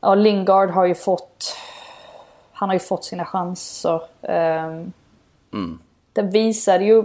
Ja 0.00 0.14
Lingard 0.14 0.70
har 0.70 0.84
ju 0.86 0.94
fått. 0.94 1.56
Han 2.52 2.68
har 2.68 2.74
ju 2.74 2.80
fått 2.80 3.04
sina 3.04 3.24
chanser. 3.24 4.00
ehm, 4.22 4.92
Det 6.12 6.22
visade 6.22 6.84
ju. 6.84 7.04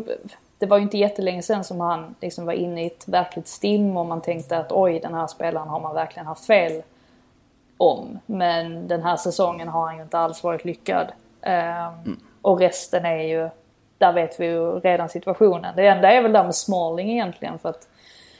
Det 0.57 0.65
var 0.65 0.77
ju 0.77 0.83
inte 0.83 0.97
jättelänge 0.97 1.41
sedan 1.41 1.63
som 1.63 1.79
han 1.79 2.15
liksom 2.21 2.45
var 2.45 2.53
inne 2.53 2.83
i 2.83 2.87
ett 2.87 3.07
verkligt 3.07 3.47
stim 3.47 3.97
och 3.97 4.05
man 4.05 4.21
tänkte 4.21 4.57
att 4.57 4.71
oj 4.71 4.99
den 4.99 5.13
här 5.13 5.27
spelaren 5.27 5.67
har 5.67 5.79
man 5.79 5.95
verkligen 5.95 6.25
haft 6.27 6.45
fel 6.45 6.81
om. 7.77 8.19
Men 8.25 8.87
den 8.87 9.03
här 9.03 9.17
säsongen 9.17 9.67
har 9.67 9.85
han 9.85 9.95
ju 9.97 10.03
inte 10.03 10.17
alls 10.19 10.43
varit 10.43 10.65
lyckad. 10.65 11.07
Ehm, 11.41 12.19
Och 12.41 12.59
resten 12.59 13.05
är 13.05 13.21
ju, 13.23 13.49
där 14.01 14.13
vet 14.13 14.39
vi 14.39 14.45
ju 14.45 14.79
redan 14.79 15.09
situationen. 15.09 15.75
Det 15.75 15.87
enda 15.87 16.11
är 16.11 16.21
väl 16.21 16.31
där 16.31 16.43
med 16.43 16.55
Smalling 16.55 17.11
egentligen 17.11 17.59
för 17.59 17.69
att 17.69 17.87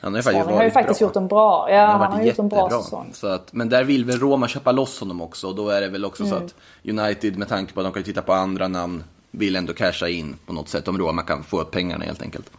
Han 0.02 0.14
har 0.16 0.22
Smalling 0.22 0.56
har 0.56 0.64
ju 0.64 0.72
faktiskt 0.72 1.00
bra. 1.00 1.08
gjort 1.08 1.16
en 1.16 1.28
bra, 1.28 1.72
ja 1.72 1.86
han, 1.86 2.00
varit 2.00 2.12
har 2.14 2.22
gjort 2.22 2.40
en 2.40 2.50
bra 2.50 2.70
säsong. 2.70 3.10
Så 3.14 3.28
att, 3.28 3.54
men 3.54 3.70
där 3.70 3.84
vill 3.84 4.06
väl 4.06 4.20
Roma 4.20 4.48
köpa 4.48 4.72
loss 4.72 5.00
honom 5.00 5.22
också. 5.22 5.48
Och 5.48 5.56
då 5.56 5.70
är 5.70 5.82
det 5.82 5.88
väl 5.88 6.06
också 6.06 6.24
Mm. 6.24 6.38
så 6.40 6.46
att 6.46 6.56
United, 6.90 7.38
med 7.38 7.48
tanke 7.48 7.74
på 7.74 7.80
att 7.80 7.86
de 7.86 7.94
kan 7.94 8.04
titta 8.04 8.22
på 8.22 8.34
andra 8.34 8.68
namn, 8.68 9.04
vill 9.32 9.56
ändå 9.56 9.74
casha 9.74 10.08
in 10.08 10.36
på 10.46 10.54
något 10.54 10.70
sätt. 10.70 10.88
Om 10.88 10.98
Roma 10.98 11.22
kan 11.22 11.44
få 11.44 11.62
upp 11.62 11.72
pengarna 11.72 12.06
helt 12.06 12.22
enkelt. 12.22 12.50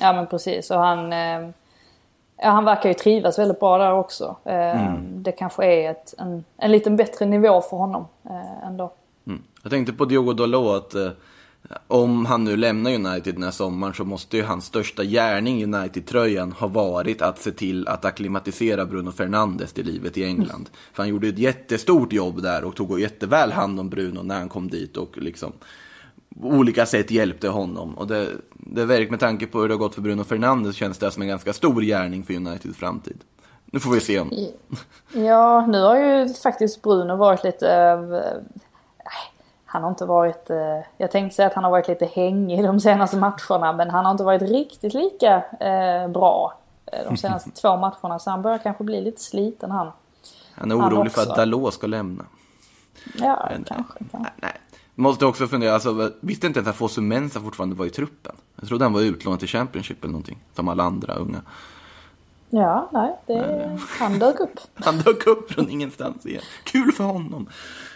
Ja 0.00 0.12
men 0.12 0.26
precis 0.26 0.70
och 0.70 0.78
han, 0.78 1.12
eh, 1.12 1.48
ja, 2.36 2.48
han 2.50 2.64
verkar 2.64 2.88
ju 2.88 2.94
trivas 2.94 3.38
väldigt 3.38 3.60
bra 3.60 3.78
där 3.78 3.92
också. 3.92 4.36
Eh, 4.44 4.54
Mm. 4.86 5.22
Det 5.22 5.32
kanske 5.32 5.64
är 5.66 5.90
ett, 5.90 6.14
en, 6.18 6.44
en 6.56 6.72
lite 6.72 6.90
bättre 6.90 7.26
nivå 7.26 7.60
för 7.60 7.76
honom 7.76 8.06
eh, 8.30 8.66
ändå. 8.66 8.92
Mm. 9.68 9.80
Jag 9.80 9.86
tänkte 9.86 9.92
på 9.92 10.04
Diogo 10.04 10.32
Dalot 10.32 10.84
att 10.84 10.94
eh, 10.94 11.10
om 11.88 12.26
han 12.26 12.44
nu 12.44 12.56
lämnar 12.56 12.94
United 12.94 13.34
den 13.34 13.42
här 13.42 13.50
sommaren 13.50 13.94
så 13.94 14.04
måste 14.04 14.36
ju 14.36 14.42
hans 14.42 14.64
största 14.64 15.04
gärning 15.04 15.60
i 15.60 15.64
United-tröjan 15.64 16.52
ha 16.52 16.66
varit 16.66 17.22
att 17.22 17.38
se 17.38 17.50
till 17.50 17.88
att 17.88 18.04
akklimatisera 18.04 18.86
Bruno 18.86 19.12
Fernandes 19.12 19.72
till 19.72 19.86
livet 19.86 20.18
i 20.18 20.24
England. 20.24 20.70
För 20.92 21.02
han 21.02 21.10
gjorde 21.10 21.28
ett 21.28 21.38
jättestort 21.38 22.12
jobb 22.12 22.42
där 22.42 22.64
och 22.64 22.76
tog 22.76 23.00
jätteväl 23.00 23.52
hand 23.52 23.80
om 23.80 23.88
Bruno 23.88 24.22
när 24.22 24.38
han 24.38 24.48
kom 24.48 24.68
dit 24.68 24.96
och 24.96 25.18
liksom 25.18 25.52
på 26.40 26.48
olika 26.48 26.86
sätt 26.86 27.10
hjälpte 27.10 27.48
honom. 27.48 27.98
Och 27.98 28.06
det, 28.06 28.28
det 28.52 28.84
verkar 28.84 29.10
med 29.10 29.20
tanke 29.20 29.46
på 29.46 29.60
hur 29.60 29.68
det 29.68 29.74
har 29.74 29.78
gått 29.78 29.94
för 29.94 30.02
Bruno 30.02 30.24
Fernandes 30.24 30.76
känns 30.76 30.98
det 30.98 31.10
som 31.10 31.22
en 31.22 31.28
ganska 31.28 31.52
stor 31.52 31.82
gärning 31.82 32.22
för 32.22 32.34
Uniteds 32.34 32.78
framtid. 32.78 33.18
Nu 33.66 33.80
får 33.80 33.90
vi 33.90 34.00
se 34.00 34.20
om... 34.20 34.32
Ja, 35.12 35.66
nu 35.66 35.82
har 35.82 35.96
ju 35.96 36.34
faktiskt 36.34 36.82
Bruno 36.82 37.16
varit 37.16 37.44
lite... 37.44 37.96
han 39.70 39.82
har 39.82 39.90
inte 39.90 40.04
varit... 40.04 40.50
eh, 40.50 40.80
jag 40.96 41.10
tänkte 41.10 41.36
säga 41.36 41.48
att 41.48 41.54
han 41.54 41.64
har 41.64 41.70
varit 41.70 41.88
lite 41.88 42.06
hängig 42.06 42.64
de 42.64 42.80
senaste 42.80 43.16
matcherna 43.16 43.72
men 43.72 43.90
han 43.90 44.04
har 44.04 44.12
inte 44.12 44.24
varit 44.24 44.42
riktigt 44.42 44.94
lika 44.94 45.42
eh, 45.60 46.08
bra 46.08 46.54
eh, 46.92 46.98
de 47.08 47.16
senaste 47.16 47.50
två 47.62 47.76
matcherna 47.76 48.18
så 48.18 48.30
han 48.30 48.42
börjar 48.42 48.58
kanske 48.58 48.84
bli 48.84 49.00
lite 49.00 49.20
sliten 49.22 49.70
han. 49.70 49.92
Han 50.54 50.70
är 50.70 50.76
Han 50.76 50.92
orolig 50.92 51.12
för 51.12 51.20
också. 51.20 51.30
att 51.30 51.36
Dalot 51.36 51.74
ska 51.74 51.86
lämna. 51.86 52.24
Ja, 53.18 53.48
Men, 53.50 53.64
kanske. 53.64 53.92
kanske. 53.98 54.18
Nej, 54.18 54.32
nej. 54.36 54.52
Måste 54.94 55.26
också 55.26 55.46
fundera, 55.46 55.74
alltså, 55.74 56.12
visste 56.20 56.46
inte 56.46 56.58
ens 56.58 56.68
att 56.68 56.76
Fosu 56.76 57.00
Mensa 57.00 57.40
fortfarande 57.40 57.76
var 57.76 57.86
i 57.86 57.90
truppen? 57.90 58.36
Jag 58.56 58.68
trodde 58.68 58.84
han 58.84 58.92
var 58.92 59.00
utlånad 59.00 59.38
till 59.38 59.48
Championship 59.48 60.04
eller 60.04 60.12
någonting, 60.12 60.38
som 60.54 60.68
alla 60.68 60.82
andra 60.82 61.14
unga. 61.14 61.42
Ja, 62.50 62.88
nej, 62.92 63.16
det, 63.26 63.78
han 63.98 64.18
dök 64.18 64.40
upp. 64.40 64.60
Han 64.74 64.98
dök 64.98 65.26
upp 65.26 65.52
från 65.52 65.70
ingenstans 65.70 66.26
igen. 66.26 66.42
Kul 66.64 66.92
för 66.92 67.04
honom! 67.04 67.48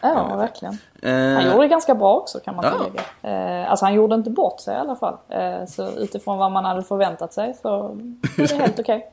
Ja, 0.03 0.37
verkligen. 0.37 0.77
Han 1.03 1.11
Eh, 1.12 1.47
gjorde 1.53 1.65
det 1.65 1.69
ganska 1.69 1.95
bra 1.95 2.15
också 2.17 2.38
kan 2.41 2.57
man 2.57 2.65
Ja. 2.65 2.71
tillägga. 2.79 3.03
Eh, 3.62 3.71
alltså 3.71 3.85
han 3.85 3.95
gjorde 3.95 4.15
inte 4.15 4.31
bort 4.31 4.61
sig 4.61 4.75
i 4.75 4.79
alla 4.79 4.97
fall. 4.97 5.17
Eh, 5.29 5.67
så 5.69 5.91
utifrån 5.99 6.38
vad 6.38 6.53
man 6.53 6.65
hade 6.65 6.83
förväntat 6.83 7.33
sig 7.33 7.55
så 7.62 7.71
var 7.71 7.97
det 8.37 8.53
helt 8.61 8.79
okej. 8.81 9.12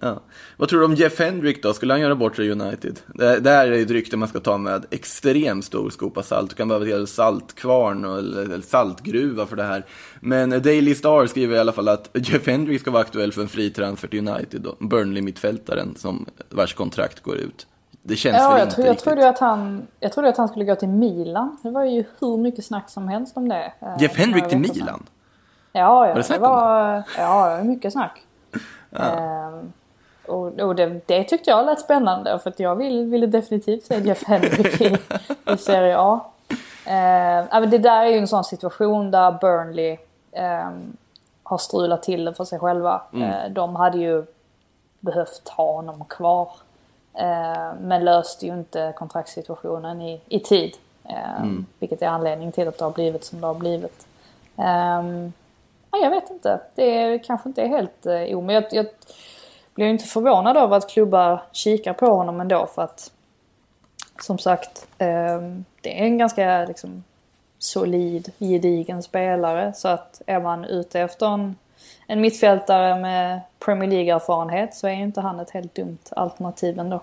ja. 0.00 0.20
Vad 0.56 0.68
tror 0.68 0.78
du 0.80 0.84
om 0.86 0.94
Jeff 0.94 1.18
Hendrick 1.20 1.62
då? 1.62 1.72
Skulle 1.72 1.92
han 1.92 2.00
göra 2.00 2.14
bort 2.14 2.36
sig 2.36 2.46
i 2.46 2.50
United? 2.50 3.00
Det, 3.06 3.40
det 3.40 3.50
här 3.50 3.68
är 3.68 3.76
ju 3.76 3.82
ett 3.82 3.90
rykte 3.90 4.16
man 4.16 4.28
ska 4.28 4.40
ta 4.40 4.58
med 4.58 4.84
extremt 4.90 5.64
stor 5.64 5.90
skopa 5.90 6.22
salt. 6.22 6.50
Du 6.50 6.56
kan 6.56 6.68
behöva 6.68 6.86
helt 6.86 7.08
saltkvarn 7.10 8.04
och- 8.04 8.18
eller, 8.18 8.60
saltgruva 8.60 9.46
för 9.46 9.56
det 9.56 9.64
här. 9.64 9.84
Men 10.20 10.50
Daily 10.50 10.94
Star 10.94 11.26
skriver 11.26 11.56
i 11.56 11.58
alla 11.58 11.72
fall 11.72 11.88
att 11.88 12.10
Jeff 12.14 12.46
Hendrick 12.46 12.80
ska 12.80 12.90
vara 12.90 13.02
aktuell 13.02 13.32
för 13.32 13.42
en 13.42 13.48
fri 13.48 13.70
transfer 13.70 14.08
till 14.08 14.28
United. 14.28 14.66
Burnley-mittfältaren 14.80 15.94
som 15.96 16.26
vars 16.50 16.74
kontrakt 16.74 17.22
går 17.22 17.36
ut. 17.36 17.66
Det 18.08 18.16
känns 18.16 18.36
Ja, 18.36 18.48
väl 18.48 18.58
jag, 18.58 18.66
inte 18.66 18.74
tror, 18.74 18.86
jag, 18.86 18.98
trodde 18.98 19.28
att 19.28 19.38
han, 19.38 19.86
jag 20.00 20.12
trodde 20.12 20.28
att 20.28 20.36
han 20.36 20.48
skulle 20.48 20.64
gå 20.64 20.74
till 20.74 20.88
Milan. 20.88 21.56
Det 21.62 21.70
var 21.70 21.84
ju 21.84 22.04
hur 22.20 22.36
mycket 22.36 22.64
snack 22.64 22.90
som 22.90 23.08
helst 23.08 23.36
om 23.36 23.48
det. 23.48 23.72
eh, 23.80 23.96
Jeff 23.98 24.18
några 24.26 24.48
till. 24.48 24.58
Milan? 24.58 25.06
Ja, 25.72 26.08
ja. 26.08 26.14
det 26.14 26.22
det 26.28 26.34
om 26.34 26.38
var, 26.38 27.02
ja, 27.18 27.48
det 27.48 27.56
var 27.56 27.64
mycket 27.64 27.92
snack. 27.92 28.22
Ehm, 28.92 29.72
och 30.26 30.60
och 30.60 30.74
det, 30.74 31.00
det 31.06 31.24
tyckte 31.24 31.50
jag 31.50 31.66
lät 31.66 31.80
spännande 31.80 32.38
för 32.38 32.50
att 32.50 32.60
jag 32.60 32.76
vill, 32.76 33.04
ville 33.04 33.26
definitivt 33.26 33.84
se 33.84 33.98
Jeff 33.98 34.24
Hendrick 34.24 34.80
i, 34.80 34.98
i 35.52 35.56
Serie 35.56 35.98
A. 35.98 36.20
Ja, 37.50 37.60
men 37.60 37.70
det 37.70 37.78
där 37.78 38.04
är 38.04 38.10
ju 38.10 38.18
en 38.18 38.28
sån 38.28 38.44
situation 38.44 39.10
där 39.10 39.32
Burnley 39.40 39.96
ehm, 40.32 40.96
har 41.42 41.58
strulat 41.58 42.02
till 42.02 42.24
det 42.24 42.34
för 42.34 42.44
sig 42.44 42.58
själva. 42.58 43.02
Ehm, 43.12 43.54
de 43.54 43.76
hade 43.76 43.98
ju 43.98 44.24
behövt 45.00 45.48
ha 45.48 45.72
honom 45.72 46.04
kvar. 46.04 46.50
Ehm, 47.16 47.76
men 47.76 48.04
löste 48.04 48.46
ju 48.46 48.52
inte 48.52 48.92
kontraktssituationen 48.96 50.02
i, 50.02 50.20
i 50.28 50.40
tid. 50.40 50.76
Ehm, 51.04 51.66
Vilket 51.78 52.02
är 52.02 52.06
anledningen 52.06 52.52
till 52.52 52.68
att 52.68 52.78
det 52.78 52.84
har 52.84 52.92
blivit 52.92 53.24
som 53.24 53.40
det 53.40 53.46
har 53.46 53.54
blivit. 53.54 54.06
Ehm, 54.56 55.32
ja, 55.90 55.98
jag 55.98 56.10
vet 56.10 56.30
inte. 56.30 56.60
Det 56.74 56.98
är, 56.98 57.18
kanske 57.18 57.48
inte 57.48 57.62
är 57.62 57.68
helt 57.68 58.06
eh, 58.06 58.38
omöjligt. 58.38 58.72
Jag, 58.72 58.86
jag 58.86 58.94
blir 59.74 59.86
inte 59.86 60.04
förvånad 60.04 60.56
över 60.56 60.76
att 60.76 60.90
klubbar 60.90 61.42
kikar 61.52 61.92
på 61.92 62.06
honom 62.06 62.40
ändå 62.40 62.66
för 62.66 62.82
att 62.82 63.12
som 64.22 64.38
sagt 64.38 64.86
ehm, 64.98 65.64
det 65.80 66.00
är 66.00 66.04
en 66.04 66.18
ganska 66.18 66.64
liksom, 66.64 67.04
solid, 67.58 68.32
gedigen 68.38 69.02
spelare. 69.02 69.72
Så 69.72 69.88
att 69.88 70.22
är 70.26 70.40
man 70.40 70.64
ute 70.64 71.00
efter 71.00 71.26
en, 71.26 71.56
en 72.06 72.20
mittfältare 72.20 73.00
med 73.00 73.40
Premier 73.64 73.90
League-erfarenhet 73.90 74.74
så 74.74 74.86
är 74.86 74.92
ju 74.92 75.02
inte 75.02 75.20
han 75.20 75.40
ett 75.40 75.50
helt 75.50 75.74
dumt 75.74 75.98
alternativ 76.10 76.78
ändå. 76.78 77.02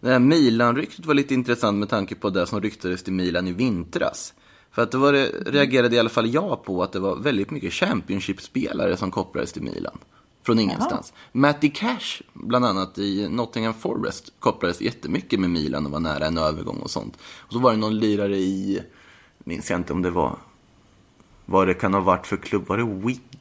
Det 0.00 0.10
här 0.10 0.18
Milan-ryktet 0.18 1.06
var 1.06 1.14
lite 1.14 1.34
intressant 1.34 1.78
med 1.78 1.88
tanke 1.88 2.14
på 2.14 2.30
det 2.30 2.46
som 2.46 2.60
ryktades 2.60 3.02
till 3.02 3.12
Milan 3.12 3.48
i 3.48 3.52
vintras. 3.52 4.34
För 4.70 4.82
att 4.82 4.90
det 4.90 4.98
var 4.98 5.12
reagerade 5.50 5.96
i 5.96 5.98
alla 5.98 6.08
fall 6.08 6.34
jag 6.34 6.64
på 6.64 6.82
att 6.82 6.92
det 6.92 7.00
var 7.00 7.16
väldigt 7.16 7.50
mycket 7.50 7.72
Championship-spelare 7.72 8.96
som 8.96 9.10
kopplades 9.10 9.52
till 9.52 9.62
Milan. 9.62 9.98
Från 10.42 10.58
ingenstans. 10.58 11.12
Matty 11.32 11.70
Cash, 11.70 12.22
bland 12.32 12.64
annat 12.64 12.98
i 12.98 13.28
Nottingham 13.28 13.74
Forest, 13.74 14.32
kopplades 14.38 14.80
jättemycket 14.80 15.40
med 15.40 15.50
Milan 15.50 15.86
och 15.86 15.92
var 15.92 16.00
nära 16.00 16.26
en 16.26 16.38
övergång 16.38 16.78
och 16.78 16.90
sånt. 16.90 17.18
Och 17.22 17.52
så 17.52 17.58
var 17.58 17.70
det 17.70 17.76
någon 17.76 17.98
lirare 17.98 18.36
i, 18.36 18.82
minns 19.38 19.70
jag 19.70 19.80
inte 19.80 19.92
om 19.92 20.02
det 20.02 20.10
var, 20.10 20.38
vad 21.46 21.66
det 21.66 21.74
kan 21.74 21.94
ha 21.94 22.00
varit 22.00 22.26
för 22.26 22.36
klubb, 22.36 22.68
var 22.68 22.78
det 22.78 22.84
Wigan 22.84 23.39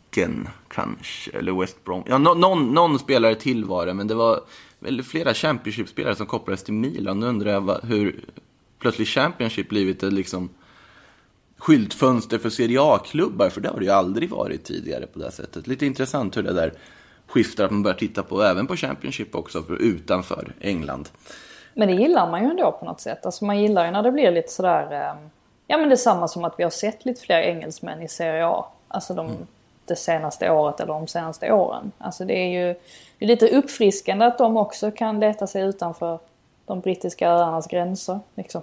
kanske? 0.68 1.38
Eller 1.38 1.60
West 1.60 1.84
Brom? 1.84 2.04
Ja, 2.08 2.18
någon, 2.18 2.74
någon 2.74 3.00
spelare 3.00 3.36
till 3.36 3.66
var 3.66 3.86
det, 3.86 3.94
men 3.94 4.08
det 4.08 4.16
var 4.16 4.42
väl 4.80 5.04
flera 5.04 5.34
Championship-spelare 5.34 6.16
som 6.16 6.26
kopplades 6.26 6.64
till 6.64 6.74
Milan. 6.74 7.20
Nu 7.20 7.26
undrar 7.26 7.52
jag 7.52 7.62
vad, 7.62 7.84
hur 7.84 8.26
plötsligt 8.80 9.08
Championship 9.08 9.70
blivit 9.70 10.04
ett 10.04 10.14
liksom 10.14 10.50
skyltfönster 11.58 12.38
för 12.38 12.50
Serie 12.50 12.82
A-klubbar, 12.82 13.50
för 13.50 13.62
det 13.62 13.70
har 13.70 13.80
det 13.80 13.86
ju 13.86 13.92
aldrig 13.92 14.30
varit 14.30 14.64
tidigare 14.64 15.08
på 15.08 15.20
det 15.20 15.26
här 15.26 15.32
sättet. 15.32 15.68
Lite 15.68 15.86
intressant 15.86 16.38
hur 16.38 16.44
det 16.44 16.54
där 16.54 16.74
skiftar, 17.28 17.66
att 17.66 17.72
man 17.72 17.84
börjar 17.84 17.98
titta 17.98 18.24
på 18.24 18.44
även 18.44 18.68
på 18.68 18.76
Championship 18.76 19.36
också, 19.36 19.64
för 19.64 19.76
utanför 19.76 20.54
England. 20.60 21.10
Men 21.74 21.88
det 21.88 21.94
gillar 21.94 22.32
man 22.32 22.44
ju 22.44 22.50
ändå 22.50 22.72
på 22.72 22.86
något 22.86 23.02
sätt. 23.02 23.26
Alltså 23.26 23.46
man 23.46 23.62
gillar 23.62 23.86
ju 23.86 23.92
när 23.92 24.04
det 24.04 24.12
blir 24.12 24.32
lite 24.32 24.52
sådär... 24.52 24.92
Eh, 24.92 25.30
ja 25.68 25.78
men 25.78 25.90
det 25.90 25.96
är 25.96 25.98
samma 25.98 26.28
som 26.28 26.44
att 26.44 26.56
vi 26.58 26.64
har 26.64 26.70
sett 26.70 27.06
lite 27.06 27.22
fler 27.22 27.42
engelsmän 27.42 28.02
i 28.02 28.08
Serie 28.08 28.46
A. 28.48 28.66
Alltså 28.88 29.14
de, 29.14 29.32
det 29.90 29.96
senaste 29.96 30.52
året 30.52 30.80
eller 30.80 30.94
de 30.94 31.08
senaste 31.08 31.52
åren. 31.52 31.92
Alltså 31.98 32.26
det 32.26 32.34
är 32.34 32.68
ju 32.68 32.76
det 33.18 33.26
är 33.26 33.28
lite 33.28 33.48
uppfriskande 33.48 34.26
att 34.26 34.38
de 34.38 34.58
också 34.58 34.92
kan 34.92 35.20
leta 35.20 35.48
sig 35.48 35.64
utanför 35.64 36.20
de 36.66 36.80
brittiska 36.80 37.30
öarnas 37.30 37.68
gränser. 37.68 38.20
Liksom. 38.36 38.62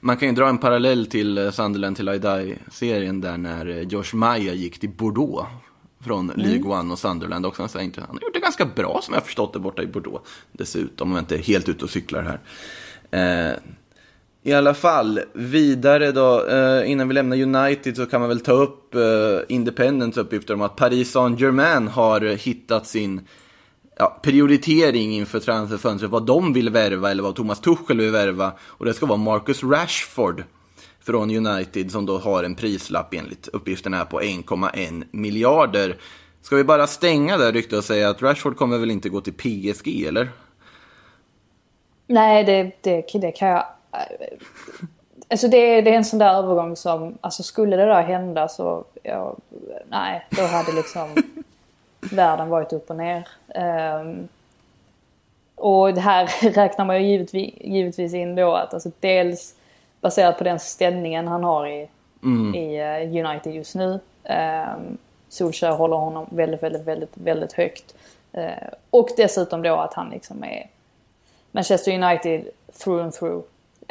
Man 0.00 0.16
kan 0.16 0.28
ju 0.28 0.34
dra 0.34 0.48
en 0.48 0.58
parallell 0.58 1.06
till 1.06 1.38
eh, 1.38 1.50
Sunderland 1.50 1.96
till 1.96 2.08
I 2.08 2.18
Die-serien 2.18 3.20
där 3.20 3.36
när 3.36 3.68
eh, 3.68 3.80
Josh 3.80 4.14
Maya 4.14 4.52
gick 4.52 4.80
till 4.80 4.90
Bordeaux 4.90 5.48
från 6.00 6.32
League 6.36 6.78
One 6.80 6.92
och 6.92 6.98
Sunderland 6.98 7.46
också. 7.46 7.68
Så 7.68 7.80
inte, 7.80 8.00
han 8.00 8.16
har 8.16 8.22
gjort 8.22 8.34
det 8.34 8.40
ganska 8.40 8.64
bra 8.64 9.00
som 9.02 9.14
jag 9.14 9.24
förstått 9.24 9.52
det 9.52 9.58
borta 9.58 9.82
i 9.82 9.86
Bordeaux. 9.86 10.30
Dessutom, 10.52 11.08
om 11.08 11.14
jag 11.14 11.22
inte 11.22 11.34
är 11.34 11.42
helt 11.42 11.68
ute 11.68 11.84
och 11.84 11.90
cyklar 11.90 12.22
här. 12.22 13.50
Eh, 13.50 13.56
i 14.42 14.52
alla 14.52 14.74
fall, 14.74 15.20
vidare 15.32 16.12
då, 16.12 16.46
eh, 16.46 16.90
innan 16.90 17.08
vi 17.08 17.14
lämnar 17.14 17.42
United 17.42 17.96
så 17.96 18.06
kan 18.06 18.20
man 18.20 18.28
väl 18.28 18.40
ta 18.40 18.52
upp 18.52 18.94
eh, 18.94 19.00
Independents 19.48 20.18
uppgifter 20.18 20.54
om 20.54 20.62
att 20.62 20.76
Paris 20.76 21.10
Saint-Germain 21.12 21.88
har 21.88 22.20
hittat 22.20 22.86
sin 22.86 23.20
ja, 23.98 24.20
prioritering 24.22 25.12
inför 25.12 25.40
transferfönstret, 25.40 26.10
vad 26.10 26.26
de 26.26 26.52
vill 26.52 26.70
värva 26.70 27.10
eller 27.10 27.22
vad 27.22 27.36
Thomas 27.36 27.60
Tuchel 27.60 27.98
vill 27.98 28.10
värva. 28.10 28.52
Och 28.60 28.84
det 28.84 28.94
ska 28.94 29.06
vara 29.06 29.18
Marcus 29.18 29.62
Rashford 29.62 30.44
från 31.00 31.46
United 31.46 31.90
som 31.90 32.06
då 32.06 32.18
har 32.18 32.44
en 32.44 32.54
prislapp 32.54 33.14
enligt 33.14 33.48
uppgifterna 33.48 33.96
här 33.96 34.04
på 34.04 34.20
1,1 34.20 35.04
miljarder. 35.10 35.96
Ska 36.42 36.56
vi 36.56 36.64
bara 36.64 36.86
stänga 36.86 37.36
det 37.36 37.52
ryktet 37.52 37.78
och 37.78 37.84
säga 37.84 38.10
att 38.10 38.22
Rashford 38.22 38.56
kommer 38.56 38.78
väl 38.78 38.90
inte 38.90 39.08
gå 39.08 39.20
till 39.20 39.32
PSG, 39.32 40.04
eller? 40.04 40.28
Nej, 42.06 42.44
det, 42.44 42.72
det, 42.82 43.20
det 43.20 43.32
kan 43.32 43.48
jag... 43.48 43.64
Alltså 45.28 45.48
det, 45.48 45.80
det 45.80 45.90
är 45.90 45.96
en 45.96 46.04
sån 46.04 46.18
där 46.18 46.34
övergång 46.34 46.76
som, 46.76 47.18
alltså 47.20 47.42
skulle 47.42 47.76
det 47.76 47.84
där 47.84 48.02
hända 48.02 48.48
så, 48.48 48.84
ja, 49.02 49.36
nej, 49.88 50.26
då 50.30 50.42
hade 50.42 50.72
liksom 50.72 51.16
världen 52.12 52.48
varit 52.48 52.72
upp 52.72 52.90
och 52.90 52.96
ner. 52.96 53.28
Ehm, 53.54 54.28
och 55.54 55.94
det 55.94 56.00
här 56.00 56.50
räknar 56.52 56.84
man 56.84 57.02
ju 57.02 57.08
givetvis, 57.10 57.54
givetvis 57.60 58.14
in 58.14 58.34
då 58.34 58.54
att 58.54 58.74
alltså 58.74 58.90
dels 59.00 59.54
baserat 60.00 60.38
på 60.38 60.44
den 60.44 60.58
ställningen 60.58 61.28
han 61.28 61.44
har 61.44 61.66
i, 61.66 61.88
i 62.54 62.78
eh, 62.78 63.26
United 63.26 63.54
just 63.54 63.74
nu. 63.74 64.00
Um, 64.24 64.98
Solskjaer 65.28 65.72
håller 65.72 65.96
honom 65.96 66.26
väldigt, 66.30 66.62
väldigt, 66.62 66.82
väldigt, 66.82 67.10
väldigt 67.14 67.52
högt. 67.52 67.94
Eh, 68.32 68.68
och 68.90 69.08
dessutom 69.16 69.62
då 69.62 69.76
att 69.76 69.94
han 69.94 70.10
liksom 70.10 70.44
är 70.44 70.66
Manchester 71.52 71.92
United 71.92 72.44
through 72.84 73.04
and 73.04 73.12
through. 73.14 73.42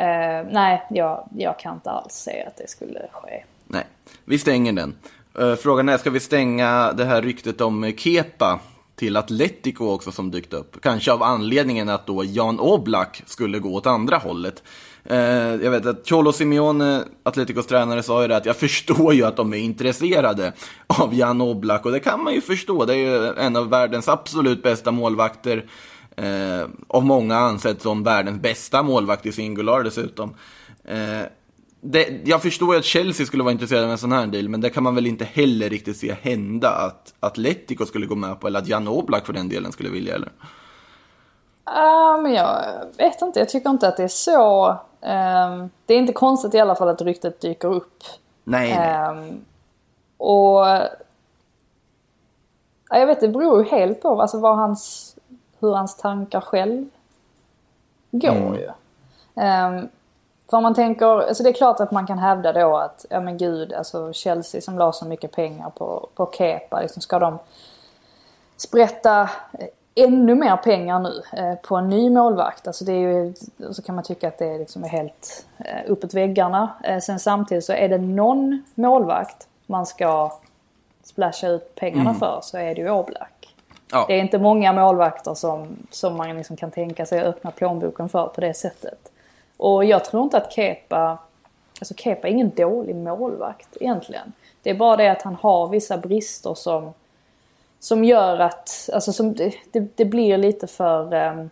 Uh, 0.01 0.47
nej, 0.51 0.85
jag, 0.89 1.29
jag 1.37 1.59
kan 1.59 1.73
inte 1.75 1.91
alls 1.91 2.13
säga 2.13 2.47
att 2.47 2.57
det 2.57 2.69
skulle 2.69 2.99
ske. 3.13 3.43
Nej, 3.67 3.83
vi 4.25 4.39
stänger 4.39 4.73
den. 4.73 4.95
Uh, 5.39 5.55
Frågan 5.55 5.89
är, 5.89 5.97
ska 5.97 6.09
vi 6.09 6.19
stänga 6.19 6.93
det 6.93 7.05
här 7.05 7.21
ryktet 7.21 7.61
om 7.61 7.93
Kepa 7.97 8.59
till 8.95 9.17
Atletico 9.17 9.85
också 9.85 10.11
som 10.11 10.31
dykt 10.31 10.53
upp? 10.53 10.81
Kanske 10.81 11.11
av 11.11 11.23
anledningen 11.23 11.89
att 11.89 12.07
då 12.07 12.23
Jan 12.23 12.59
Oblak 12.59 13.23
skulle 13.25 13.59
gå 13.59 13.73
åt 13.73 13.87
andra 13.87 14.17
hållet. 14.17 14.63
Uh, 15.11 15.17
Jag 15.63 15.71
vet 15.71 15.85
att 15.85 16.09
Cholo 16.09 16.31
Simeone, 16.31 17.03
Atleticos 17.23 17.67
tränare, 17.67 18.03
sa 18.03 18.21
ju 18.21 18.27
det 18.27 18.37
att 18.37 18.45
jag 18.45 18.55
förstår 18.65 19.13
ju 19.13 19.23
att 19.23 19.35
de 19.35 19.53
är 19.53 19.57
intresserade 19.57 20.53
av 20.87 21.13
Jan 21.15 21.41
Oblak 21.41 21.85
och 21.85 21.91
det 21.91 21.99
kan 21.99 22.23
man 22.23 22.33
ju 22.33 22.41
förstå. 22.41 22.85
Det 22.85 22.93
är 22.93 22.97
ju 22.97 23.33
en 23.33 23.55
av 23.55 23.69
världens 23.69 24.07
absolut 24.07 24.63
bästa 24.63 24.91
målvakter. 24.91 25.65
Eh, 26.19 26.67
av 26.87 27.05
många 27.05 27.37
ansett 27.37 27.81
som 27.81 28.03
världens 28.03 28.41
bästa 28.41 28.83
målvakt 28.83 29.25
i 29.25 29.31
singular 29.31 29.83
dessutom. 29.83 30.35
Eh, 30.83 31.21
det, 31.81 32.27
jag 32.27 32.41
förstår 32.41 32.73
ju 32.73 32.79
att 32.79 32.85
Chelsea 32.85 33.25
skulle 33.25 33.43
vara 33.43 33.51
intresserade 33.51 33.85
av 33.85 33.91
en 33.91 33.97
sån 33.97 34.11
här 34.11 34.27
deal, 34.27 34.49
men 34.49 34.61
det 34.61 34.69
kan 34.69 34.83
man 34.83 34.95
väl 34.95 35.07
inte 35.07 35.25
heller 35.25 35.69
riktigt 35.69 35.97
se 35.97 36.15
hända 36.21 36.69
att 36.69 37.13
Atletico 37.19 37.85
skulle 37.85 38.05
gå 38.05 38.15
med 38.15 38.39
på, 38.39 38.47
eller 38.47 38.59
att 38.59 38.67
Jan 38.67 38.87
Oblak 38.87 39.25
för 39.25 39.33
den 39.33 39.49
delen 39.49 39.71
skulle 39.71 39.89
vilja, 39.89 40.15
eller? 40.15 40.31
Ja, 41.65 42.19
men 42.23 42.33
jag 42.33 42.63
vet 42.97 43.21
inte. 43.21 43.39
Jag 43.39 43.49
tycker 43.49 43.69
inte 43.69 43.87
att 43.87 43.97
det 43.97 44.03
är 44.03 44.07
så... 44.07 44.77
ehm, 45.01 45.69
det 45.85 45.93
är 45.93 45.97
inte 45.97 46.13
konstigt 46.13 46.53
i 46.53 46.59
alla 46.59 46.75
fall 46.75 46.89
att 46.89 47.01
ryktet 47.01 47.41
dyker 47.41 47.73
upp. 47.73 48.03
Nej, 48.43 48.75
nej. 48.75 48.87
Ehm, 48.87 49.41
och... 50.17 50.65
Ja, 52.89 52.99
jag 52.99 53.07
vet, 53.07 53.19
det 53.19 53.27
beror 53.27 53.63
ju 53.63 53.69
helt 53.69 54.01
på 54.01 54.21
alltså, 54.21 54.39
vad 54.39 54.57
hans, 54.57 55.15
hur 55.59 55.73
hans 55.73 55.97
tankar 55.97 56.41
själv 56.41 56.89
går 58.11 58.57
ju. 58.57 58.69
Ehm, 59.35 59.89
för 60.49 60.57
om 60.57 60.63
man 60.63 60.75
tänker, 60.75 61.05
alltså 61.05 61.43
det 61.43 61.49
är 61.49 61.53
klart 61.53 61.79
att 61.79 61.91
man 61.91 62.07
kan 62.07 62.19
hävda 62.19 62.53
då 62.53 62.77
att, 62.77 63.05
ja 63.09 63.19
men 63.19 63.37
gud, 63.37 63.73
alltså 63.73 64.13
Chelsea 64.13 64.61
som 64.61 64.77
la 64.77 64.91
så 64.91 65.05
mycket 65.05 65.31
pengar 65.31 65.69
på, 65.69 66.09
på 66.15 66.31
Kepa, 66.37 66.81
liksom 66.81 67.01
ska 67.01 67.19
de 67.19 67.39
sprätta 68.57 69.21
eh, 69.53 69.67
ännu 69.95 70.35
mer 70.35 70.57
pengar 70.57 70.99
nu 70.99 71.23
eh, 71.33 71.55
på 71.55 71.75
en 71.75 71.89
ny 71.89 72.09
målvakt. 72.09 72.67
Alltså 72.67 72.85
det 72.85 72.91
är 72.91 72.99
ju, 72.99 73.33
så 73.71 73.81
kan 73.81 73.95
man 73.95 74.03
tycka 74.03 74.27
att 74.27 74.37
det 74.37 74.57
liksom 74.57 74.83
är 74.83 74.87
helt 74.87 75.45
eh, 75.57 75.91
uppåt 75.91 76.13
väggarna. 76.13 76.69
Eh, 76.83 76.99
sen 76.99 77.19
samtidigt 77.19 77.65
så 77.65 77.73
är 77.73 77.89
det 77.89 77.97
någon 77.97 78.63
målvakt 78.75 79.47
man 79.65 79.85
ska 79.85 80.31
splasha 81.03 81.47
ut 81.47 81.75
pengarna 81.75 82.13
för 82.13 82.39
så 82.43 82.57
är 82.57 82.75
det 82.75 82.81
ju 82.81 82.89
Oblak. 82.89 83.38
Ja. 83.91 84.05
Det 84.07 84.13
är 84.13 84.19
inte 84.19 84.39
många 84.39 84.73
målvakter 84.73 85.33
som, 85.33 85.67
som 85.91 86.17
man 86.17 86.37
liksom 86.37 86.55
kan 86.55 86.71
tänka 86.71 87.05
sig 87.05 87.19
att 87.19 87.25
öppna 87.25 87.51
plånboken 87.51 88.09
för 88.09 88.27
på 88.27 88.41
det 88.41 88.53
sättet. 88.53 89.11
Och 89.57 89.85
jag 89.85 90.05
tror 90.05 90.23
inte 90.23 90.37
att 90.37 90.53
Kepa, 90.53 91.17
alltså 91.79 91.93
Kepa 91.93 92.27
är 92.27 92.31
ingen 92.31 92.51
dålig 92.55 92.95
målvakt 92.95 93.77
egentligen. 93.79 94.33
Det 94.63 94.69
är 94.69 94.75
bara 94.75 94.97
det 94.97 95.11
att 95.11 95.21
han 95.21 95.35
har 95.35 95.67
vissa 95.67 95.97
brister 95.97 96.53
som, 96.53 96.93
som 97.79 98.03
gör 98.03 98.39
att, 98.39 98.89
alltså 98.93 99.13
som, 99.13 99.33
det, 99.33 99.53
det, 99.71 99.87
det 99.95 100.05
blir 100.05 100.37
lite 100.37 100.67
för... 100.67 101.13
ehm, 101.13 101.49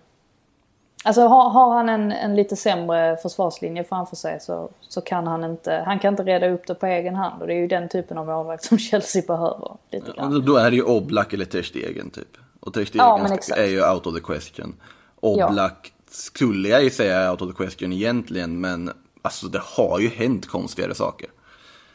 Alltså 1.04 1.22
har, 1.22 1.50
har 1.50 1.74
han 1.76 1.90
en, 1.90 2.12
en 2.12 2.36
lite 2.36 2.56
sämre 2.56 3.18
försvarslinje 3.18 3.84
framför 3.84 4.16
sig 4.16 4.40
så, 4.40 4.70
så 4.82 5.02
kan 5.02 5.28
han 5.28 5.44
inte, 5.44 5.84
han 5.86 6.00
kan 6.00 6.14
inte 6.14 6.24
reda 6.24 6.50
upp 6.50 6.68
det 6.68 6.76
på 6.76 6.86
egen 6.86 7.16
hand. 7.16 7.42
Och 7.42 7.48
det 7.48 7.54
är 7.54 7.58
ju 7.58 7.68
den 7.68 7.90
typen 7.90 8.18
av 8.18 8.26
målvakt 8.26 8.64
som 8.64 8.78
Chelsea 8.78 9.24
behöver. 9.28 9.72
Lite 9.92 10.12
grann. 10.12 10.34
Då- 10.34 10.40
Då 10.40 10.56
är 10.58 10.70
det 10.72 10.76
ju 10.76 10.84
Oblak 10.84 11.34
eller 11.34 11.46
Ter 11.46 11.62
Stegen 11.62 12.10
typ. 12.10 12.38
Och 12.60 12.74
Ter 12.74 12.86
Stegen 12.86 13.06
Ja, 13.08 13.38
är 13.58 13.66
ju 13.66 13.90
out 13.92 14.06
of 14.08 14.16
the 14.16 14.22
question. 14.22 14.76
Oblak 15.20 15.94
skulle 16.12 16.70
jag 16.70 16.84
ju 16.84 16.90
säga 16.90 17.18
är 17.20 17.32
out 17.32 17.42
of 17.42 17.56
the 17.56 17.64
question 17.64 17.94
egentligen, 17.94 18.62
men 18.62 18.92
alltså 19.22 19.48
det 19.48 19.62
har 19.78 20.00
ju 20.00 20.08
hänt 20.10 20.48
konstigare 20.48 20.96
saker. 20.96 21.30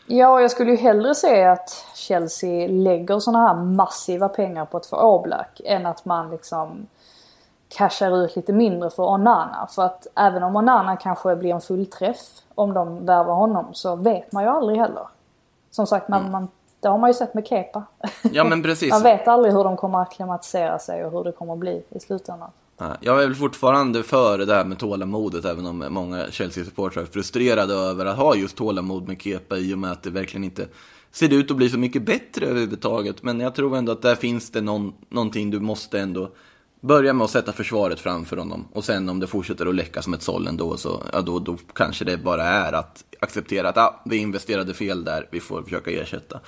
Ja, 0.07 0.41
jag 0.41 0.51
skulle 0.51 0.71
ju 0.71 0.77
hellre 0.77 1.15
se 1.15 1.45
att 1.45 1.87
Chelsea 1.95 2.69
lägger 2.69 3.19
såna 3.19 3.39
här 3.49 3.55
massiva 3.55 4.29
pengar 4.29 4.65
på 4.65 4.77
att 4.77 4.87
få 4.87 4.97
Oblak 4.97 5.61
än 5.65 5.87
att 5.87 6.05
man 6.05 6.31
liksom 6.31 6.87
cashar 7.77 8.25
ut 8.25 8.37
lite 8.37 8.53
mindre 8.53 8.91
för 8.91 9.03
Onana. 9.03 9.69
För 9.71 9.83
att 9.83 10.07
även 10.17 10.43
om 10.43 10.57
Onana 10.57 10.97
kanske 10.97 11.37
blir 11.37 11.55
en 11.55 11.61
fullträff 11.61 12.19
om 12.55 12.75
de 12.75 13.07
värvar 13.07 13.35
honom 13.35 13.67
så 13.73 13.97
vet 13.97 14.33
man 14.33 14.43
ju 14.43 14.49
aldrig 14.49 14.79
heller. 14.79 15.07
Som 15.71 15.87
sagt, 15.87 16.09
man, 16.09 16.31
man, 16.31 16.49
det 16.81 16.89
har 16.89 16.99
man 16.99 17.11
ju 17.11 17.15
sett 17.15 17.35
med 17.35 17.47
Kepa. 17.47 17.83
Ja 18.23 18.45
men 18.45 18.63
precis. 18.63 18.91
man 18.91 19.03
vet 19.03 19.29
aldrig 19.29 19.55
hur 19.55 19.65
de 19.65 19.77
kommer 19.77 20.03
att 20.03 20.13
klimatisera 20.13 20.79
sig 20.79 21.05
och 21.05 21.13
hur 21.13 21.25
det 21.25 21.33
kommer 21.33 21.53
att 21.53 21.59
bli 21.59 21.83
i 21.91 22.01
slutändan. 22.01 22.51
Ja, 22.79 22.97
Jag 23.01 23.23
är 23.23 23.27
väl 23.27 23.35
fortfarande 23.35 24.03
för 24.03 24.39
det 24.39 24.55
här 24.55 24.65
med 24.65 24.79
tålamodet, 24.79 25.45
även 25.45 25.67
om 25.67 25.87
många 25.89 26.27
Chelsea-supportrar 26.31 27.03
är 27.03 27.07
frustrerade 27.07 27.75
över 27.75 28.07
att 28.07 28.17
ha 28.17 28.35
just 28.35 28.57
tålamod 28.57 29.09
med 29.09 29.23
Kepa 29.23 29.57
i 29.57 29.75
och 29.75 29.79
med 29.79 29.93
att 29.93 30.03
det 30.03 30.11
verkligen 30.11 30.45
inte 30.45 30.67
ser 31.13 31.33
ut 31.33 31.51
att 31.51 31.57
bli 31.57 31.69
så 31.69 31.79
mycket 31.79 32.03
bättre 32.03 32.47
överhuvudtaget. 32.47 33.23
Men 33.23 33.41
jag 33.41 33.55
tror 33.55 33.77
ändå 33.77 33.93
att 33.93 34.03
där 34.03 34.15
finns 34.15 34.51
det 34.51 34.61
någon, 34.61 34.93
någonting 35.09 35.51
du 35.51 35.61
måste 35.61 36.01
ändå 36.01 36.31
Börja 36.85 37.13
med 37.13 37.25
att 37.25 37.31
sätta 37.31 37.53
försvaret 37.53 38.01
framför 38.01 38.37
honom 38.37 38.69
och 38.73 38.85
sen 38.85 39.09
om 39.09 39.21
det 39.21 39.27
fortsätter 39.27 39.67
att 39.67 39.75
läcka 39.75 40.03
som 40.03 40.15
ett 40.15 40.23
såll 40.23 40.47
ändå 40.47 40.77
så 40.77 41.03
ja, 41.13 41.21
då, 41.21 41.39
då 41.39 41.57
kanske 41.75 42.05
det 42.05 42.17
bara 42.17 42.45
är 42.45 42.73
att 42.73 43.05
acceptera 43.21 43.69
att 43.69 43.77
ah, 43.79 44.01
vi 44.05 44.17
investerade 44.17 44.75
fel 44.75 45.05
där, 45.05 45.29
vi 45.31 45.41
får 45.41 45.63
försöka 45.63 45.91
ersätta. 45.91 46.41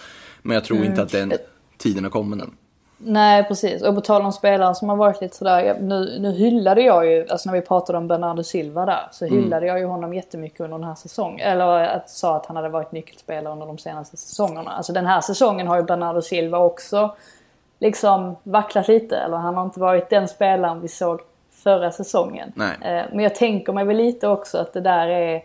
Men 0.42 0.54
jag 0.54 0.64
tror 0.64 0.76
Mm. 0.76 0.90
inte 0.90 1.02
att 1.02 1.12
den 1.12 1.32
tiden 1.78 2.04
har 2.04 2.10
kommit 2.10 2.42
än. 2.42 2.50
Nej, 2.98 3.44
precis. 3.44 3.82
Och 3.82 3.94
på 3.94 4.00
tal 4.00 4.22
om 4.22 4.32
spelare 4.32 4.74
som 4.74 4.88
har 4.88 4.96
varit 4.96 5.20
lite 5.20 5.36
sådär. 5.36 5.78
Nu, 5.80 6.18
nu 6.20 6.32
hyllade 6.32 6.80
jag 6.82 7.06
ju, 7.10 7.28
alltså 7.28 7.50
när 7.50 7.60
vi 7.60 7.66
pratade 7.66 7.98
om 7.98 8.08
Bernardo 8.08 8.42
Silva 8.42 8.86
där. 8.86 9.08
Så 9.12 9.24
hyllade 9.26 9.66
jag 9.66 9.78
ju 9.78 9.84
honom 9.84 10.14
jättemycket 10.14 10.60
under 10.60 10.78
den 10.78 10.86
här 10.88 10.94
säsongen. 10.94 11.40
Eller 11.40 11.66
att 11.66 12.10
sa 12.10 12.36
att 12.36 12.46
han 12.46 12.56
hade 12.56 12.68
varit 12.68 12.92
nyckelspelare 12.92 13.52
under 13.52 13.66
de 13.66 13.78
senaste 13.78 14.16
säsongerna. 14.16 14.70
Alltså 14.70 14.92
den 14.92 15.06
här 15.06 15.20
säsongen 15.20 15.66
har 15.66 15.76
ju 15.76 15.82
Bernardo 15.82 16.22
Silva 16.22 16.58
också 16.58 17.16
liksom 17.84 18.36
vacklat 18.42 18.88
lite. 18.88 19.16
Eller 19.16 19.36
han 19.36 19.54
har 19.54 19.64
inte 19.64 19.80
varit 19.80 20.10
den 20.10 20.28
spelaren 20.28 20.80
vi 20.80 20.88
såg 20.88 21.20
förra 21.50 21.92
säsongen. 21.92 22.52
Nej. 22.54 22.76
Eh, 22.80 23.04
Men 23.12 23.20
jag 23.20 23.34
tänker 23.34 23.72
mig 23.72 23.84
väl 23.84 23.96
lite 23.96 24.28
också 24.28 24.58
att 24.58 24.72
det 24.72 24.80
där 24.80 25.06
är 25.06 25.42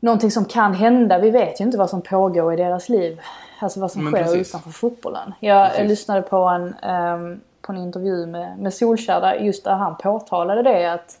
någonting 0.00 0.30
som 0.30 0.44
kan 0.44 0.74
hända. 0.74 1.18
Vi 1.18 1.30
vet 1.30 1.60
ju 1.60 1.64
inte 1.64 1.78
vad 1.78 1.90
som 1.90 2.02
pågår 2.02 2.52
i 2.54 2.56
deras 2.56 2.88
liv. 2.88 3.20
Alltså 3.58 3.80
vad 3.80 3.90
som 3.92 4.04
Men 4.04 4.12
sker 4.12 4.22
precis. 4.24 4.48
utanför 4.48 4.70
fotbollen. 4.70 5.32
Jag 5.40 5.70
Precis. 5.70 5.88
lyssnade 5.88 6.22
på 6.22 6.36
en, 6.36 6.74
ehm, 6.82 7.40
på 7.62 7.72
en 7.72 7.78
intervju 7.78 8.26
med, 8.26 8.58
med 8.58 8.74
Solskjaer 8.74 9.20
där, 9.20 9.34
just 9.34 9.64
där 9.64 9.74
han 9.74 9.96
påtalade 9.96 10.62
det 10.62 10.92
att 10.92 11.18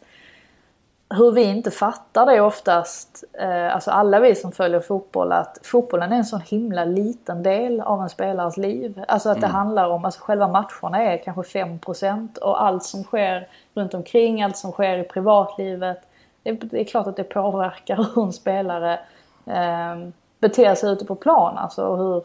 hur 1.10 1.32
vi 1.32 1.42
inte 1.42 1.70
fattar 1.70 2.26
det 2.26 2.40
oftast, 2.40 3.24
eh, 3.32 3.74
alltså 3.74 3.90
alla 3.90 4.20
vi 4.20 4.34
som 4.34 4.52
följer 4.52 4.80
fotboll, 4.80 5.32
att 5.32 5.58
fotbollen 5.62 6.12
är 6.12 6.16
en 6.16 6.24
sån 6.24 6.40
himla 6.40 6.84
liten 6.84 7.42
del 7.42 7.80
av 7.80 8.02
en 8.02 8.08
spelares 8.08 8.56
liv. 8.56 9.04
Alltså 9.08 9.28
att 9.28 9.40
det 9.40 9.46
handlar 9.46 9.88
om, 9.88 10.04
alltså 10.04 10.20
själva 10.20 10.48
matcherna 10.48 11.02
är 11.02 11.16
kanske 11.16 11.42
5% 11.42 12.38
och 12.38 12.62
allt 12.62 12.84
som 12.84 13.02
sker 13.02 13.48
runt 13.74 13.94
omkring, 13.94 14.42
allt 14.42 14.56
som 14.56 14.72
sker 14.72 14.98
i 14.98 15.04
privatlivet. 15.04 15.98
Det, 16.42 16.52
det 16.52 16.80
är 16.80 16.84
klart 16.84 17.06
att 17.06 17.16
det 17.16 17.24
påverkar 17.24 17.96
hur 18.14 18.24
en 18.24 18.32
spelare 18.32 19.00
eh, 19.46 20.08
beter 20.38 20.74
sig 20.74 20.92
ute 20.92 21.04
på 21.04 21.14
plan, 21.14 21.58
alltså 21.58 21.86
och 21.86 21.98
hur, 21.98 22.16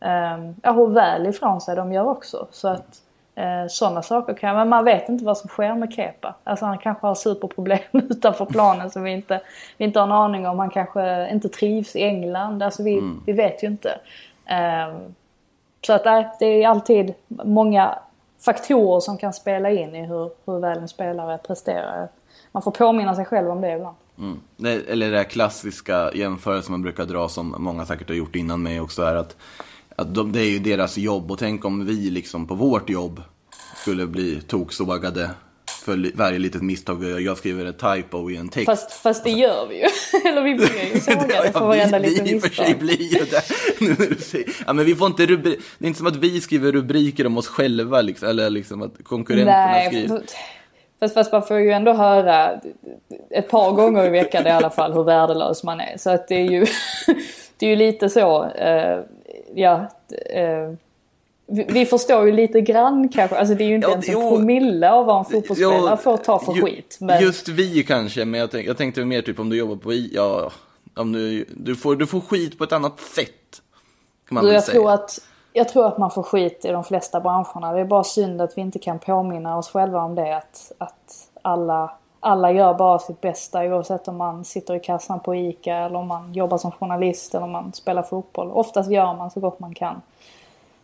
eh, 0.00 0.52
ja, 0.62 0.72
hur 0.72 0.86
väl 0.86 1.26
ifrån 1.26 1.60
sig 1.60 1.76
de 1.76 1.92
gör 1.92 2.08
också. 2.08 2.46
Så 2.50 2.68
att 2.68 3.03
eh, 3.34 3.66
sådana 3.68 4.02
saker 4.02 4.34
kan, 4.34 4.56
men 4.56 4.68
man 4.68 4.84
vet 4.84 5.08
inte 5.08 5.24
vad 5.24 5.38
som 5.38 5.48
sker 5.48 5.74
med 5.74 5.92
Kepa. 5.92 6.34
Alltså 6.44 6.64
han 6.64 6.78
kanske 6.78 7.06
har 7.06 7.14
superproblem 7.14 7.78
utanför 7.92 8.44
planen 8.44 8.90
som 8.90 9.02
vi 9.02 9.10
inte, 9.10 9.40
vi 9.76 9.84
inte 9.84 10.00
har 10.00 10.06
en 10.06 10.12
aning 10.12 10.46
om. 10.46 10.58
Han 10.58 10.70
kanske 10.70 11.30
inte 11.32 11.48
trivs 11.48 11.96
i 11.96 12.02
England. 12.02 12.62
Alltså 12.62 12.82
vi, 12.82 13.02
vi 13.26 13.32
vet 13.32 13.62
ju 13.62 13.66
inte. 13.66 13.98
Eh, 14.46 14.96
så 15.86 15.92
att 15.92 16.04
nej, 16.04 16.28
det 16.38 16.46
är 16.46 16.68
alltid 16.68 17.14
många 17.28 17.98
faktorer 18.44 19.00
som 19.00 19.18
kan 19.18 19.32
spela 19.32 19.70
in 19.70 19.94
i 19.94 20.06
hur, 20.06 20.30
hur 20.46 20.60
väl 20.60 20.78
en 20.78 20.88
spelare 20.88 21.38
presterar. 21.38 22.08
Man 22.52 22.62
får 22.62 22.70
påminna 22.70 23.14
sig 23.14 23.24
själv 23.24 23.50
om 23.50 23.60
det 23.60 23.72
ibland. 23.72 23.96
Mm. 24.18 24.40
Eller 24.88 25.10
det 25.10 25.16
här 25.16 25.24
klassiska 25.24 26.10
jämförelsen 26.14 26.72
man 26.72 26.82
brukar 26.82 27.04
dra 27.04 27.28
som 27.28 27.54
många 27.58 27.86
säkert 27.86 28.08
har 28.08 28.16
gjort 28.16 28.36
innan 28.36 28.62
mig 28.62 28.80
också 28.80 29.02
är 29.02 29.14
att 29.14 29.36
de, 29.96 30.32
det 30.32 30.40
är 30.40 30.50
ju 30.50 30.58
deras 30.58 30.98
jobb 30.98 31.30
och 31.30 31.38
tänk 31.38 31.64
om 31.64 31.86
vi 31.86 32.10
liksom 32.10 32.46
på 32.46 32.54
vårt 32.54 32.90
jobb 32.90 33.22
skulle 33.76 34.06
bli 34.06 34.40
toksågade 34.40 35.30
för 35.84 36.16
varje 36.16 36.38
litet 36.38 36.62
misstag. 36.62 37.20
Jag 37.20 37.38
skriver 37.38 37.64
ett 37.66 37.78
typo 37.78 38.30
i 38.30 38.36
en 38.36 38.48
text. 38.48 38.66
Fast, 38.66 38.92
fast 38.92 39.24
det 39.24 39.30
gör 39.30 39.66
vi 39.68 39.74
ju. 39.76 39.82
Eller 40.28 40.42
vi 40.42 40.54
blir 40.54 40.94
ju 40.94 41.00
sågade 41.00 41.52
för 41.52 41.60
varenda 41.66 41.98
vi, 41.98 42.08
liten 42.08 42.24
vi 42.24 42.40
för 42.40 42.48
sig 42.48 42.64
misstag. 42.64 42.80
blir 42.80 43.02
ju 43.18 43.24
det. 43.24 43.42
Nu 43.80 43.88
när 43.98 44.06
du 44.14 44.14
säger- 44.14 44.48
ja, 44.66 44.72
men 44.72 44.84
vi 44.84 44.94
får 44.94 45.06
inte 45.06 45.26
rubri- 45.26 45.60
det 45.78 45.84
är 45.84 45.88
inte 45.88 45.98
som 45.98 46.06
att 46.06 46.16
vi 46.16 46.40
skriver 46.40 46.72
rubriker 46.72 47.26
om 47.26 47.38
oss 47.38 47.48
själva, 47.48 48.00
liksom, 48.02 48.28
eller 48.28 48.50
liksom 48.50 48.82
att 48.82 49.04
konkurrenterna 49.04 49.66
Nej, 49.66 49.86
skriver. 49.88 50.22
fast, 51.00 51.14
fast 51.14 51.32
man 51.32 51.46
får 51.46 51.58
ju 51.58 51.70
ändå 51.72 51.92
höra 51.92 52.60
ett 53.30 53.50
par 53.50 53.72
gånger 53.72 54.06
i 54.06 54.08
veckan 54.08 54.46
i 54.46 54.50
alla 54.50 54.70
fall 54.70 54.92
hur 54.92 55.04
värdelös 55.04 55.64
man 55.64 55.80
är. 55.80 55.96
Så 55.98 56.10
att 56.10 56.28
det 56.28 56.34
är 56.34 56.50
ju, 56.50 56.66
det 57.58 57.66
är 57.66 57.70
ju 57.70 57.76
lite 57.76 58.08
så, 58.08 58.44
eh, 58.44 59.00
ja. 59.54 59.86
eh, 60.30 60.72
vi, 61.46 61.66
vi 61.68 61.86
förstår 61.86 62.26
ju 62.26 62.32
lite 62.32 62.60
grann 62.60 63.08
kanske, 63.08 63.36
alltså 63.36 63.54
det 63.54 63.64
är 63.64 63.68
ju 63.68 63.74
inte 63.74 63.86
Ja, 63.86 63.92
ens 63.92 64.08
en 64.08 64.14
jo. 64.14 64.28
promille 64.30 64.90
av 64.92 65.06
vad 65.06 65.18
en 65.18 65.24
fotbollsspelare 65.24 65.90
Jo, 65.90 65.96
får 65.96 66.16
ta 66.16 66.38
för 66.38 66.52
ju- 66.54 66.62
skit. 66.62 66.96
Men, 67.00 67.22
Just 67.22 67.48
vi 67.48 67.82
kanske, 67.82 68.24
men 68.24 68.40
jag, 68.40 68.50
tänk, 68.50 68.68
jag 68.68 68.76
tänkte 68.76 69.04
mer 69.04 69.22
typ 69.22 69.38
om 69.38 69.48
du 69.50 69.56
jobbar 69.56 69.76
på 69.76 69.92
ja, 69.92 70.50
om 70.96 71.12
du, 71.12 71.44
du, 71.56 71.76
får, 71.76 71.96
du 71.96 72.06
får 72.06 72.20
skit 72.20 72.58
på 72.58 72.64
ett 72.64 72.72
annat 72.72 73.00
sätt. 73.00 73.30
Kan 74.28 74.34
man 74.34 74.44
du, 74.44 74.52
jag, 74.52 74.64
säga. 74.64 74.72
tror 74.74 74.90
att, 74.92 75.18
jag 75.52 75.68
tror 75.68 75.86
att 75.86 75.98
man 75.98 76.10
får 76.10 76.22
skit 76.22 76.64
i 76.64 76.68
de 76.68 76.84
flesta 76.84 77.20
branscherna. 77.20 77.72
Det 77.72 77.80
är 77.80 77.84
bara 77.84 78.04
synd 78.04 78.40
att 78.40 78.56
vi 78.58 78.60
inte 78.60 78.78
kan 78.78 78.98
påminna 78.98 79.58
oss 79.58 79.68
själva 79.70 80.02
om 80.02 80.14
det. 80.14 80.36
Att, 80.36 80.72
att 80.78 81.28
alla, 81.42 81.92
alla 82.24 82.52
gör 82.52 82.74
bara 82.74 82.98
sitt 82.98 83.20
bästa 83.20 83.62
oavsett 83.64 84.08
om 84.08 84.16
man 84.16 84.44
sitter 84.44 84.74
i 84.74 84.80
kassan 84.80 85.20
på 85.20 85.34
ICA 85.34 85.76
eller 85.76 85.98
om 85.98 86.06
man 86.08 86.34
jobbar 86.34 86.58
som 86.58 86.70
journalist 86.72 87.34
eller 87.34 87.44
om 87.44 87.50
man 87.52 87.72
spelar 87.72 88.02
fotboll. 88.02 88.50
Oftast 88.50 88.90
gör 88.90 89.14
man 89.14 89.30
så 89.30 89.40
gott 89.40 89.60
man 89.60 89.74
kan. 89.74 90.02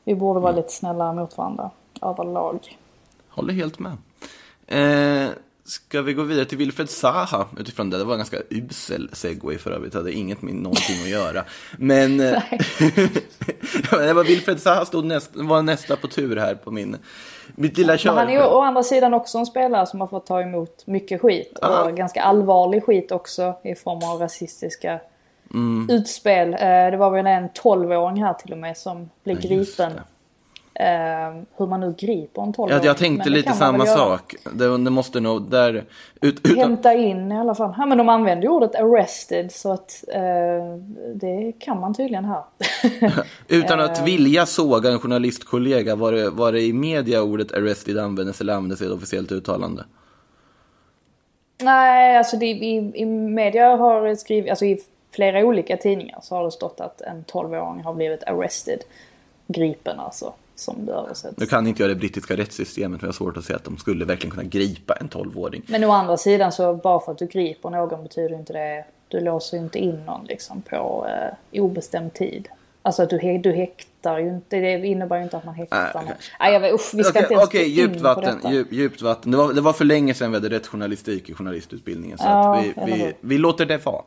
Vi 0.05 0.15
borde 0.15 0.39
Mm. 0.39 0.43
vara 0.43 0.53
lite 0.53 0.73
snällare 0.73 1.13
mot 1.15 1.39
varandra 1.39 1.71
överlag. 2.03 2.79
Håller 3.29 3.55
helt 3.55 3.79
med. 3.79 3.97
Eh, 4.67 5.31
ska 5.71 6.03
vi 6.03 6.13
gå 6.13 6.23
vidare 6.23 6.45
till 6.45 6.59
Wilfred 6.59 6.91
Zaha 6.91 7.47
utifrån 7.59 7.91
det? 7.91 7.99
Det 7.99 8.05
var 8.05 8.13
en 8.13 8.19
ganska 8.19 8.37
usel 8.51 9.11
segway 9.13 9.59
för 9.59 9.71
övrigt, 9.71 9.93
det 9.93 9.99
hade 9.99 10.13
inget 10.13 10.43
med 10.43 10.55
någonting 10.55 11.03
att 11.03 11.09
göra. 11.09 11.45
Men 11.79 12.21
eh, 12.21 12.43
det 13.91 14.13
var 14.13 14.25
Wilfred 14.25 14.61
Zaha 14.61 14.85
stod 14.85 15.05
näst, 15.05 15.31
var 15.35 15.63
nästa 15.63 15.97
på 15.97 16.09
tur 16.09 16.37
här 16.37 16.55
på 16.55 16.71
min, 16.71 16.97
mitt 17.55 17.79
lilla 17.79 17.99
Men 18.05 18.17
han 18.17 18.29
är 18.29 18.33
ju 18.33 18.43
å 18.43 18.61
andra 18.61 18.83
sidan 18.83 19.15
också 19.15 19.39
en 19.39 19.47
spelare 19.47 19.87
som 19.87 20.01
har 20.01 20.09
fått 20.09 20.27
ta 20.27 20.43
emot 20.43 20.87
mycket 20.87 21.21
skit. 21.21 21.59
Ja. 21.63 21.85
Och 21.85 21.97
ganska 21.97 22.23
allvarlig 22.23 22.85
skit 22.85 23.13
också 23.13 23.55
i 23.65 23.75
form 23.75 24.11
av 24.11 24.21
rasistiska 24.21 25.01
Mm. 25.55 25.89
utspel. 25.91 26.53
Eh, 26.55 26.59
Det 26.91 26.97
var 26.97 27.11
väl 27.11 27.27
en 27.27 27.49
12-åring 27.49 28.23
här 28.23 28.35
till 28.35 28.53
och 28.53 28.59
med 28.59 28.77
som 28.77 29.11
blev 29.25 29.37
just 29.45 29.77
gripen. 29.77 29.93
Eh, 30.81 31.43
Hur 31.57 31.67
man 31.67 31.81
nu 31.81 31.95
griper 31.99 32.43
en 32.43 32.53
12-åring. 32.53 32.77
Ja, 32.77 32.85
jag 32.85 32.97
tänkte 32.97 33.31
lite 33.31 33.53
samma 33.53 33.87
sak. 33.87 34.35
Det, 34.53 34.65
det 34.65 34.91
måste 34.91 35.21
nog, 35.21 35.51
där, 35.51 35.85
ut, 36.21 36.41
utan, 36.45 36.57
Hämta 36.59 36.95
in 36.95 37.33
i 37.33 37.39
alla 37.39 37.55
fall. 37.55 37.75
Ja, 37.79 37.87
men 37.87 37.99
de 37.99 38.09
använder 38.09 38.43
ju 38.43 38.49
ordet 38.49 38.75
arrested 38.75 39.53
så 39.53 39.73
att 39.73 40.05
eh, 40.09 40.77
det 41.15 41.53
kan 41.59 41.81
man 41.81 41.95
tydligen 41.95 42.25
här. 42.25 42.43
utan 43.49 43.81
Eh. 43.81 43.85
att 43.85 44.07
vilja 44.07 44.47
såga 44.47 44.91
en 44.91 44.99
journalistkollega, 44.99 45.97
var 45.97 46.13
det, 46.13 46.31
var 46.31 46.53
det 46.53 46.61
i 46.61 46.73
media 46.73 47.23
ordet 47.23 47.53
arrested 47.53 47.99
användes 47.99 48.41
eller 48.41 48.55
användes 48.55 48.83
i 48.83 48.85
ett 48.85 48.93
officiellt 48.93 49.33
uttalande? 49.33 49.85
Nej, 51.63 52.17
alltså 52.17 52.37
det, 52.37 52.47
i, 52.47 52.93
i 52.95 53.05
media 53.07 53.77
har 53.77 54.15
skrivit, 54.15 54.51
alltså 54.51 54.65
i 54.65 54.79
flera 55.11 55.45
olika 55.45 55.77
tidningar 55.77 56.19
så 56.23 56.35
har 56.35 56.45
det 56.45 56.51
stått 56.51 56.81
att 56.81 57.01
en 57.01 57.25
12-åring 57.25 57.85
har 57.85 57.95
blivit 57.95 58.25
arrested. 58.25 58.81
Gripen 59.47 60.01
alltså, 60.01 60.33
som 60.61 60.87
det 60.87 60.93
översätts. 60.93 61.37
Nu 61.37 61.47
kan 61.47 61.67
inte 61.67 61.83
jag 61.83 61.91
det 61.91 61.95
brittiska 61.95 62.37
rättssystemet, 62.37 63.01
men 63.01 63.07
jag 63.07 63.09
har 63.09 63.13
svårt 63.13 63.37
att 63.37 63.45
säga 63.45 63.57
att 63.57 63.65
de 63.65 63.77
skulle 63.79 64.05
verkligen 64.05 64.31
kunna 64.31 64.49
gripa 64.49 64.95
en 64.95 65.09
12-åring. 65.09 65.63
Men 65.67 65.85
å 65.85 65.91
andra 65.91 66.17
sidan 66.17 66.53
så 66.53 66.75
bara 66.75 67.01
för 67.01 67.13
att 67.13 67.19
du 67.19 67.27
griper 67.27 67.71
någon 67.71 68.03
betyder 68.03 68.35
inte 68.37 68.53
det, 68.53 68.85
du 69.09 69.21
låser 69.21 69.57
ju 69.57 69.63
inte 69.63 69.79
in 69.79 70.05
någon 70.07 70.25
liksom 70.25 70.63
på 70.63 71.07
eh, 71.53 71.63
obestämd 71.63 72.15
tid. 72.15 72.49
Alltså 72.83 73.03
att 73.03 73.11
du, 73.11 73.39
du 73.39 73.53
häktar 73.53 74.19
ju 74.19 74.29
inte, 74.29 74.57
det 74.57 74.87
innebär 74.87 75.17
ju 75.17 75.23
inte 75.23 75.37
att 75.37 75.45
man 75.45 75.55
häktar 75.55 75.95
någon. 75.95 76.13
Nej, 76.41 76.53
jag 76.53 76.61
vet, 76.61 76.75
usch, 76.75 76.95
vi 76.95 77.05
ska 77.05 77.11
Okej, 77.11 77.23
inte 77.23 77.35
ens 77.35 77.47
okej, 77.47 77.65
in 77.65 77.77
djupt 77.77 77.97
på 77.97 78.03
vatten. 78.03 78.37
detta. 78.37 78.53
Djup, 78.53 78.73
djupt 78.73 79.03
vatten. 79.03 79.31
Det 79.31 79.37
var, 79.37 79.53
det 79.53 79.61
var 79.61 79.73
för 79.73 79.85
länge 79.85 80.15
sedan 80.15 80.31
vi 80.31 80.37
hade 80.37 80.51
rätt 80.51 80.67
journalistik 80.67 81.31
i 81.31 81.35
journalistutbildningen. 81.35 82.19
Så 82.19 82.25
Ja, 82.25 82.63
vi, 82.63 82.93
vi, 82.93 83.13
vi 83.21 83.39
låter 83.39 83.67
det 83.67 83.85
vara. 83.87 84.03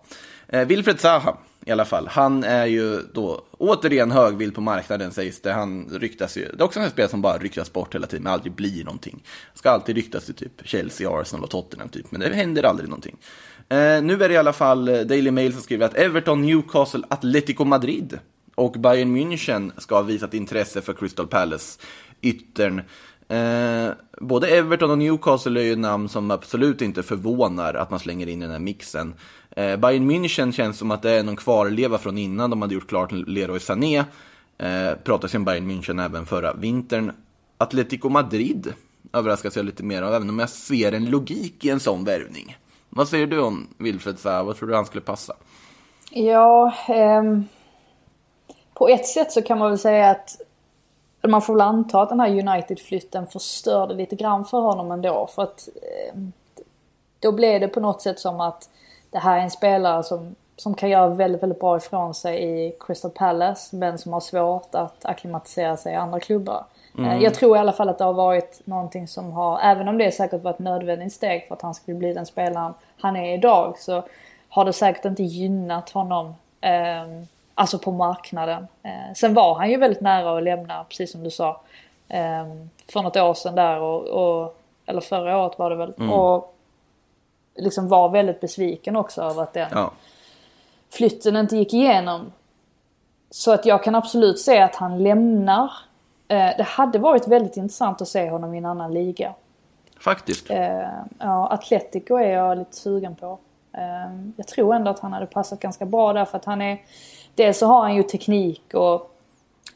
Eh, 0.54 0.68
Wilfred 0.68 1.00
Zaha 1.00 1.38
i 1.66 1.72
alla 1.72 1.86
fall. 1.86 2.08
Han 2.08 2.44
är 2.44 2.66
ju 2.66 3.02
då 3.14 3.44
återigen 3.58 4.12
högvild 4.12 4.56
på 4.56 4.62
marknaden 4.62 5.12
sägs 5.12 5.42
det. 5.42 5.54
Han 5.54 5.90
ryktas 5.92 6.38
ju. 6.38 6.42
Det 6.42 6.62
är 6.62 6.64
också 6.64 6.80
en 6.80 6.90
spelare 6.90 7.10
som 7.12 7.22
bara 7.22 7.38
ryktas 7.38 7.74
bort 7.74 7.96
hela 7.96 8.08
tiden, 8.08 8.24
men 8.24 8.34
aldrig 8.34 8.54
blir 8.54 8.84
någonting. 8.84 9.24
Ska 9.54 9.70
alltid 9.70 9.96
ryktas 9.96 10.26
till 10.26 10.36
typ 10.36 10.62
Chelsea, 10.64 11.22
Arsenal 11.22 11.44
och 11.44 11.50
Tottenham 11.50 11.90
typ, 11.90 12.12
men 12.12 12.22
det 12.22 12.36
händer 12.36 12.64
aldrig 12.64 12.90
någonting. 12.90 13.18
Eh, 13.70 13.78
nu 13.78 14.14
är 14.14 14.30
det 14.30 14.34
i 14.34 14.38
alla 14.38 14.54
fall 14.54 14.88
eh, 14.88 15.00
Daily 15.00 15.32
Mail 15.32 15.54
som 15.54 15.62
skriver 15.62 15.86
att 15.86 15.96
Everton, 15.96 16.42
Newcastle, 16.42 17.04
Atletico 17.10 17.66
Madrid 17.66 18.20
och 18.56 18.72
Bayern 18.72 19.18
München 19.18 19.72
ska 19.78 19.96
ha 19.96 20.02
visat 20.02 20.34
intresse 20.34 20.82
för 20.82 20.94
Crystal 20.94 21.28
Palace 21.28 21.80
yttern. 22.22 22.82
Eh, 23.28 23.92
både 24.22 24.48
Everton 24.48 24.92
och 24.92 24.98
Newcastle 24.98 25.60
är 25.60 25.66
ju 25.66 25.76
namn 25.76 26.10
som 26.10 26.32
absolut 26.32 26.82
inte 26.82 27.04
förvånar 27.04 27.74
att 27.74 27.92
man 27.92 28.00
slänger 28.00 28.28
in 28.28 28.42
i 28.42 28.46
den 28.46 28.52
här 28.52 28.60
mixen. 28.60 29.14
Eh, 29.56 29.78
Bayern 29.78 30.12
München 30.12 30.52
känns 30.52 30.78
som 30.78 30.92
att 30.92 31.02
det 31.02 31.12
är 31.12 31.24
någon 31.24 31.36
kvarleva 31.36 31.98
från 31.98 32.18
innan 32.18 32.50
de 32.50 32.62
hade 32.62 32.74
gjort 32.74 32.90
klart 32.90 33.12
Leroy 33.12 33.60
Sané. 33.60 34.04
Eh, 34.58 34.94
pratades 35.04 35.34
ju 35.34 35.38
om 35.38 35.46
Bayern 35.46 35.72
München 35.72 36.06
även 36.06 36.26
förra 36.26 36.54
vintern. 36.54 37.12
Atletico 37.58 38.10
Madrid 38.10 38.74
överraskas 39.14 39.56
jag 39.56 39.66
lite 39.66 39.84
mer 39.84 40.02
av, 40.02 40.14
även 40.14 40.30
om 40.30 40.40
jag 40.40 40.50
ser 40.50 40.92
en 40.92 41.10
logik 41.10 41.66
i 41.66 41.70
en 41.70 41.80
sån 41.80 42.04
värvning. 42.04 42.58
Vad 42.90 43.08
säger 43.08 43.28
du 43.28 43.42
om 43.42 43.68
Wilfred 43.78 44.20
Zaha? 44.20 44.44
Vad 44.44 44.58
tror 44.58 44.70
du 44.70 44.76
han 44.76 44.86
skulle 44.86 45.02
passa? 45.02 45.34
Ja, 46.12 46.74
ehm, 46.88 47.48
på 48.74 48.88
ett 48.88 49.08
sätt 49.08 49.32
så 49.32 49.42
kan 49.42 49.60
man 49.60 49.70
väl 49.70 49.80
säga 49.80 50.10
att 50.10 50.38
man 51.28 51.42
får 51.42 51.54
väl 51.54 51.62
anta 51.62 52.02
att 52.02 52.10
den 52.10 52.20
här 52.20 52.30
United-flytten 52.30 53.28
förstörde 53.28 53.94
lite 53.94 54.16
grann 54.16 54.46
för 54.46 54.60
honom 54.60 54.92
ändå. 54.92 55.30
För 55.36 55.44
att 55.44 55.70
eh, 55.76 56.20
då 57.20 57.32
blev 57.32 57.62
det 57.62 57.68
på 57.68 57.80
något 57.80 58.02
sätt 58.02 58.20
som 58.20 58.42
att 58.42 58.70
det 59.14 59.20
här 59.20 59.38
är 59.38 59.42
en 59.42 59.52
spelare 59.52 60.04
som, 60.04 60.36
som 60.58 60.74
kan 60.74 60.90
göra 60.90 61.08
väldigt, 61.08 61.44
väldigt 61.44 61.60
bra 61.60 61.78
ifrån 61.78 62.14
sig 62.14 62.44
i 62.44 62.76
Crystal 62.80 63.12
Palace 63.12 63.76
men 63.76 63.98
som 63.98 64.14
har 64.14 64.20
svårt 64.20 64.76
att 64.76 65.06
acklimatisera 65.06 65.78
sig 65.78 65.94
i 65.94 65.96
andra 65.96 66.20
klubbar. 66.20 66.64
Eh, 66.98 67.24
Jag 67.24 67.34
tror 67.34 67.58
i 67.58 67.60
alla 67.60 67.72
fall 67.72 67.90
att 67.90 67.98
det 67.98 68.04
har 68.04 68.14
varit 68.14 68.62
någonting 68.66 69.08
som 69.08 69.32
har, 69.32 69.60
även 69.60 69.88
om 69.88 69.98
det 69.98 70.12
säkert 70.12 70.44
var 70.44 70.52
ett 70.52 70.60
nödvändigt 70.60 71.14
steg 71.14 71.48
för 71.48 71.56
att 71.56 71.62
han 71.62 71.74
skulle 71.74 71.98
bli 71.98 72.14
den 72.14 72.26
spelaren 72.26 72.74
han 73.02 73.16
är 73.16 73.34
idag 73.34 73.76
så 73.80 74.04
har 74.50 74.66
det 74.66 74.74
säkert 74.74 75.06
inte 75.06 75.24
gynnat 75.24 75.90
honom 75.90 76.36
eh, 76.62 77.24
alltså 77.56 77.80
på 77.80 77.92
marknaden. 77.92 78.68
Eh, 78.84 79.14
sen 79.16 79.34
var 79.34 79.56
han 79.56 79.70
ju 79.70 79.78
väldigt 79.78 80.02
nära 80.02 80.38
att 80.38 80.44
lämna, 80.44 80.84
precis 80.84 81.12
som 81.12 81.24
du 81.24 81.30
sa, 81.32 81.62
eh, 82.10 82.46
för 82.94 83.02
något 83.02 83.18
år 83.18 83.34
sedan 83.34 83.56
där 83.56 83.80
och, 83.80 84.02
och 84.08 84.60
eller 84.86 85.02
förra 85.02 85.38
året 85.38 85.60
var 85.60 85.70
det 85.70 85.76
väl. 85.76 85.94
Och 86.12 86.53
liksom 87.56 87.88
var 87.88 88.10
väldigt 88.10 88.42
besviken 88.42 88.96
också 88.96 89.22
över 89.22 89.44
att 89.44 89.54
den 89.54 89.68
Ja. 89.72 89.92
flytten 90.90 91.36
inte 91.36 91.58
gick 91.58 91.74
igenom. 91.74 92.32
Så 93.30 93.52
att 93.52 93.66
jag 93.66 93.84
kan 93.84 93.96
absolut 93.96 94.40
se 94.40 94.62
att 94.62 94.76
han 94.76 95.04
lämnar. 95.04 95.72
Eh, 96.28 96.50
det 96.58 96.64
hade 96.64 97.00
varit 97.00 97.28
väldigt 97.28 97.58
intressant 97.58 98.02
att 98.02 98.08
se 98.08 98.30
honom 98.30 98.54
i 98.54 98.58
en 98.58 98.66
annan 98.66 98.94
liga. 98.94 99.34
Faktiskt. 100.00 100.50
Eh, 100.50 100.88
ja, 101.20 101.48
Atletico 101.52 102.16
är 102.16 102.30
jag 102.32 102.58
lite 102.58 102.76
sugen 102.76 103.16
på. 103.16 103.40
Eh, 103.74 104.32
jag 104.36 104.48
tror 104.48 104.76
ändå 104.76 104.92
att 104.92 105.00
han 105.00 105.14
hade 105.14 105.26
passat 105.26 105.60
ganska 105.60 105.86
bra 105.86 106.14
där 106.14 106.26
för 106.26 106.38
att 106.38 106.46
han 106.46 106.62
är... 106.62 106.82
Dels 107.36 107.58
så 107.58 107.66
har 107.66 107.82
han 107.82 107.96
ju 107.96 108.04
teknik 108.04 108.74
och 108.74 109.16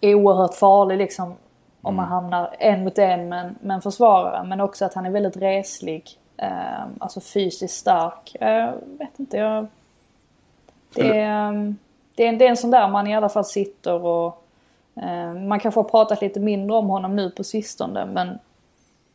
är 0.02 0.16
oerhört 0.16 0.54
farlig 0.54 0.98
liksom 0.98 1.36
om 1.82 1.96
man 1.96 2.06
hamnar 2.06 2.56
en 2.60 2.84
mot 2.84 2.98
en, 2.98 3.30
med 3.30 3.56
en 3.70 3.82
försvarare. 3.82 4.44
Men 4.44 4.62
också 4.62 4.86
att 4.86 4.94
han 4.94 5.06
är 5.06 5.10
väldigt 5.12 5.38
reslig. 5.38 6.04
Eh, 6.38 6.86
alltså 7.00 7.22
fysiskt 7.22 7.74
stark. 7.78 8.36
Jag 8.40 8.74
vet 9.00 9.20
inte, 9.20 9.38
jag... 9.38 9.68
Det 10.94 11.20
är, 11.20 11.48
ehm, 11.50 11.78
det, 12.16 12.24
är, 12.26 12.30
en- 12.30 12.38
det 12.38 12.46
är 12.46 12.50
en 12.50 12.58
sån 12.58 12.72
där 12.72 12.88
man 12.88 13.08
i 13.08 13.16
alla 13.16 13.30
fall 13.30 13.46
sitter 13.46 14.06
och... 14.06 14.44
eh, 14.96 15.34
man 15.34 15.60
kanske 15.60 15.80
har 15.80 15.90
pratat 15.90 16.22
lite 16.22 16.40
mindre 16.40 16.76
om 16.78 16.88
honom 16.88 17.16
nu 17.16 17.30
på 17.30 17.44
sistone 17.44 18.06
men 18.06 18.40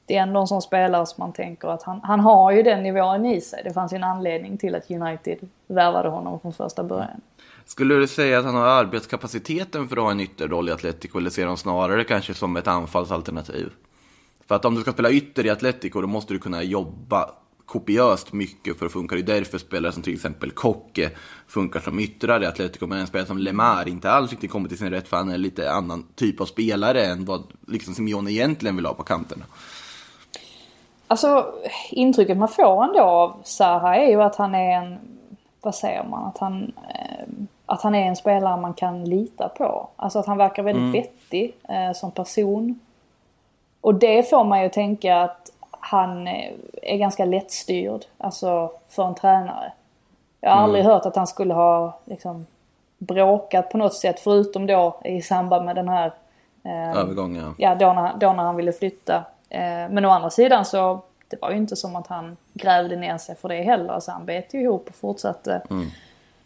det 0.06 0.16
är 0.16 0.22
ändå 0.22 0.40
en 0.40 0.46
sån 0.46 0.62
spelare 0.62 1.06
som 1.06 1.16
man 1.22 1.32
tänker 1.32 1.68
att 1.68 1.82
han, 1.82 2.00
han 2.02 2.20
har 2.20 2.50
ju 2.52 2.62
den 2.62 2.82
nivån 2.82 3.26
i 3.26 3.40
sig. 3.40 3.60
Det 3.64 3.72
fanns 3.72 3.92
ju 3.92 3.96
en 3.96 4.04
anledning 4.04 4.58
till 4.58 4.74
att 4.74 4.90
United 4.90 5.38
värvade 5.66 6.08
honom 6.08 6.40
från 6.40 6.52
första 6.52 6.82
början. 6.84 7.20
Skulle 7.66 7.94
du 7.94 8.08
säga 8.08 8.38
att 8.38 8.44
han 8.44 8.54
har 8.54 8.66
arbetskapaciteten 8.66 9.88
för 9.88 9.96
att 9.96 10.02
ha 10.02 10.10
en 10.10 10.20
ytterroll 10.20 10.68
i 10.68 10.72
Atletico 10.72 11.18
eller 11.18 11.30
ser 11.30 11.46
han 11.46 11.56
snarare 11.56 12.04
kanske 12.04 12.34
som 12.34 12.56
ett 12.56 12.66
anfallsalternativ? 12.68 13.70
För 14.52 14.56
att 14.56 14.64
om 14.64 14.74
du 14.74 14.80
ska 14.80 14.92
spela 14.92 15.10
ytter 15.10 15.46
i 15.46 15.50
Atletico 15.50 16.00
då 16.00 16.06
måste 16.06 16.34
du 16.34 16.38
kunna 16.38 16.62
jobba 16.62 17.30
kopiöst 17.66 18.32
mycket 18.32 18.78
för 18.78 18.86
att 18.86 18.92
funka. 18.92 19.14
Det 19.14 19.20
är 19.20 19.36
därför 19.36 19.58
spelare 19.58 19.92
som 19.92 20.02
till 20.02 20.14
exempel 20.14 20.50
Kocke 20.50 21.10
funkar 21.46 21.80
som 21.80 21.98
yttrar 21.98 22.42
i 22.42 22.46
Atletico. 22.46 22.86
Men 22.86 22.98
en 22.98 23.06
spelare 23.06 23.26
som 23.26 23.38
Lemar 23.38 23.88
inte 23.88 24.10
alls 24.10 24.30
riktigt 24.30 24.50
kommer 24.50 24.68
till 24.68 24.78
sin 24.78 24.90
rätt 24.90 25.08
för 25.08 25.16
han 25.16 25.30
är 25.30 25.38
lite 25.38 25.72
annan 25.72 26.06
typ 26.14 26.40
av 26.40 26.44
spelare 26.44 27.04
än 27.04 27.24
vad 27.24 27.42
liksom 27.68 27.94
Simeone 27.94 28.32
egentligen 28.32 28.76
vill 28.76 28.86
ha 28.86 28.94
på 28.94 29.02
kanterna. 29.02 29.44
Alltså 31.06 31.54
intrycket 31.90 32.36
man 32.36 32.48
får 32.48 32.84
ändå 32.84 33.00
av 33.00 33.40
Zaha 33.44 33.96
är 33.96 34.10
ju 34.10 34.22
att 34.22 34.36
han 34.36 34.54
är 34.54 34.76
en, 34.76 34.98
vad 35.60 35.74
säger 35.74 36.04
man, 36.04 36.24
att 36.28 36.38
han, 36.38 36.72
eh, 36.88 37.26
att 37.66 37.82
han 37.82 37.94
är 37.94 38.08
en 38.08 38.16
spelare 38.16 38.60
man 38.60 38.74
kan 38.74 39.04
lita 39.04 39.48
på. 39.48 39.88
Alltså 39.96 40.18
att 40.18 40.26
han 40.26 40.38
verkar 40.38 40.62
väldigt 40.62 40.94
vettig 40.94 41.54
eh, 41.68 41.92
som 41.94 42.10
person. 42.10 42.80
Och 43.82 43.94
det 43.94 44.30
får 44.30 44.44
man 44.44 44.62
ju 44.62 44.68
tänka 44.68 45.16
att 45.16 45.50
han 45.70 46.28
eh, 46.28 46.52
är 46.82 46.96
ganska 46.96 47.24
lättstyrd, 47.24 48.04
alltså 48.18 48.70
för 48.88 49.06
en 49.06 49.14
tränare. 49.14 49.72
Jag 50.40 50.50
har 50.50 50.62
aldrig 50.62 50.84
hört 50.84 51.06
att 51.06 51.16
han 51.16 51.26
skulle 51.26 51.54
ha 51.54 51.98
liksom 52.04 52.46
bråkat 52.98 53.70
på 53.70 53.78
något 53.78 53.94
sätt 53.94 54.20
förutom 54.20 54.66
då 54.66 55.00
i 55.04 55.22
samband 55.22 55.64
med 55.64 55.76
den 55.76 55.88
här 55.88 56.12
eh, 56.62 56.96
Övergången. 56.96 57.54
ja, 57.58 57.74
då, 57.74 57.92
när, 57.92 58.12
då 58.16 58.32
när 58.32 58.42
han 58.42 58.56
ville 58.56 58.72
flytta. 58.72 59.24
Eh, 59.48 59.88
men 59.90 60.04
å 60.04 60.10
andra 60.10 60.30
sidan 60.30 60.64
så 60.64 61.00
det 61.28 61.36
var 61.40 61.50
ju 61.50 61.56
inte 61.56 61.76
som 61.76 61.96
att 61.96 62.06
han 62.06 62.36
grävde 62.52 62.96
ner 62.96 63.18
sig 63.18 63.36
för 63.36 63.48
det 63.48 63.62
heller. 63.62 63.92
Alltså 63.92 64.10
han 64.10 64.26
bet 64.26 64.54
ju 64.54 64.62
ihop 64.62 64.88
och 64.88 64.94
fortsatte 64.94 65.62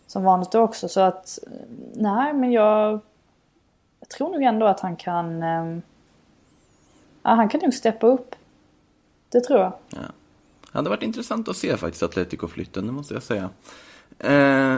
som 0.07 0.25
vanligt 0.25 0.55
också. 0.55 0.89
Så 0.89 1.01
att 1.01 1.39
eh, 1.47 1.53
nej 1.95 2.33
men 2.33 2.53
jag, 2.53 3.01
jag 4.01 4.09
tror 4.09 4.33
nog 4.33 4.43
ändå 4.43 4.67
att 4.67 4.81
han 4.81 4.97
kan 4.97 5.43
eh, 5.43 5.79
ja, 7.27 7.35
han 7.35 7.49
kan 7.49 7.61
nog 7.61 7.75
steppa 7.75 8.07
upp. 8.07 8.35
Det 9.29 9.41
tror 9.41 9.59
jag. 9.61 9.73
Ja. 9.91 9.99
Det 10.73 10.79
hade 10.79 10.91
varit 10.91 11.03
intressant 11.03 11.49
att 11.49 11.57
se 11.57 11.77
faktiskt 11.77 12.03
Atletico-flytten, 12.03 12.87
det 12.87 12.93
måste 12.93 13.15
jag 13.15 13.23
säga. 13.23 13.51
Eh, 14.19 14.77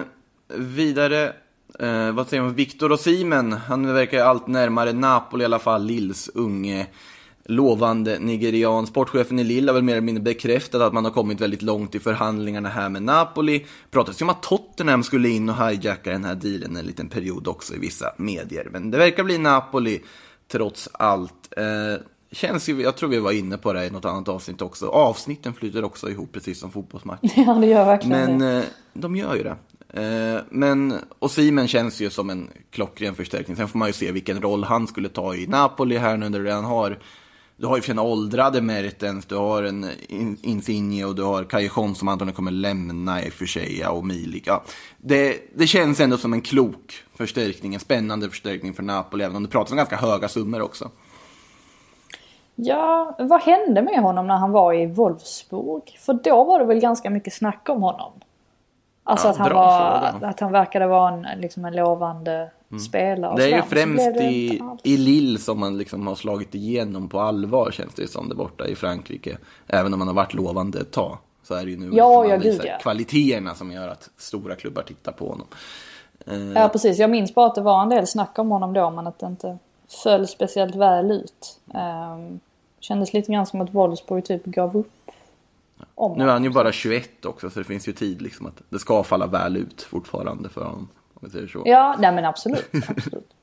vidare, 0.57 1.32
eh, 1.78 2.12
vad 2.12 2.28
säger 2.28 2.42
man, 2.42 2.55
Victor 2.55 2.96
Simen? 2.96 3.53
han 3.53 3.94
verkar 3.94 4.24
allt 4.24 4.46
närmare 4.46 4.92
Napoli 4.92 5.42
i 5.42 5.44
alla 5.44 5.59
fall, 5.59 5.84
Lills 5.84 6.30
unge 6.34 6.86
lovande 7.44 8.18
nigerian. 8.18 8.86
Sportchefen 8.86 9.38
i 9.38 9.44
Lille 9.44 9.70
har 9.70 9.74
väl 9.74 9.82
mer 9.82 9.92
eller 9.92 10.03
mindre 10.03 10.22
bekräftat 10.24 10.82
att 10.82 10.92
man 10.92 11.05
har 11.05 11.12
kommit 11.12 11.40
väldigt 11.40 11.62
långt 11.62 11.94
i 11.94 11.99
förhandlingarna 11.99 12.68
här 12.68 12.88
med 12.88 13.03
Napoli. 13.03 13.66
Pratades 13.90 14.20
ju 14.20 14.24
om 14.24 14.30
att 14.30 14.42
Tottenham 14.42 15.03
skulle 15.03 15.28
in 15.28 15.49
och 15.49 15.66
hijacka 15.66 16.11
den 16.11 16.24
här 16.24 16.34
dealen 16.34 16.76
en 16.76 16.86
liten 16.86 17.09
period 17.09 17.49
också 17.49 17.74
i 17.74 17.78
vissa 17.78 18.12
medier. 18.16 18.68
Men 18.72 18.90
det 18.90 18.99
verkar 18.99 19.24
bli 19.24 19.38
Napoli 19.38 20.03
trots 20.49 20.88
allt. 20.92 21.49
Eh, 21.57 22.01
känns 22.32 22.68
ju, 22.68 22.82
jag 22.82 22.96
tror 22.96 23.08
vi 23.08 23.18
var 23.18 23.32
inne 23.32 23.58
på 23.58 23.72
det 23.72 23.86
i 23.86 23.90
något 23.90 24.04
annat 24.04 24.28
avsnitt 24.28 24.62
också. 24.62 24.88
Avsnitten 24.88 25.54
flyter 25.54 25.84
också 25.84 26.10
ihop 26.10 26.32
precis 26.32 26.60
som 26.60 26.70
fotbollsmatcher. 26.70 27.30
Ja 27.46 27.54
det 27.54 27.66
gör 27.66 27.84
verkligen 27.84 28.18
Men 28.18 28.38
det. 28.38 28.58
eh, 28.58 28.64
de 28.92 29.16
gör 29.16 29.34
ju 29.34 29.42
det. 29.42 29.56
Eh, 30.02 30.42
men, 30.50 30.94
och 31.18 31.30
Simen 31.30 31.68
känns 31.68 32.00
ju 32.00 32.10
som 32.10 32.30
en 32.30 32.48
klockren 32.70 33.14
förstärkning. 33.14 33.56
Sen 33.56 33.68
får 33.68 33.78
man 33.78 33.88
ju 33.88 33.92
se 33.92 34.12
vilken 34.12 34.40
roll 34.42 34.64
han 34.64 34.86
skulle 34.86 35.08
ta 35.08 35.34
i 35.34 35.46
Napoli 35.46 35.96
här 35.96 36.16
nu 36.16 36.28
när 36.28 36.38
du 36.38 36.44
redan 36.44 36.64
har 36.64 36.98
du 37.60 37.66
har 37.66 37.76
ju 37.76 37.82
för 37.82 37.90
en 37.92 37.98
åldrade 37.98 38.60
Mertens, 38.60 39.26
du 39.26 39.34
har 39.34 39.62
en 39.62 39.86
In- 40.08 40.36
Insigne 40.42 41.04
och 41.04 41.14
du 41.14 41.22
har 41.22 41.44
Callejon 41.44 41.94
som 41.94 42.08
antagligen 42.08 42.36
kommer 42.36 42.50
lämna 42.50 43.24
i 43.24 43.28
och 43.28 43.32
för 43.32 43.46
sig 43.46 43.86
och 43.86 44.06
Milik. 44.06 44.42
Ja. 44.46 44.64
Det, 44.98 45.36
det 45.54 45.66
känns 45.66 46.00
ändå 46.00 46.18
som 46.18 46.32
en 46.32 46.40
klok 46.40 46.94
förstärkning, 47.16 47.74
en 47.74 47.80
spännande 47.80 48.30
förstärkning 48.30 48.74
för 48.74 48.82
Napoli, 48.82 49.24
även 49.24 49.36
om 49.36 49.42
det 49.42 49.48
pratas 49.48 49.70
om 49.70 49.76
ganska 49.76 49.96
höga 49.96 50.28
summor 50.28 50.60
också. 50.60 50.90
Ja, 52.61 53.14
vad 53.18 53.40
hände 53.42 53.82
med 53.82 53.98
honom 54.02 54.26
när 54.26 54.36
han 54.36 54.52
var 54.52 54.72
i 54.72 54.86
Wolfsburg? 54.86 55.98
För 56.00 56.12
då 56.12 56.44
var 56.44 56.59
det 56.59 56.64
väl 56.64 56.80
ganska 56.80 57.11
mycket 57.11 57.32
snack 57.32 57.68
om 57.68 57.82
honom. 57.82 58.12
Alltså 59.04 59.26
Ja, 59.26 59.30
att, 59.30 59.36
han 59.38 59.52
var, 59.54 60.00
fråga. 60.11 60.26
att 60.28 60.40
han 60.40 60.52
verkade 60.52 60.86
vara 60.86 61.12
en, 61.14 61.40
liksom 61.40 61.64
en 61.64 61.76
lovande 61.76 62.50
spelare. 62.88 63.32
och 63.32 63.38
Det 63.38 63.44
är 63.52 63.56
ju 63.56 63.62
främst 63.62 64.06
i, 64.20 64.61
i 64.82 64.96
Lille 64.96 65.38
som 65.38 65.61
man 65.61 65.78
liksom 65.78 66.06
har 66.06 66.14
slagit 66.14 66.54
igenom 66.54 67.09
på 67.09 67.20
allvar 67.20 67.70
känns 67.70 67.94
det 67.94 68.11
som 68.11 68.28
det 68.28 68.34
borta 68.34 68.66
i 68.66 68.74
Frankrike. 68.74 69.38
Även 69.66 69.92
om 69.92 69.98
man 69.98 70.09
har 70.09 70.14
varit 70.14 70.34
lovande 70.34 70.80
ett 70.80 70.92
tag. 70.92 71.18
Så 71.42 71.54
är 71.54 71.64
det 71.64 71.70
ju 71.70 71.76
nu 71.76 71.90
Ja, 71.92 72.24
liksom 72.24 72.66
ja, 72.66 72.72
gud, 72.72 72.80
kvaliteterna 72.82 73.54
som 73.54 73.72
gör 73.72 73.88
att 73.88 74.11
stora 74.16 74.54
klubbar 74.54 74.82
tittar 74.82 75.12
på 75.12 75.28
honom. 75.28 75.46
Eh, 76.26 76.52
Ja 76.62 76.68
precis, 76.68 76.98
jag 76.98 77.11
minns 77.11 77.34
bara 77.34 77.46
att 77.46 77.54
det 77.54 77.61
var 77.61 77.82
en 77.82 77.88
del 77.88 78.06
snack 78.06 78.38
om 78.38 78.50
honom 78.50 78.72
då 78.72 78.90
men 78.90 79.06
att 79.06 79.18
det 79.18 79.26
inte 79.26 79.59
föll 80.02 80.26
speciellt 80.28 80.74
väl 80.74 81.11
ut. 81.11 81.61
Um, 81.66 82.40
kändes 82.80 83.12
lite 83.12 83.32
grann 83.32 83.46
som 83.46 83.60
att 83.60 83.74
Wolfsburg 83.74 84.24
typ 84.24 84.44
gav 84.44 84.76
upp. 84.76 84.92
Om 85.94 86.18
Nu 86.18 86.24
är 86.24 86.28
han 86.28 86.44
ju 86.44 86.50
bara 86.50 86.72
21 86.72 87.24
också 87.24 87.50
så 87.50 87.58
det 87.58 87.64
finns 87.64 87.88
ju 87.88 87.92
tid 87.92 88.22
liksom 88.22 88.46
att 88.46 88.62
det 88.68 88.78
ska 88.78 89.02
falla 89.02 89.26
väl 89.26 89.56
ut 89.56 89.82
fortfarande 89.82 90.48
för 90.48 90.64
honom. 90.64 90.88
Om 91.14 91.20
vi 91.20 91.30
säger 91.30 91.46
så. 91.46 91.62
Ja, 91.66 91.96
nej 91.98 92.12
men 92.12 92.24
absolut. 92.24 92.70
absolut. 92.88 93.28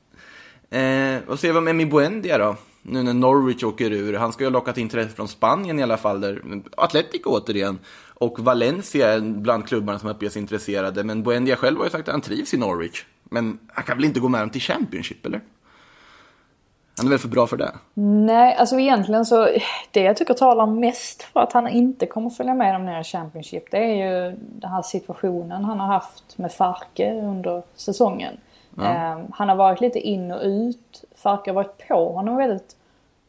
Eh, 0.70 1.18
vad 1.26 1.40
säger 1.40 1.54
vi 1.54 1.58
om 1.58 1.68
Emi 1.68 1.86
Buendia 1.86 2.38
då? 2.38 2.56
Nu 2.82 3.02
när 3.02 3.14
Norwich 3.14 3.62
åker 3.64 3.90
ur. 3.90 4.14
Han 4.14 4.32
ska 4.32 4.44
ju 4.44 4.46
ha 4.46 4.52
lockat 4.52 4.78
intresse 4.78 5.16
från 5.16 5.28
Spanien 5.28 5.78
i 5.78 5.82
alla 5.82 5.96
fall. 5.96 6.20
Där 6.20 6.42
Atletico 6.76 7.30
återigen. 7.30 7.78
Och 8.14 8.40
Valencia 8.40 9.12
är 9.12 9.20
bland 9.20 9.66
klubbarna 9.68 9.98
som 9.98 10.08
uppges 10.08 10.36
intresserade. 10.36 11.04
Men 11.04 11.22
Buendia 11.22 11.56
själv 11.56 11.78
har 11.78 11.84
ju 11.84 11.90
sagt 11.90 12.08
att 12.08 12.12
han 12.12 12.20
trivs 12.20 12.54
i 12.54 12.56
Norwich. 12.56 13.04
Men 13.24 13.58
han 13.68 13.84
kan 13.84 13.96
väl 13.96 14.04
inte 14.04 14.20
gå 14.20 14.28
med 14.28 14.40
dem 14.40 14.50
till 14.50 14.60
Championship, 14.60 15.26
eller? 15.26 15.40
Han 16.96 17.06
är 17.06 17.10
väl 17.10 17.18
för 17.18 17.28
bra 17.28 17.46
för 17.46 17.56
det? 17.56 17.72
Nej, 17.94 18.54
alltså 18.54 18.78
egentligen 18.78 19.26
så 19.26 19.48
det 19.90 20.00
jag 20.00 20.16
tycker 20.16 20.34
talar 20.34 20.66
mest 20.66 21.22
för 21.22 21.40
att 21.40 21.52
han 21.52 21.68
inte 21.68 22.06
kommer 22.06 22.30
följa 22.30 22.54
med 22.54 22.74
dem 22.74 22.86
ner 22.86 23.00
i 23.00 23.04
Championship 23.04 23.70
det 23.70 23.78
är 23.78 23.94
ju 23.94 24.36
den 24.38 24.70
här 24.70 24.82
situationen 24.82 25.64
han 25.64 25.80
har 25.80 25.86
haft 25.86 26.38
med 26.38 26.52
Farke 26.52 27.20
under 27.22 27.62
säsongen. 27.74 28.36
Eh, 28.78 29.18
han 29.32 29.48
har 29.48 29.56
varit 29.56 29.80
lite 29.80 29.98
in 29.98 30.32
och 30.32 30.40
ut. 30.42 31.04
Farke 31.14 31.50
har 31.50 31.54
varit 31.54 31.88
på 31.88 32.12
honom 32.12 32.36
väldigt 32.36 32.76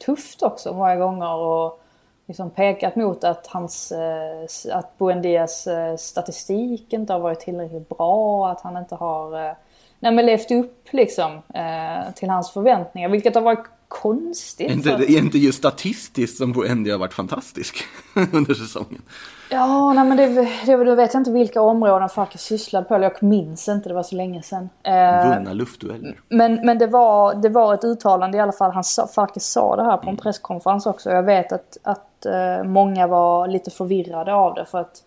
tufft 0.06 0.44
också 0.44 0.74
många 0.74 0.96
gånger 0.96 1.34
och 1.34 1.84
liksom 2.26 2.50
pekat 2.50 2.96
mot 2.96 3.24
att 3.24 3.48
hans, 3.48 3.92
eh, 3.92 4.78
att 4.78 4.98
Buendias 4.98 5.68
eh, 5.68 5.96
statistik 5.96 6.94
inte 6.94 7.14
har 7.14 7.20
varit 7.20 7.40
tillräckligt 7.40 7.90
bra, 7.90 8.50
att 8.52 8.62
han 8.62 8.78
inte 8.78 8.96
har 8.96 9.46
eh, 9.46 9.54
nej, 10.00 10.12
men 10.12 10.26
levt 10.26 10.52
upp 10.52 10.88
liksom 10.92 11.32
eh, 11.54 12.14
till 12.16 12.30
hans 12.30 12.52
förväntningar. 12.52 13.10
Vilket 13.10 13.36
har 13.36 13.42
varit 13.42 13.66
konstigt. 13.88 14.70
Är 14.70 14.74
inte, 14.74 14.94
att- 14.96 15.02
är 15.02 15.18
inte 15.18 15.38
just 15.38 15.58
statistiskt 15.58 16.38
som 16.38 16.52
Buendia 16.54 16.94
har 16.94 17.00
varit 17.00 17.14
fantastisk 17.14 17.84
under 18.34 18.54
säsongen? 18.54 19.02
Ja, 19.50 19.94
nej 19.94 20.06
men 20.06 20.18
det, 20.18 20.28
det, 20.66 20.84
då 20.84 20.96
vet 20.96 21.14
jag 21.14 21.20
inte 21.22 21.32
vilka 21.32 21.62
områden 21.62 22.10
Farke 22.10 22.38
sysslade 22.38 22.86
på. 22.86 22.96
eller 22.96 23.12
Jag 23.14 23.24
minns 23.24 23.68
inte, 23.68 23.90
det 23.90 23.96
var 23.96 24.04
så 24.04 24.16
länge 24.16 24.42
sedan. 24.42 24.70
Eh, 24.84 25.30
Vunna 25.38 25.54
luftdueller. 25.54 26.20
men 26.30 26.56
men 26.66 26.78
det, 26.78 26.88
var, 26.88 27.36
det 27.36 27.50
var 27.50 27.74
ett 27.74 27.84
uttalande 27.84 28.38
i 28.38 28.42
alla 28.42 28.52
fall. 28.52 28.72
Han 28.72 28.84
sa, 28.84 29.08
Farke 29.08 29.40
sa 29.40 29.76
det 29.76 29.84
här 29.84 29.98
på 29.98 30.10
en 30.10 30.18
presskonferens 30.18 30.86
också. 30.86 31.10
Jag 31.10 31.24
vet 31.24 31.52
att, 31.52 31.78
att 31.84 32.26
eh, 32.26 32.64
många 32.64 33.08
var 33.08 33.48
lite 33.48 33.72
förvirrade 33.72 34.34
av 34.34 34.54
det. 34.54 34.66
För 34.66 34.78
att 34.80 35.04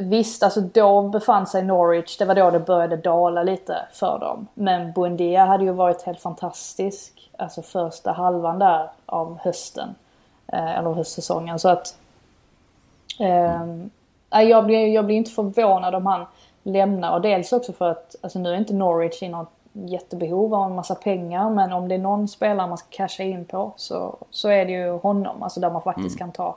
visst, 0.00 0.42
alltså 0.42 0.60
då 0.60 1.02
befann 1.02 1.46
sig 1.46 1.62
Norwich. 1.62 2.18
Det 2.18 2.24
var 2.24 2.34
då 2.34 2.50
det 2.50 2.60
började 2.60 2.96
dala 2.96 3.42
lite 3.42 3.78
för 3.92 4.18
dem. 4.18 4.46
Men 4.54 4.92
Buendia 4.92 5.44
hade 5.44 5.64
ju 5.64 5.72
varit 5.72 6.02
helt 6.02 6.20
fantastisk. 6.20 7.30
Alltså 7.38 7.62
första 7.62 8.12
halvan 8.12 8.58
där 8.58 8.90
av 9.06 9.38
hösten. 9.38 9.94
Eh, 10.46 10.78
eller 10.78 10.92
höstsäsongen. 10.92 11.58
Så 11.58 11.68
att 11.68 11.98
nej, 14.30 14.48
jag, 14.48 14.66
blir, 14.66 14.86
jag 14.86 15.06
blir 15.06 15.16
inte 15.16 15.30
förvånad 15.30 15.94
om 15.94 16.06
han 16.06 16.26
lämnar. 16.62 17.12
Och 17.12 17.20
dels 17.20 17.52
också 17.52 17.72
för 17.72 17.90
att 17.90 18.16
alltså 18.20 18.38
nu 18.38 18.50
är 18.50 18.58
inte 18.58 18.74
Norwich 18.74 19.22
i 19.22 19.28
något 19.28 19.50
jättebehov 19.72 20.54
av 20.54 20.70
en 20.70 20.74
massa 20.74 20.94
pengar. 20.94 21.50
Men 21.50 21.72
om 21.72 21.88
det 21.88 21.94
är 21.94 21.98
någon 21.98 22.28
spelare 22.28 22.68
man 22.68 22.78
ska 22.78 22.88
casha 22.90 23.22
in 23.22 23.44
på 23.44 23.72
så, 23.76 24.16
så 24.30 24.48
är 24.48 24.64
det 24.64 24.72
ju 24.72 24.90
honom. 24.90 25.42
Alltså 25.42 25.60
där 25.60 25.70
man 25.70 25.82
faktiskt 25.82 26.18
kan 26.18 26.32
ta 26.32 26.56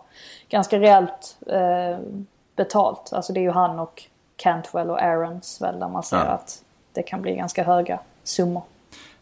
ganska 0.50 0.80
rejält 0.80 1.38
eh, 1.48 1.98
betalt. 2.58 3.14
Alltså 3.14 3.34
det 3.34 3.40
är 3.40 3.42
ju 3.42 3.52
han 3.52 3.80
och 3.80 4.04
Cantwell 4.38 4.90
och 4.90 5.02
Aarons 5.02 5.62
väl 5.62 5.80
där 5.80 5.90
man 5.90 6.04
ser 6.04 6.18
Ja. 6.18 6.24
att 6.24 6.62
det 6.94 7.04
kan 7.04 7.22
bli 7.22 7.36
ganska 7.36 7.64
höga 7.64 8.00
summor. 8.24 8.64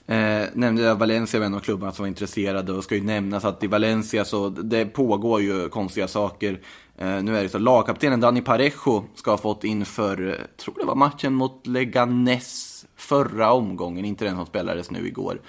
Eh, 0.08 0.44
nämnde 0.54 0.82
jag 0.84 0.96
Valencia 0.96 1.40
var 1.40 1.46
en 1.48 1.54
av 1.54 1.60
klubbarna 1.60 1.92
som 1.92 2.04
var 2.04 2.08
intresserade 2.08 2.72
och 2.74 2.84
ska 2.84 2.96
ju 2.96 3.04
nämnas 3.04 3.46
att 3.46 3.64
i 3.64 3.68
Valencia 3.68 4.26
så 4.26 4.50
det 4.50 4.86
pågår 4.86 5.42
ju 5.42 5.70
konstiga 5.70 6.08
saker. 6.08 6.60
Eh, 6.98 7.08
nu 7.24 7.38
är 7.38 7.44
det 7.44 7.50
så 7.50 7.58
lagkaptenen 7.60 8.20
Dani 8.20 8.42
Parejo 8.42 9.04
ska 9.16 9.32
ha 9.32 9.38
fått 9.38 9.64
inför, 9.64 10.28
eh, 10.30 10.36
tror 10.58 10.76
det 10.80 10.86
var 10.86 10.96
matchen 10.96 11.34
mot 11.34 11.68
Leganes 11.68 12.86
förra 12.96 13.52
omgången, 13.54 14.06
inte 14.06 14.26
den 14.26 14.36
som 14.36 14.46
spelades 14.46 14.92
nu 14.92 15.08
igår. 15.08 15.40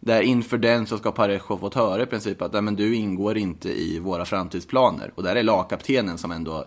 Där 0.00 0.20
inför 0.22 0.58
den 0.58 0.86
så 0.86 0.98
ska 0.98 1.12
Parejo 1.12 1.58
fått 1.58 1.74
höra 1.74 2.02
i 2.02 2.06
princip 2.06 2.42
att 2.42 2.52
"Nej, 2.52 2.62
men 2.62 2.76
du 2.76 2.94
ingår 2.94 3.38
inte 3.38 3.68
i 3.68 3.98
våra 3.98 4.24
framtidsplaner. 4.24 5.12
Och 5.14 5.22
där 5.22 5.36
är 5.36 5.42
lagkaptenen 5.42 6.18
som 6.18 6.30
ändå 6.32 6.64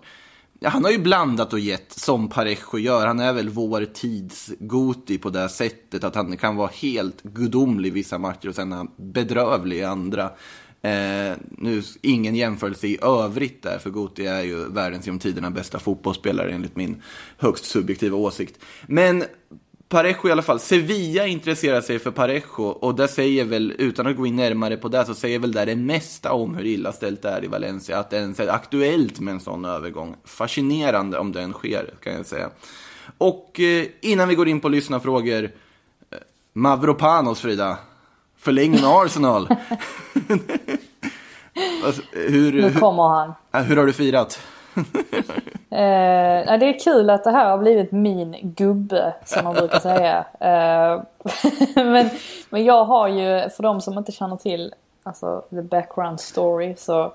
Ja, 0.60 0.70
han 0.70 0.84
har 0.84 0.92
ju 0.92 0.98
blandat 0.98 1.54
och 1.54 1.60
gett 1.60 1.92
som 1.92 2.30
Parejo 2.30 2.78
gör. 2.78 3.08
Han 3.08 3.20
är 3.20 3.34
väl 3.34 3.50
vår 3.50 3.86
tids 3.86 4.52
Goti 4.60 5.18
på 5.18 5.30
det 5.30 5.50
sättet 5.50 6.04
att 6.04 6.16
han 6.16 6.38
kan 6.38 6.56
vara 6.56 6.70
helt 6.74 7.24
gudomlig 7.24 7.90
i 7.90 7.92
vissa 7.92 8.18
matcher 8.18 8.50
och 8.50 8.56
sen 8.56 8.88
bedrövlig 8.98 9.78
i 9.78 9.84
andra. 9.84 10.24
Eh, 10.82 11.38
nu, 11.50 11.84
ingen 12.02 12.36
jämförelse 12.36 12.88
i 12.88 12.98
övrigt 13.02 13.64
där, 13.64 13.80
för 13.80 13.90
Goti 13.90 14.26
är 14.26 14.42
ju 14.42 14.70
världens 14.70 15.06
genom 15.06 15.20
tiderna 15.20 15.52
bästa 15.52 15.80
fotbollsspelare 15.80 16.52
enligt 16.52 16.76
min 16.76 17.02
högst 17.38 17.66
subjektiva 17.66 18.18
åsikt. 18.18 18.60
Men 18.88 19.24
Parejo 19.90 20.30
i 20.30 20.32
alla 20.32 20.42
fall. 20.42 20.60
Sevilla 20.60 21.28
intresserar 21.28 21.82
sig 21.82 22.00
för 22.00 22.12
Parejo 22.12 22.64
och 22.64 22.96
det 22.96 23.08
säger 23.08 23.46
väl, 23.46 23.74
utan 23.78 24.08
att 24.08 24.16
gå 24.16 24.28
in 24.28 24.36
närmare 24.36 24.78
på 24.78 24.88
det, 24.88 25.06
så 25.06 25.14
säger 25.14 25.40
väl 25.40 25.52
det 25.52 25.66
det 25.66 25.76
mesta 25.76 26.34
om 26.34 26.56
hur 26.56 26.66
illa 26.66 26.92
ställt 26.92 27.22
det 27.22 27.30
är 27.30 27.44
i 27.44 27.48
Valencia. 27.48 28.00
Att 28.00 28.10
det 28.10 28.18
ens 28.18 28.40
är 28.40 28.48
aktuellt 28.48 29.20
med 29.20 29.32
en 29.32 29.40
sån 29.40 29.66
övergång. 29.66 30.16
Fascinerande 30.26 31.20
om 31.20 31.32
den 31.32 31.54
sker, 31.54 31.94
kan 32.04 32.14
jag 32.14 32.26
säga. 32.26 32.50
Och 33.18 33.60
eh, 33.60 33.86
innan 34.02 34.28
vi 34.28 34.36
går 34.36 34.48
in 34.48 34.60
på 34.60 34.70
lyssnarfrågor, 34.70 35.44
eh, 35.44 35.50
Mavropanos 36.54 37.40
Frida. 37.40 37.78
Förlängning 38.38 38.82
med 38.82 38.90
Arsenal. 38.90 39.48
Hur, 42.12 42.52
Nu 42.62 42.74
kommer 42.74 43.04
han. 43.52 43.66
hur 43.66 43.78
har 43.78 43.86
du 43.86 43.94
firat? 43.94 44.40
Eh, 45.70 46.60
det 46.60 46.66
är 46.66 46.80
kul 46.80 47.10
att 47.10 47.24
det 47.24 47.32
här 47.32 47.50
har 47.50 47.58
blivit 47.58 47.92
min 47.92 48.36
gubbe 48.42 49.14
som 49.26 49.44
man 49.44 49.54
brukar 49.54 49.80
säga. 49.80 50.26
Eh, 50.40 51.02
men, 51.86 52.10
men 52.50 52.66
jag 52.66 52.86
har 52.86 53.08
ju, 53.08 53.50
för 53.50 53.64
de 53.64 53.82
som 53.82 53.98
inte 53.98 54.12
känner 54.12 54.36
till 54.36 54.74
alltså, 55.08 55.44
the 55.50 55.62
background 55.62 56.20
story 56.20 56.76
så 56.78 57.14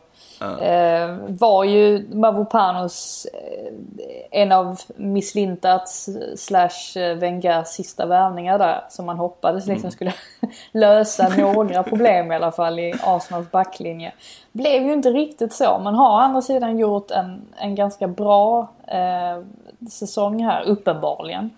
eh, 0.61 1.16
var 1.28 1.64
ju 1.64 2.09
Mavropanos 2.14 3.26
eh, 3.32 4.40
en 4.43 4.53
av 4.53 4.80
Miss 4.97 5.34
Lintats 5.34 6.09
slash 6.36 6.97
eh, 6.97 7.16
Wengers 7.16 7.68
sista 7.68 8.07
värvningar 8.07 8.59
där. 8.59 8.84
Som 8.88 9.07
man 9.07 9.16
hoppades 9.16 9.66
liksom 9.66 9.90
skulle 9.90 10.14
lösa 10.72 11.28
några 11.28 11.82
problem 11.82 12.32
i 12.32 12.34
alla 12.34 12.53
fall 12.53 12.78
i 12.78 12.95
Arsenals 13.03 13.51
backlinje. 13.51 14.12
Blev 14.53 14.82
ju 14.82 14.93
inte 14.93 15.11
riktigt 15.11 15.53
så 15.53 15.78
men 15.78 15.95
har 15.95 16.11
å 16.11 16.20
andra 16.20 16.43
sidan 16.43 16.78
gjort 16.78 17.11
en, 17.11 17.43
en 17.57 17.74
ganska 17.74 18.09
bra 18.09 18.68
eh, 18.86 19.45
säsong 19.90 20.45
här 20.45 20.62
uppenbarligen. 20.62 21.51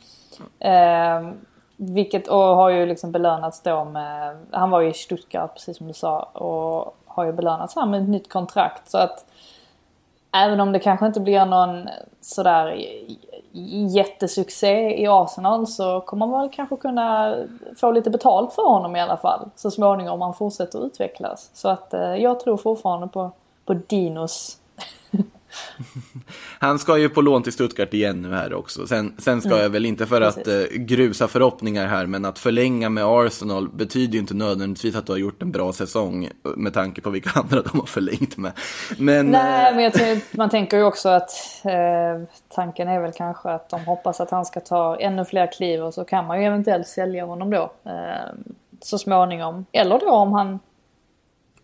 Eh, 0.59 1.21
vilket 1.77 2.29
och 2.29 2.39
har 2.39 2.71
ju 2.71 2.87
liksom 2.87 3.13
belönats 3.13 3.61
då 3.61 3.85
med, 3.85 4.37
han 4.51 4.71
var 4.71 4.81
ju 4.81 4.91
i 4.91 4.95
Stuttgart 4.95 5.55
precis 5.55 5.77
som 5.77 5.87
du 5.87 5.93
sa 5.93 6.23
och 6.23 6.97
har 7.07 7.25
ju 7.25 7.33
belönats 7.33 7.77
här 7.77 7.87
med 7.87 8.03
ett 8.03 8.09
nytt 8.09 8.33
kontrakt 8.33 8.91
så 8.91 8.99
att 8.99 9.25
Även 10.37 10.61
om 10.61 10.73
det 10.73 10.79
kanske 10.79 11.07
inte 11.07 11.21
blir 11.21 11.45
någon 11.45 11.89
sådär 12.21 12.85
jättesuccé 13.95 15.03
i 15.03 15.07
Arsenal 15.07 15.67
så 15.67 16.01
kommer 16.01 16.27
man 16.27 16.41
väl 16.41 16.51
kanske 16.51 16.77
kunna 16.77 17.37
få 17.77 17.91
lite 17.91 18.11
betalt 18.11 18.53
för 18.53 18.63
honom 18.63 18.97
i 18.97 19.01
alla 19.01 19.17
fall. 19.17 19.49
Så 19.57 19.71
småningom 19.71 20.15
om 20.15 20.23
han 20.23 20.35
fortsätter 20.35 20.87
utvecklas. 20.87 21.51
Så 21.55 21.69
att 21.69 21.95
eh, 21.95 22.15
jag 22.15 22.41
tror 22.41 22.57
fortfarande 22.57 23.09
på, 23.09 23.31
på 23.65 23.75
Dinos. 23.75 24.59
Han 26.59 26.79
ska 26.79 26.99
ju 26.99 27.09
på 27.09 27.21
lån 27.21 27.43
till 27.43 27.53
Stuttgart 27.53 27.95
igen 27.95 28.23
nu 28.23 28.35
här 28.35 28.55
också. 28.55 28.87
Sen, 28.87 29.15
sen 29.19 29.41
ska 29.41 29.63
jag 29.63 29.71
väl 29.71 29.87
inte 29.87 30.07
för 30.07 30.21
att 30.21 30.37
eh, 30.37 30.43
Precis. 30.45 30.77
grusa 30.77 31.29
förhoppningar 31.29 31.87
här, 31.87 32.07
men 32.07 32.25
att 32.25 32.39
förlänga 32.39 32.89
med 32.89 33.05
Arsenal 33.05 33.69
betyder 33.69 34.13
ju 34.13 34.19
inte 34.19 34.35
nödvändigtvis 34.35 34.97
att 34.97 35.07
du 35.07 35.13
har 35.13 35.19
gjort 35.19 35.43
en 35.43 35.53
bra 35.53 35.73
säsong 35.73 36.25
eh, 36.25 36.31
med 36.57 36.75
tanke 36.75 37.01
på 37.01 37.11
vilka 37.11 37.31
andra 37.41 37.63
de 37.63 37.81
har 37.81 37.87
förlängt 37.87 38.37
med. 38.37 38.53
Men, 38.99 39.31
Nej 39.31 39.71
eh, 39.71 39.77
men 39.77 39.93
tror, 39.93 40.37
man 40.37 40.51
tänker 40.51 40.77
ju 40.77 40.85
också 40.85 41.09
att 41.09 41.31
eh, 41.65 42.29
tanken 42.49 42.89
är 42.89 43.01
väl 43.01 43.13
kanske 43.13 43.51
att 43.51 43.69
de 43.69 43.85
hoppas 43.85 44.21
att 44.21 44.31
han 44.31 44.45
ska 44.45 44.61
ta 44.61 44.97
ännu 45.01 45.25
fler 45.25 45.53
kliv 45.53 45.83
och 45.83 45.95
så 45.95 46.05
kan 46.05 46.27
man 46.27 46.41
ju 46.41 46.47
eventuellt 46.47 46.89
sälja 46.89 47.25
honom 47.25 47.51
då. 47.51 47.73
Eh, 47.85 48.35
så 48.81 48.99
småningom. 48.99 49.67
Eller 49.73 49.99
då 49.99 50.11
om 50.11 50.33
han 50.33 50.59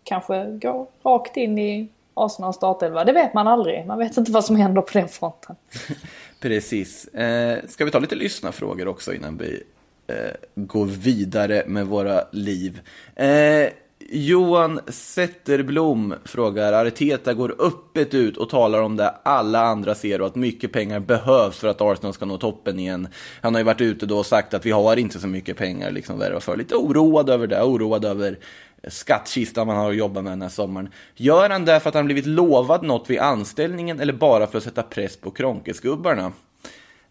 kanske 0.03 0.45
går 0.45 0.87
rakt 1.03 1.37
in 1.37 1.59
i 1.59 1.89
Arsenals 2.13 2.55
startelva. 2.55 3.03
Det 3.03 3.13
vet 3.13 3.33
man 3.33 3.47
aldrig. 3.47 3.85
Man 3.87 3.97
vet 3.97 4.17
inte 4.17 4.31
vad 4.31 4.45
som 4.45 4.55
händer 4.55 4.81
på 4.81 4.89
den 4.93 5.07
fronten. 5.07 5.55
Precis. 6.39 7.05
Eh, 7.05 7.59
ska 7.67 7.85
vi 7.85 7.91
ta 7.91 7.99
lite 7.99 8.15
lyssnarfrågor 8.15 8.87
också 8.87 9.13
innan 9.13 9.37
vi 9.37 9.63
eh, 10.07 10.15
går 10.55 10.85
vidare 10.85 11.63
med 11.67 11.87
våra 11.87 12.23
liv? 12.31 12.81
Eh, 13.15 13.69
Johan 14.09 14.79
Zetterblom 14.87 16.13
frågar, 16.25 16.85
Arteta 16.85 17.33
går 17.33 17.55
öppet 17.59 18.13
ut 18.13 18.37
och 18.37 18.49
talar 18.49 18.81
om 18.81 18.95
det 18.95 19.09
alla 19.23 19.61
andra 19.61 19.95
ser 19.95 20.21
och 20.21 20.27
att 20.27 20.35
mycket 20.35 20.71
pengar 20.71 20.99
behövs 20.99 21.59
för 21.59 21.67
att 21.67 21.81
Arsenal 21.81 22.13
ska 22.13 22.25
nå 22.25 22.37
toppen 22.37 22.79
igen. 22.79 23.07
Han 23.41 23.53
har 23.53 23.59
ju 23.59 23.65
varit 23.65 23.81
ute 23.81 24.05
då 24.05 24.17
och 24.17 24.25
sagt 24.25 24.53
att 24.53 24.65
vi 24.65 24.71
har 24.71 24.97
inte 24.97 25.19
så 25.19 25.27
mycket 25.27 25.57
pengar 25.57 25.91
liksom 25.91 26.19
värva 26.19 26.39
för. 26.39 26.57
Lite 26.57 26.75
oroad 26.75 27.29
över 27.29 27.47
det, 27.47 27.63
oroad 27.63 28.05
över 28.05 28.39
skattkistan 28.87 29.67
man 29.67 29.77
har 29.77 29.89
att 29.89 29.95
jobba 29.95 30.21
med 30.21 30.31
den 30.31 30.41
här 30.41 30.49
sommaren. 30.49 30.89
Gör 31.15 31.49
han 31.49 31.65
det 31.65 31.79
för 31.79 31.89
att 31.89 31.95
han 31.95 32.05
blivit 32.05 32.25
lovad 32.25 32.83
något 32.83 33.09
vid 33.09 33.19
anställningen 33.19 33.99
eller 33.99 34.13
bara 34.13 34.47
för 34.47 34.57
att 34.57 34.63
sätta 34.63 34.83
press 34.83 35.17
på 35.17 35.31
kronkesgubbarna? 35.31 36.31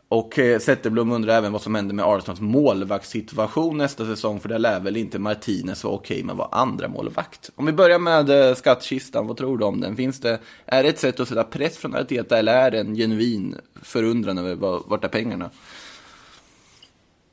Och 0.09 0.39
eh, 0.39 0.59
Zetterblom 0.59 1.13
undrar 1.13 1.37
även 1.37 1.53
vad 1.53 1.63
som 1.63 1.75
händer 1.75 1.95
med 1.95 2.05
Arsenals 2.05 2.41
målvaktssituation 2.41 3.79
nästa 3.79 4.07
säsong, 4.07 4.41
för 4.41 4.49
det 4.49 4.59
lär 4.59 4.81
väl 4.81 4.97
inte 4.97 5.19
Martinez 5.19 5.85
vara 5.85 5.95
okej 5.95 6.23
med 6.23 6.33
att 6.33 6.39
vara 6.39 6.49
andra 6.53 6.89
målvakt. 6.89 7.51
Om 7.57 7.67
vi 7.67 7.73
börjar 7.73 7.99
med 7.99 8.31
eh, 8.31 8.55
skattkistan, 8.55 9.27
vad 9.27 9.37
tror 9.37 9.59
du 9.59 9.65
om 9.65 9.81
den? 9.81 9.97
Finns 9.97 10.21
det, 10.21 10.39
är 10.67 10.83
det 10.83 10.89
ett 10.89 10.99
sätt 10.99 11.21
att 11.21 11.29
sätta 11.29 11.45
press 11.45 11.79
från 11.79 11.97
Arteta 11.97 12.39
eller 12.39 12.55
är 12.55 12.71
det 12.71 12.81
en 12.81 12.95
genuin 12.95 13.57
förundran 13.83 14.39
över 14.39 14.55
vart 14.87 15.05
är 15.05 15.09
pengarna? 15.09 15.51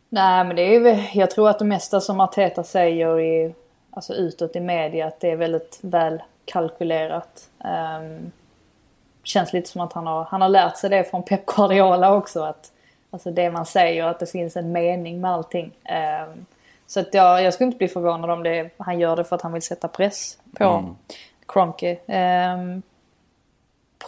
Nej 0.09 0.43
men 0.45 0.55
det 0.55 0.61
är 0.61 0.79
ju, 0.79 1.19
jag 1.19 1.31
tror 1.31 1.49
att 1.49 1.59
det 1.59 1.65
mesta 1.65 2.01
som 2.01 2.19
Arteta 2.19 2.63
säger 2.63 3.19
i, 3.19 3.53
alltså 3.97 4.13
utåt 4.13 4.55
i 4.55 4.59
media 4.59 5.07
att 5.07 5.19
det 5.19 5.31
är 5.31 5.35
väldigt 5.35 5.79
väl 5.81 6.23
kalkylerat. 6.45 7.49
Ehm, 7.63 8.31
känns 9.23 9.53
lite 9.53 9.69
som 9.69 9.81
att 9.81 9.93
han 9.93 10.07
har, 10.07 10.23
han 10.23 10.41
har 10.41 10.49
lärt 10.49 10.77
sig 10.77 10.89
det 10.89 11.03
från 11.03 11.23
Pep 11.23 11.45
Guardiola 11.45 12.13
också. 12.13 12.43
Att, 12.43 12.71
alltså 13.11 13.31
det 13.31 13.51
man 13.51 13.65
säger, 13.65 14.03
att 14.03 14.19
det 14.19 14.31
finns 14.31 14.55
en 14.55 14.71
mening 14.71 15.21
med 15.21 15.31
allting. 15.31 15.71
Ehm, 15.83 16.45
så 16.87 16.99
att 16.99 17.13
jag, 17.13 17.43
jag 17.43 17.53
skulle 17.53 17.65
inte 17.65 17.77
bli 17.77 17.87
förvånad 17.87 18.29
om 18.29 18.43
det, 18.43 18.69
han 18.77 18.99
gör 18.99 19.15
det 19.15 19.23
för 19.23 19.35
att 19.35 19.41
han 19.41 19.53
vill 19.53 19.61
sätta 19.61 19.87
press 19.87 20.37
på 20.57 20.95
Kroenke. 21.47 21.97
Ehm, 22.07 22.81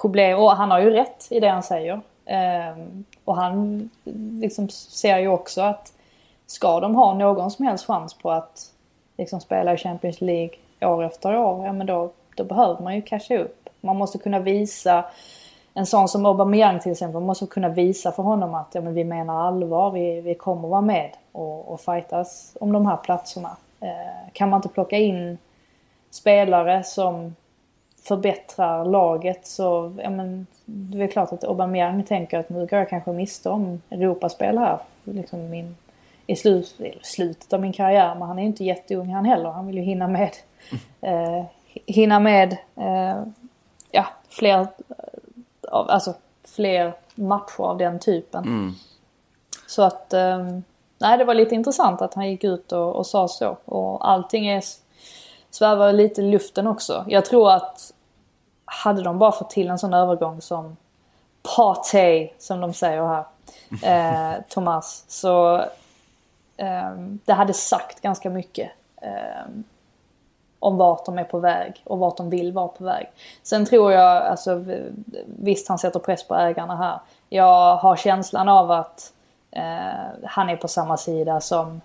problem, 0.02 0.40
och 0.40 0.52
han 0.52 0.72
har 0.72 0.80
ju 0.80 0.90
rätt 0.90 1.28
i 1.30 1.40
det 1.40 1.50
han 1.50 1.64
säger. 1.64 2.02
Ehm, 2.26 3.06
och 3.26 3.36
han 3.36 3.90
liksom 4.42 4.70
ser 4.70 5.18
ju 5.18 5.28
också 5.28 5.62
att 5.62 5.94
ska 6.48 6.80
de 6.80 6.96
ha 6.96 7.14
någon 7.14 7.52
som 7.52 7.66
helst 7.66 7.86
chans 7.86 8.14
på 8.14 8.32
att 8.32 8.74
liksom 9.20 9.42
spela 9.42 9.74
i 9.74 9.78
Champions 9.78 10.22
League 10.22 10.56
år 10.82 11.04
efter 11.04 11.38
år, 11.38 11.66
ja 11.66 11.74
men 11.74 11.88
då, 11.88 12.12
då 12.36 12.44
behöver 12.44 12.84
man 12.84 12.96
ju 12.96 13.02
casha 13.02 13.38
upp. 13.38 13.70
Man 13.82 13.96
måste 13.96 14.18
kunna 14.18 14.40
visa, 14.40 15.06
en 15.74 15.86
sån 15.86 16.08
som 16.08 16.26
Aubameyang 16.26 16.80
till 16.80 16.92
exempel, 16.92 17.14
man 17.14 17.24
måste 17.24 17.46
kunna 17.46 17.70
visa 17.70 18.12
för 18.12 18.24
honom 18.24 18.54
att 18.54 18.76
ja, 18.76 18.82
men 18.82 18.94
vi 18.94 19.04
menar 19.04 19.48
allvar, 19.48 19.92
vi, 19.92 20.22
vi 20.22 20.36
kommer 20.36 20.68
vara 20.68 20.82
med 20.82 21.10
och, 21.32 21.74
och 21.74 21.82
fightas 21.82 22.58
om 22.60 22.72
de 22.72 22.86
här 22.86 22.98
platserna. 22.98 23.58
Eh, 23.82 24.32
kan 24.34 24.50
man 24.50 24.58
inte 24.58 24.70
plocka 24.70 24.98
in 24.98 25.38
spelare 26.12 26.84
som 26.84 27.36
förbättrar 28.04 28.86
laget 28.86 29.48
så 29.48 29.96
ja, 30.04 30.10
men, 30.10 30.48
det 30.66 31.04
är 31.04 31.08
klart 31.08 31.34
att 31.34 31.44
Aubameyang 31.44 32.04
tänker 32.04 32.40
att 32.40 32.50
nu 32.50 32.60
går 32.60 32.80
jag 32.80 32.90
kanske 32.90 33.12
miste 33.12 33.50
om 33.50 33.82
Europaspel 33.90 34.58
här. 34.58 34.78
Liksom 35.04 35.50
min, 35.50 35.76
i 36.30 36.36
slut, 36.36 36.76
slutet 37.02 37.54
av 37.54 37.62
min 37.62 37.74
karriär. 37.74 38.16
Men 38.16 38.28
han 38.28 38.38
är 38.38 38.42
ju 38.42 38.48
inte 38.48 38.64
jätteung 38.64 39.14
han 39.14 39.26
heller. 39.26 39.50
Han 39.50 39.68
vill 39.68 39.78
ju 39.78 39.82
hinna 39.82 40.08
med, 40.08 40.32
eh, 41.02 41.44
hinna 41.86 42.20
med 42.20 42.58
eh, 42.76 43.24
ja, 43.92 44.06
fler, 44.30 44.68
av, 45.70 45.90
alltså, 45.90 46.14
fler 46.44 46.94
matcher 47.16 47.62
av 47.62 47.78
den 47.78 48.00
typen. 48.00 48.44
Mm. 48.44 48.74
Så 49.68 49.82
att 49.84 50.14
eh, 50.14 50.48
nej, 50.98 51.18
det 51.18 51.26
var 51.26 51.34
lite 51.34 51.56
intressant 51.56 52.02
att 52.02 52.14
han 52.14 52.30
gick 52.30 52.44
ut 52.44 52.72
och, 52.72 52.96
och 52.96 53.08
sa 53.08 53.28
så. 53.28 53.58
Och 53.66 54.10
allting 54.10 54.48
är 54.48 54.64
svävar 55.50 55.94
lite 55.94 56.22
i 56.22 56.32
luften 56.32 56.68
också. 56.68 57.06
Jag 57.08 57.26
tror 57.26 57.52
att 57.52 57.94
hade 58.66 59.02
de 59.04 59.20
bara 59.20 59.32
fått 59.32 59.50
till 59.50 59.70
en 59.70 59.80
sån 59.80 59.94
övergång 59.94 60.42
som 60.42 60.78
Partey, 61.56 62.30
som 62.40 62.60
de 62.62 62.74
säger 62.74 63.08
här, 63.08 63.26
eh, 64.34 64.42
Thomas, 64.50 65.06
så 65.08 65.58
eh, 65.58 65.66
det 67.26 67.34
hade 67.34 67.54
sagt 67.54 68.02
ganska 68.02 68.30
mycket 68.30 68.72
eh, 69.02 69.52
om 70.60 70.78
vart 70.78 71.06
de 71.06 71.18
är 71.18 71.24
på 71.24 71.40
väg 71.40 71.82
och 71.84 72.00
vart 72.00 72.18
de 72.18 72.30
vill 72.30 72.52
vara 72.52 72.68
på 72.68 72.84
väg. 72.84 73.10
Sen 73.44 73.66
tror 73.66 73.92
jag, 73.92 74.24
alltså 74.24 74.66
visst 75.26 75.68
han 75.68 75.80
sätter 75.80 76.00
press 76.00 76.28
på 76.28 76.36
ägarna 76.36 76.76
här. 76.76 77.00
Jag 77.30 77.76
har 77.76 77.96
känslan 77.96 78.50
av 78.50 78.72
att 78.72 79.14
eh, 79.52 80.24
han 80.24 80.50
är 80.50 80.56
på 80.56 80.68
samma 80.68 80.98
sida 80.98 81.42
som 81.42 81.82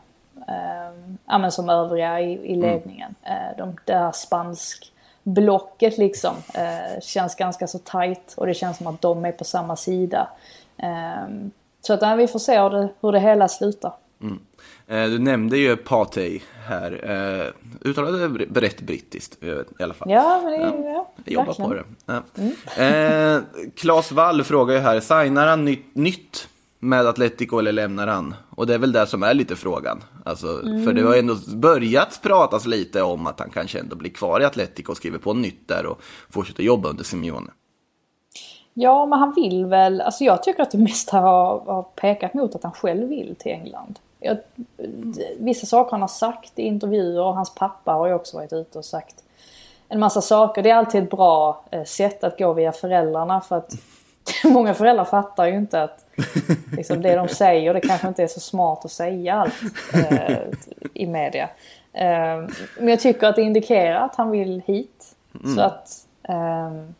eh, 0.49 1.14
ja, 1.27 1.39
men 1.39 1.53
som 1.53 1.70
övriga 1.70 2.20
i, 2.20 2.53
i 2.53 2.57
ledningen. 2.57 3.14
Eh, 3.22 3.57
de, 3.59 3.77
det 3.85 3.95
här 3.95 4.12
spansk 4.12 4.93
blocket 5.22 5.99
liksom 5.99 6.35
eh, 6.55 7.01
känns 7.01 7.35
ganska 7.35 7.66
så 7.66 7.79
tight 7.79 8.35
och 8.37 8.47
det 8.47 8.55
känns 8.55 8.77
som 8.77 8.87
att 8.87 9.01
de 9.01 9.25
är 9.25 9.33
på 9.33 9.45
samma 9.45 9.77
sida. 9.77 10.29
Eh, 10.77 11.27
så 11.81 11.93
att 11.95 12.03
ja, 12.03 12.14
vi 12.14 12.29
får 12.29 12.39
se 12.39 12.61
hur 12.61 12.70
det, 12.70 12.89
hur 13.01 13.12
det 13.12 13.20
hela 13.20 13.49
slutar. 13.49 13.93
Mm. 14.25 14.39
Eh, 14.87 15.11
du 15.11 15.18
nämnde 15.18 15.59
ju 15.59 15.77
Partey 15.77 16.41
här. 16.66 17.11
Eh, 17.11 17.89
uttalade 17.89 18.29
det 18.29 18.61
rätt 18.61 18.81
brittiskt 18.81 19.43
eh, 19.43 19.49
i 19.79 19.83
alla 19.83 19.95
fall. 19.95 20.11
Ja, 20.11 20.41
men 20.45 20.53
det, 20.53 20.89
ja. 20.89 21.12
Jag 21.25 21.33
jobbar 21.33 21.55
på 21.55 21.75
det. 21.75 21.85
Ja. 22.07 22.22
Mm. 22.37 23.37
Eh, 23.37 23.43
Claes 23.77 24.12
Wall 24.12 24.45
frågar 24.45 24.75
ju 24.75 24.81
här, 24.81 25.01
signar 25.01 25.47
han 25.47 25.64
nytt, 25.64 25.95
nytt 25.95 26.49
med 26.79 27.07
Atletico 27.07 27.59
eller 27.59 27.72
lämnar 27.72 28.07
han? 28.07 28.35
Och 28.51 28.66
det 28.66 28.75
är 28.75 28.79
väl 28.79 28.93
det 28.93 29.07
som 29.07 29.22
är 29.22 29.35
lite 29.35 29.57
frågan. 29.57 30.03
Alltså, 30.25 30.47
Mm. 30.47 30.85
För 30.85 30.93
det 30.93 31.03
har 31.03 31.16
ändå 31.16 31.37
börjat 31.57 32.20
pratas 32.22 32.66
lite 32.66 33.03
om 33.03 33.27
att 33.27 33.41
han 33.41 33.51
kanske 33.51 33.79
ändå 33.79 33.97
blir 33.97 34.11
kvar 34.11 34.41
i 34.41 34.45
Atletico 34.45 34.91
och 34.91 34.97
skriver 34.97 35.18
på 35.18 35.35
nytt 35.35 35.68
där 35.68 35.87
och 35.87 36.01
fortsätter 36.31 36.62
jobba 36.62 36.89
under 36.89 37.05
Simeone. 37.05 37.51
Ja, 38.75 39.07
men 39.07 39.18
han 39.18 39.35
vill 39.35 39.66
väl, 39.66 40.01
alltså 40.01 40.25
jag 40.25 40.43
tycker 40.43 40.62
att 40.62 40.70
det 40.70 40.79
mesta 40.79 41.18
har, 41.18 41.61
har 41.61 41.83
pekat 41.83 42.35
mot 42.35 42.55
att 42.55 42.62
han 42.62 42.72
själv 42.72 43.09
vill 43.09 43.37
till 43.39 43.53
England. 43.53 43.99
Jag, 44.25 44.37
vissa 45.39 45.66
saker 45.66 45.91
han 45.91 46.01
har 46.01 46.09
sagt 46.09 46.59
i 46.59 46.62
intervjuer 46.62 47.22
och 47.22 47.35
hans 47.35 47.55
pappa 47.55 47.93
har 47.93 48.07
ju 48.07 48.14
också 48.14 48.37
varit 48.37 48.53
ute 48.53 48.79
och 48.79 48.85
sagt 48.85 49.25
en 49.89 50.01
massa 50.01 50.20
saker. 50.20 50.62
Det 50.62 50.70
är 50.70 50.75
alltid 50.75 51.03
ett 51.03 51.11
bra 51.11 51.64
eh, 51.70 51.85
sätt 51.85 52.25
att 52.25 52.39
gå 52.39 52.53
via 52.53 52.72
föräldrarna 52.72 53.41
för 53.41 53.57
att 53.57 53.72
många 54.45 54.75
föräldrar 54.75 55.05
fattar 55.05 55.47
ju 55.47 55.57
inte 55.57 55.83
att 55.83 56.05
liksom, 56.77 57.03
det 57.03 57.16
de 57.16 57.29
säger 57.29 57.75
det 57.75 57.81
kanske 57.81 58.09
inte 58.09 58.22
är 58.22 58.27
så 58.27 58.41
smart 58.41 58.85
att 58.85 58.91
säga 58.91 59.35
allt 59.35 59.55
eh, 59.95 60.39
i 60.95 61.07
media. 61.07 61.49
Eh, 61.93 62.49
men 62.79 62.89
jag 62.89 63.01
tycker 63.01 63.27
att 63.27 63.37
det 63.37 63.43
indikerar 63.43 64.01
att 64.01 64.16
han 64.16 64.31
vill 64.31 64.62
hit. 64.66 65.16
Så 65.55 65.61
att 65.61 66.07
ehm, 66.22 66.95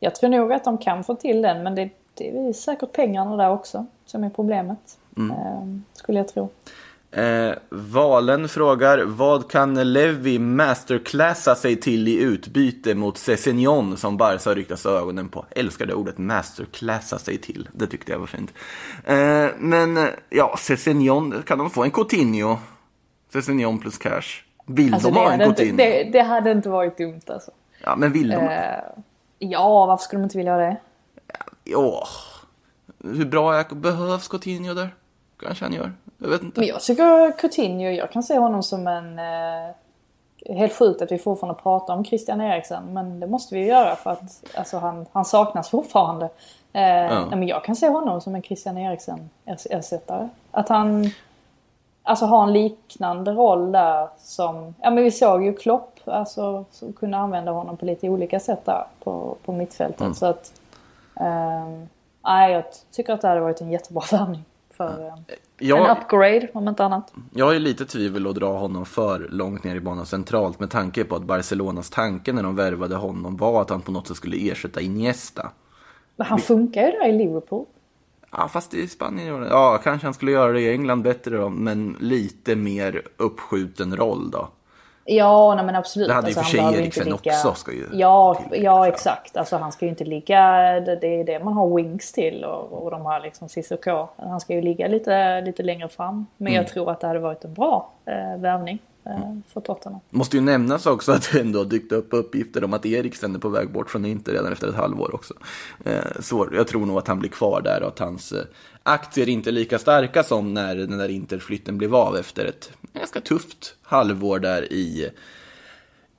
jag 0.00 0.14
tror 0.14 0.30
nog 0.30 0.52
att 0.52 0.64
de 0.64 0.78
kan 0.78 1.04
få 1.04 1.14
till 1.14 1.42
den 1.42 1.62
men 1.62 1.74
det, 1.74 1.90
det 2.14 2.38
är 2.48 2.52
säkert 2.52 2.92
pengarna 2.92 3.36
där 3.36 3.50
också 3.50 3.86
som 4.06 4.24
är 4.24 4.30
problemet. 4.30 4.98
Ehm, 5.16 5.84
skulle 5.92 6.18
jag 6.18 6.28
tro. 6.28 6.50
Eh, 7.10 7.52
Valen 7.68 8.48
frågar, 8.48 9.02
vad 9.04 9.50
kan 9.50 9.92
Levi 9.92 10.38
masterclassa 10.38 11.54
sig 11.54 11.76
till 11.76 12.08
i 12.08 12.16
utbyte 12.22 12.94
mot 12.94 13.18
Cessignon 13.18 13.96
som 13.96 14.16
Barca 14.16 14.54
ryktas 14.54 14.86
ögonen 14.86 15.28
på? 15.28 15.44
Älskar 15.50 15.86
det 15.86 15.94
ordet 15.94 16.18
masterclassa 16.18 17.18
sig 17.18 17.38
till. 17.38 17.68
Det 17.72 17.86
tyckte 17.86 18.12
jag 18.12 18.18
var 18.18 18.26
fint. 18.26 18.52
Eh, 19.04 19.46
men 19.58 20.08
ja, 20.30 20.56
Cessignon, 20.58 21.42
kan 21.46 21.58
de 21.58 21.70
få 21.70 21.84
en 21.84 21.90
Coutinho? 21.90 22.56
Cessignon 23.32 23.78
plus 23.78 23.98
cash. 23.98 24.22
Vill 24.66 24.94
Alltså, 24.94 25.08
de 25.10 25.14
ha 25.14 25.24
en 25.24 25.30
hade 25.30 25.44
inte, 25.44 25.54
Coutinho? 25.62 25.76
det, 25.76 26.10
det 26.12 26.22
hade 26.22 26.50
inte 26.52 26.68
varit 26.68 26.98
dumt 26.98 27.20
alltså. 27.26 27.50
Ja, 27.84 27.96
men 27.96 28.12
vill 28.12 28.28
de? 28.28 28.36
Eh, 28.36 28.74
ja, 29.38 29.86
varför 29.86 30.04
skulle 30.04 30.20
de 30.20 30.24
inte 30.24 30.38
vilja 30.38 30.52
ha 30.52 30.60
det? 30.60 30.76
Åh. 31.74 32.08
Hur 33.04 33.24
bra 33.24 33.54
är, 33.56 33.74
behövs 33.74 34.28
Coutinho 34.28 34.74
där? 34.74 34.94
Kanske 35.36 35.64
han 35.64 35.74
gör. 35.74 35.92
Jag 36.18 36.28
vet 36.28 36.42
inte. 36.42 36.60
Men 36.60 36.68
jag 36.68 36.80
tycker 36.80 37.38
Coutinho, 37.38 37.90
jag 37.90 38.12
kan 38.12 38.22
se 38.22 38.38
honom 38.38 38.62
som 38.62 38.86
en... 38.86 39.18
Eh, 39.18 39.74
helt 40.48 40.72
sjukt 40.72 41.02
att 41.02 41.12
vi 41.12 41.18
fortfarande 41.18 41.62
pratar 41.62 41.94
om 41.94 42.04
Christian 42.04 42.40
Eriksen, 42.40 42.92
men 42.92 43.20
det 43.20 43.26
måste 43.26 43.54
vi 43.54 43.60
ju 43.60 43.66
göra 43.66 43.96
för 43.96 44.10
att 44.10 44.44
alltså, 44.54 44.78
han, 44.78 45.06
han 45.12 45.24
saknas 45.24 45.70
fortfarande. 45.70 46.24
Eh, 46.72 46.80
nej, 46.82 47.26
men 47.30 47.48
jag 47.48 47.64
kan 47.64 47.76
se 47.76 47.88
honom 47.88 48.20
som 48.20 48.34
en 48.34 48.42
Christian 48.42 48.78
Eriksen-ersättare. 48.78 50.28
Att 50.50 50.68
han 50.68 51.10
alltså, 52.02 52.26
har 52.26 52.42
en 52.42 52.52
liknande 52.52 53.32
roll 53.32 53.72
där 53.72 54.08
som... 54.18 54.74
Ja 54.82 54.90
men 54.90 55.04
vi 55.04 55.10
såg 55.10 55.44
ju 55.44 55.52
Klopp, 55.52 56.00
alltså, 56.04 56.64
som 56.70 56.92
kunde 56.92 57.16
använda 57.16 57.52
honom 57.52 57.76
på 57.76 57.84
lite 57.84 58.08
olika 58.08 58.40
sätt 58.40 58.64
där 58.64 58.84
på, 59.04 59.36
på 59.44 59.52
mittfältet. 59.52 60.16
Så 60.16 60.26
att... 60.26 60.52
nej, 62.24 62.52
jag 62.52 62.64
tycker 62.92 63.12
att 63.12 63.20
det 63.20 63.28
hade 63.28 63.40
varit 63.40 63.60
en 63.60 63.70
jättebra 63.70 64.02
värvning 64.10 64.44
för... 64.76 65.06
eh, 65.06 65.34
Jag- 65.58 65.90
En 65.90 65.96
upgrade 65.96 66.48
om 66.54 66.68
inte 66.68 66.84
annat. 66.84 67.12
Jag 67.34 67.52
ju 67.54 67.58
lite 67.60 67.84
tvivel 67.86 68.26
att 68.26 68.34
dra 68.34 68.58
honom 68.58 68.86
för 68.86 69.28
långt 69.30 69.64
ner 69.64 69.76
i 69.76 69.80
banan 69.80 70.06
centralt 70.06 70.60
med 70.60 70.70
tanke 70.70 71.04
på 71.04 71.16
att 71.16 71.22
Barcelonas 71.24 71.90
tanke 71.90 72.32
när 72.32 72.42
de 72.42 72.56
värvade 72.56 72.96
honom 72.96 73.36
var 73.36 73.62
att 73.62 73.70
han 73.70 73.80
på 73.80 73.92
något 73.92 74.08
sätt 74.08 74.16
skulle 74.16 74.50
ersätta 74.50 74.80
Iniesta. 74.80 75.50
Men 76.16 76.26
han 76.26 76.38
funkar 76.38 76.82
ju 76.82 76.90
där 76.90 77.08
i 77.08 77.12
Liverpool. 77.12 77.66
Ja, 78.30 78.48
fast 78.48 78.74
i 78.74 78.88
Spanien 78.88 79.26
gjorde 79.28 79.46
Ja, 79.48 79.80
kanske 79.84 80.06
han 80.06 80.14
skulle 80.14 80.30
göra 80.32 80.52
det 80.52 80.60
i 80.60 80.70
England 80.72 81.02
bättre 81.02 81.36
då, 81.36 81.48
men 81.48 81.96
lite 82.00 82.56
mer 82.56 83.02
uppskjuten 83.16 83.96
roll 83.96 84.30
då. 84.30 84.48
Ja, 85.08 85.54
nej 85.54 85.64
men 85.64 85.76
absolut. 85.76 86.08
Det 86.08 86.14
hade 86.14 86.28
ju 86.28 86.34
för 86.34 86.42
sig 86.42 86.60
Eriksen 86.60 87.04
ligga- 87.04 87.14
också, 87.14 87.54
ska 87.54 87.72
ju 87.72 87.86
Ja, 87.92 88.38
ja 88.52 88.88
exakt. 88.88 89.36
Alltså 89.36 89.56
han 89.56 89.72
ska 89.72 89.84
ju 89.84 89.88
inte 89.90 90.04
ligga... 90.04 90.40
Det, 90.80 90.96
det 90.96 91.20
är 91.20 91.24
det 91.24 91.44
man 91.44 91.52
har 91.52 91.76
wings 91.76 92.12
till 92.12 92.44
och, 92.44 92.72
och 92.84 92.90
de 92.90 93.06
här 93.06 93.20
liksom 93.20 93.48
Cissoko. 93.48 94.06
Han 94.16 94.40
ska 94.40 94.54
ju 94.54 94.62
ligga 94.62 94.88
lite, 94.88 95.40
lite 95.40 95.62
längre 95.62 95.88
fram. 95.88 96.26
Men 96.36 96.46
Mm. 96.52 96.62
jag 96.62 96.68
tror 96.72 96.90
att 96.90 97.00
det 97.00 97.06
hade 97.06 97.18
varit 97.18 97.44
en 97.44 97.54
bra 97.54 97.90
eh, 98.06 98.36
värvning 98.40 98.78
för 99.52 99.60
Tottenham. 99.60 100.00
Måste 100.10 100.36
ju 100.36 100.42
nämnas 100.42 100.86
också 100.86 101.12
att 101.12 101.32
det 101.32 101.40
ändå 101.40 101.64
dykt 101.64 101.92
upp 101.92 102.08
uppgifter 102.10 102.64
om 102.64 102.74
att 102.74 102.86
Eriksen 102.86 103.34
är 103.34 103.38
på 103.38 103.48
väg 103.48 103.72
bort 103.72 103.90
från 103.90 104.04
Inter 104.04 104.32
redan 104.32 104.52
efter 104.52 104.68
ett 104.68 104.74
halvår 104.74 105.14
också. 105.14 105.34
Eh, 105.84 106.04
Så 106.20 106.48
jag 106.52 106.66
tror 106.68 106.86
nog 106.86 106.98
att 106.98 107.08
han 107.08 107.18
blir 107.18 107.30
kvar 107.30 107.60
där 107.62 107.82
och 107.82 107.88
att 107.88 107.98
hans 107.98 108.32
eh, 108.32 108.44
aktier 108.82 109.28
inte 109.28 109.50
är 109.50 109.52
lika 109.52 109.78
starka 109.78 110.22
som 110.22 110.54
när 110.54 110.76
den 110.76 110.98
där 110.98 111.08
Interflytten 111.08 111.78
blev 111.78 111.94
av 111.94 112.16
efter 112.16 112.44
ett 112.44 112.70
ganska 112.92 113.20
tufft 113.20 113.74
halvår 113.82 114.38
där 114.38 114.72
i, 114.72 115.10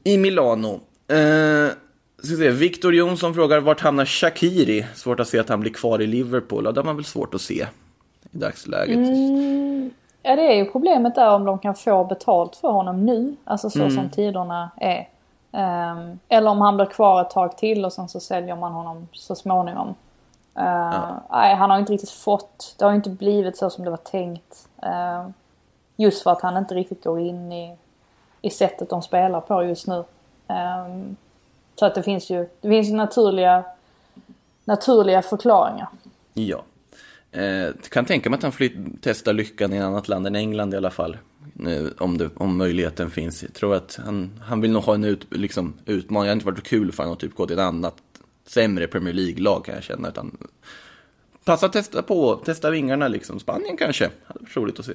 i 0.03 0.17
Milano. 0.17 0.81
Eh, 1.07 1.67
se, 2.23 2.51
Victor 2.51 2.95
Jonsson 2.95 3.33
frågar 3.33 3.59
vart 3.59 3.79
hamnar 3.81 4.05
Shakiri? 4.05 4.85
Svårt 4.95 5.19
att 5.19 5.27
se 5.27 5.39
att 5.39 5.49
han 5.49 5.59
blir 5.59 5.73
kvar 5.73 6.01
i 6.01 6.07
Liverpool. 6.07 6.65
Ja, 6.65 6.71
det 6.71 6.79
har 6.79 6.85
man 6.85 6.95
väl 6.95 7.05
svårt 7.05 7.33
att 7.33 7.41
se 7.41 7.67
i 8.31 8.37
dagsläget. 8.37 8.97
Ja, 10.27 10.35
det 10.35 10.41
är 10.41 10.55
ju 10.55 10.65
problemet 10.71 11.15
där 11.15 11.33
om 11.35 11.45
de 11.45 11.59
kan 11.59 11.75
få 11.75 12.03
betalt 12.03 12.55
för 12.55 12.67
honom 12.71 13.05
nu. 13.05 13.35
Alltså 13.43 13.69
Mm. 13.79 13.89
så 13.89 13.95
som 13.95 14.09
tiderna 14.09 14.69
är. 14.77 15.07
Ehm, 15.51 16.19
eller 16.27 16.51
om 16.51 16.61
han 16.61 16.75
blir 16.77 16.85
kvar 16.85 17.21
ett 17.21 17.29
tag 17.29 17.57
till 17.57 17.85
och 17.85 17.93
sen 17.93 18.09
så 18.09 18.19
säljer 18.19 18.55
man 18.55 18.71
honom 18.71 19.07
så 19.11 19.35
småningom. 19.35 19.87
Uh, 20.59 21.11
Nej, 21.31 21.55
han 21.55 21.69
har 21.69 21.77
inte 21.79 21.93
riktigt 21.93 22.09
fått, 22.09 22.75
det 22.77 22.85
har 22.85 22.93
inte 22.93 23.09
blivit 23.09 23.57
så 23.57 23.69
som 23.69 23.83
det 23.83 23.89
var 23.89 23.97
tänkt. 23.97 24.67
Ehm, 24.81 25.33
just 25.95 26.23
för 26.23 26.31
att 26.31 26.41
han 26.41 26.57
inte 26.57 26.75
riktigt 26.75 27.03
går 27.03 27.19
in 27.19 27.51
i, 27.51 27.75
i 28.41 28.49
sättet 28.49 28.89
de 28.89 29.01
spelar 29.01 29.41
på 29.41 29.63
just 29.63 29.87
nu. 29.87 30.03
Ehm, 30.47 31.15
så 31.75 31.85
att 31.85 31.95
det 31.95 32.03
finns 32.03 32.29
ju, 32.29 32.49
det 32.61 32.69
finns 32.69 32.87
ju 32.87 32.93
naturliga, 32.93 33.63
naturliga 34.65 35.21
förklaringar. 35.21 35.87
Ja. 36.33 36.57
Eh, 37.31 37.69
kan 37.89 38.05
tänka 38.05 38.29
mig 38.29 38.37
att 38.37 38.43
han 38.43 38.51
flytt, 38.51 38.73
testar 39.01 39.33
lyckan 39.33 39.73
i 39.73 39.77
ett 39.77 39.83
annat 39.83 40.07
land 40.07 40.27
än 40.27 40.35
England 40.35 40.73
i 40.73 40.77
alla 40.77 40.91
fall. 40.91 41.17
nu, 41.53 41.93
om, 41.97 42.17
det, 42.17 42.29
om 42.35 42.57
möjligheten 42.57 43.11
finns. 43.11 43.43
Jag 43.43 43.53
tror 43.53 43.75
att 43.75 43.99
han, 44.05 44.39
han 44.43 44.61
vill 44.61 44.71
nog 44.71 44.83
ha 44.83 44.93
en 44.95 45.03
ut, 45.03 45.27
liksom, 45.29 45.73
utmaning. 45.85 46.23
Det 46.23 46.29
hade 46.29 46.33
inte 46.33 46.45
varit 46.45 46.63
kul 46.63 46.91
för 46.91 47.03
honom 47.03 47.13
att 47.13 47.19
typ 47.19 47.35
gå 47.35 47.45
till 47.45 47.59
ett 47.59 47.65
annat 47.65 47.95
sämre 48.47 48.87
Premier 48.87 49.13
League-lag 49.13 49.65
kan 49.65 49.75
jag 49.75 49.83
känna. 49.83 50.07
Utan 50.07 50.37
passa 51.43 51.65
att 51.65 51.73
testa 51.73 52.01
på, 52.01 52.35
testa 52.35 52.69
vingarna 52.69 53.07
liksom. 53.07 53.39
Spanien 53.39 53.77
kanske, 53.77 54.09
hade 54.25 54.39
varit 54.39 54.57
roligt 54.57 54.79
att 54.79 54.85
se. 54.85 54.93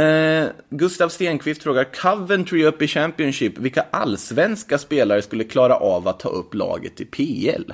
Eh, 0.00 0.46
Gustav 0.70 1.08
Stenqvist 1.08 1.62
frågar 1.62 1.84
Coventry 1.84 2.64
upp 2.64 2.82
i 2.82 2.88
Championship. 2.88 3.58
Vilka 3.58 3.86
allsvenska 3.90 4.78
spelare 4.78 5.22
skulle 5.22 5.44
klara 5.44 5.76
av 5.76 6.08
att 6.08 6.20
ta 6.20 6.28
upp 6.28 6.54
laget 6.54 7.00
i 7.00 7.04
PL? 7.04 7.72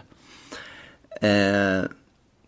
Eh, 1.21 1.85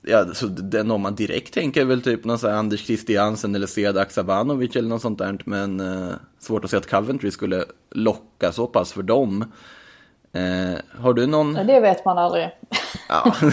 ja, 0.06 0.34
så 0.34 0.46
den 0.46 0.90
om 0.90 1.00
man 1.00 1.14
direkt 1.14 1.54
tänker 1.54 1.80
är 1.80 1.84
väl 1.84 2.02
typ 2.02 2.24
någon 2.24 2.38
sån 2.38 2.50
här 2.50 2.56
Anders 2.56 2.86
Christiansen 2.86 3.54
eller 3.54 3.66
Sead 3.66 3.98
Aksabanovic 3.98 4.76
eller 4.76 4.88
något 4.88 5.02
sånt 5.02 5.18
där. 5.18 5.38
Men 5.44 5.80
eh, 5.80 6.14
svårt 6.38 6.64
att 6.64 6.70
se 6.70 6.76
att 6.76 6.90
Coventry 6.90 7.30
skulle 7.30 7.64
locka 7.90 8.52
så 8.52 8.66
pass 8.66 8.92
för 8.92 9.02
dem. 9.02 9.52
Eh, 10.32 11.00
har 11.00 11.14
du 11.14 11.26
någon? 11.26 11.54
Ja, 11.54 11.64
det 11.64 11.80
vet 11.80 12.04
man 12.04 12.18
aldrig. 12.18 12.50
Ja. 13.08 13.34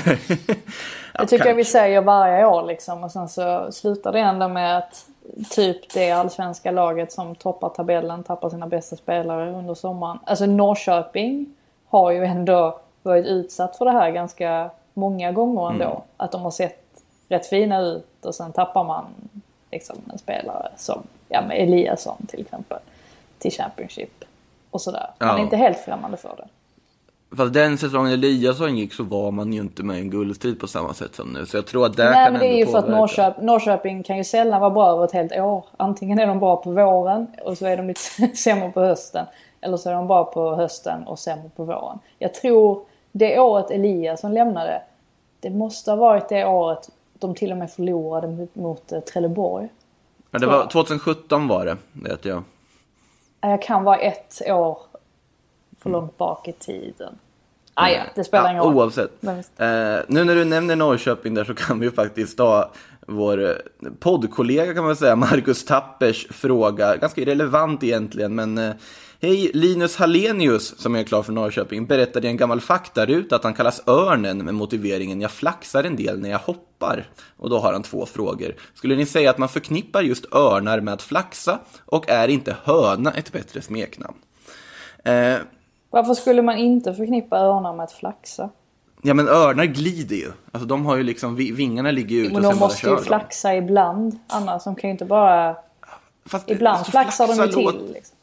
Jag 1.14 1.30
tycker 1.30 1.46
jag 1.46 1.56
vi 1.56 1.66
säger 1.66 2.02
varje 2.02 2.46
år 2.46 2.68
liksom 2.68 3.04
och 3.04 3.12
sen 3.12 3.30
så 3.30 3.72
slutar 3.72 4.12
det 4.12 4.20
ändå 4.20 4.48
med 4.48 4.78
att 4.78 5.06
typ 5.50 5.94
det 5.94 6.12
allsvenska 6.12 6.72
laget 6.72 7.12
som 7.12 7.36
toppar 7.36 7.70
tabellen 7.70 8.24
tappar 8.24 8.50
sina 8.50 8.68
bästa 8.68 8.96
spelare 8.96 9.52
under 9.52 9.74
sommaren. 9.74 10.20
Alltså 10.26 10.46
Norrköping 10.46 11.54
har 11.90 12.12
ju 12.12 12.26
ändå 12.26 12.80
varit 13.04 13.26
utsatt 13.26 13.78
för 13.78 13.86
det 13.86 13.92
här 13.92 14.12
ganska 14.12 14.70
många 15.02 15.32
gånger 15.32 15.72
ändå. 15.72 15.86
Mm. 15.86 16.02
Att 16.18 16.32
de 16.32 16.42
har 16.42 16.52
sett 16.52 17.04
rätt 17.30 17.46
fina 17.46 17.80
ut 17.82 18.26
och 18.26 18.36
sen 18.36 18.52
tappar 18.52 18.84
man 18.84 19.06
liksom 19.72 19.98
en 20.14 20.18
spelare 20.18 20.72
som 20.78 21.04
ja, 21.30 21.42
med 21.48 21.62
Eliasson 21.64 22.26
till 22.28 22.42
exempel 22.42 22.78
till 23.38 23.52
Championship 23.52 24.24
och 24.72 24.82
sådär. 24.82 25.08
Man 25.20 25.38
är 25.38 25.42
inte 25.42 25.58
helt 25.58 25.78
främmande 25.78 26.18
för 26.18 26.36
det. 26.38 26.48
Fast 27.38 27.54
den 27.54 27.78
säsongen 27.78 28.14
Eliasson 28.14 28.78
gick 28.78 28.94
så 28.94 29.04
var 29.04 29.32
man 29.32 29.54
ju 29.54 29.62
inte 29.62 29.84
med 29.84 29.98
i 29.98 30.00
en 30.00 30.10
guldstrid 30.10 30.60
på 30.60 30.68
samma 30.68 30.94
sätt 30.94 31.16
som 31.16 31.28
nu. 31.28 31.46
Så 31.46 31.58
jag 31.58 31.68
tror 31.68 31.86
att 31.86 31.98
där 31.98 32.12
Nej 32.12 32.26
kan 32.26 32.34
men 32.34 32.42
det 32.42 32.48
är 32.48 32.58
ju 32.58 32.66
för 32.66 32.78
att. 32.78 32.90
Norrköp, 32.90 33.42
Norrköping 33.42 34.04
kan 34.04 34.18
ju 34.18 34.24
sällan 34.24 34.62
vara 34.62 34.70
bra 34.70 34.88
över 34.88 35.06
ett 35.06 35.12
helt 35.12 35.32
år. 35.32 35.66
Antingen 35.78 36.20
är 36.20 36.28
de 36.28 36.40
bra 36.40 36.56
på 36.58 36.72
våren 36.72 37.28
och 37.44 37.58
så 37.58 37.66
är 37.66 37.78
de 37.78 37.88
lite 37.88 38.00
sämre 38.36 38.72
på 38.72 38.82
hösten. 38.82 39.26
Eller 39.62 39.78
så 39.78 39.90
är 39.90 39.94
de 39.94 40.08
bra 40.08 40.24
på 40.24 40.56
hösten 40.56 41.04
och 41.04 41.20
sämre 41.20 41.50
på 41.56 41.64
våren. 41.64 42.00
Jag 42.20 42.34
tror 42.34 42.86
det 43.12 43.40
året 43.40 43.72
Eliasson 43.72 44.34
lämnade, 44.34 44.82
det 45.42 45.50
måste 45.50 45.92
ha 45.92 45.96
varit 45.96 46.30
det 46.30 46.46
året 46.46 46.90
de 47.14 47.36
till 47.36 47.52
och 47.52 47.58
med 47.58 47.72
förlorade 47.72 48.48
mot, 48.54 48.92
eh, 48.92 49.00
Trelleborg. 49.00 49.70
Ja, 50.32 50.40
det 50.40 50.48
var 50.48 50.68
2017 50.68 51.48
var 51.48 51.66
det, 51.66 51.78
vet 51.92 52.26
jag. 52.26 52.44
Jag 53.42 53.62
kan 53.62 53.84
vara 53.84 53.98
ett 53.98 54.42
år 54.48 54.78
för 55.80 55.90
långt 55.90 56.18
bak 56.18 56.48
i 56.48 56.54
tiden. 56.54 57.16
Ah, 57.74 57.90
ja, 57.90 58.02
det 58.16 58.24
spelar 58.24 58.52
ingen 58.52 58.64
roll. 58.64 58.76
Oavsett. 58.76 59.12
Men. 59.20 59.38
Eh, 59.38 60.04
nu 60.08 60.24
när 60.24 60.36
du 60.36 60.46
nämner 60.46 60.76
Norrköping 60.76 61.34
där 61.34 61.44
så 61.44 61.54
kan 61.54 61.80
vi 61.80 61.86
ju 61.86 61.92
faktiskt 61.92 62.38
ta 62.38 62.72
vår 63.08 63.50
eh, 63.50 63.56
poddkollega 64.00 64.74
kan 64.74 64.84
man 64.84 64.96
säga, 64.96 65.16
Marcus 65.16 65.66
Tappers 65.66 66.28
fråga. 66.30 66.96
Ganska 66.96 67.22
irrelevant 67.22 67.84
egentligen, 67.84 68.36
men 68.36 68.58
eh, 68.58 68.74
Hej, 69.24 69.52
Linus 69.54 69.96
Hallenius, 69.98 70.80
som 70.80 70.96
är 70.96 71.04
klar 71.04 71.24
för 71.24 71.34
Norrköping, 71.34 71.86
berättade 71.86 72.28
i 72.28 72.30
en 72.30 72.38
gammal 72.38 72.62
faktaruta 72.62 73.36
att 73.36 73.44
han 73.44 73.54
kallas 73.54 73.88
Örnen 73.88 74.38
med 74.46 74.54
motiveringen 74.54 75.22
jag 75.22 75.32
flaxar 75.32 75.84
en 75.84 75.96
del 75.96 76.20
när 76.20 76.30
jag 76.30 76.40
hoppar. 76.40 77.10
Och 77.38 77.50
då 77.50 77.60
har 77.60 77.74
han 77.74 77.84
två 77.84 78.06
frågor. 78.06 78.56
Skulle 78.74 78.96
ni 78.96 79.06
säga 79.06 79.30
att 79.30 79.38
man 79.38 79.50
förknippar 79.50 80.02
just 80.02 80.26
örnar 80.36 80.80
med 80.82 80.94
att 80.94 81.02
flaxa? 81.02 81.60
Och 81.86 82.10
är 82.10 82.28
inte 82.28 82.56
höna 82.64 83.12
ett 83.12 83.32
bättre 83.32 83.62
smeknamn? 83.62 84.18
Eh, 85.04 85.36
Varför 85.90 86.14
skulle 86.14 86.42
man 86.42 86.58
inte 86.58 86.94
förknippa 86.94 87.38
örnar 87.38 87.74
med 87.76 87.84
att 87.84 87.92
flaxa? 87.92 88.50
Ja 89.02 89.14
men 89.14 89.28
örnar 89.30 89.66
glider 89.66 90.16
ju. 90.16 90.32
Alltså 90.52 90.68
de 90.68 90.86
har 90.86 90.96
ju 90.98 91.04
liksom, 91.04 91.36
vi- 91.36 91.52
vingarna 91.52 91.92
ligger 91.92 92.16
ju 92.16 92.22
ute 92.26 92.34
Men 92.34 92.44
de 92.44 92.58
måste 92.60 92.90
ju 92.90 92.98
flaxa 92.98 93.56
ibland. 93.56 94.20
Annars 94.28 94.64
de 94.64 94.76
kan 94.76 94.88
ju 94.88 94.92
inte 94.92 95.06
bara... 95.06 95.56
Fast, 96.26 96.50
Ibland 96.50 96.78
alltså, 96.78 96.92
flaxar 96.92 97.28
de 97.28 97.34
ju 97.34 97.38
flaxa 97.42 97.60
låt- 97.60 97.74
till. 97.86 97.94
Liksom. 97.94 98.18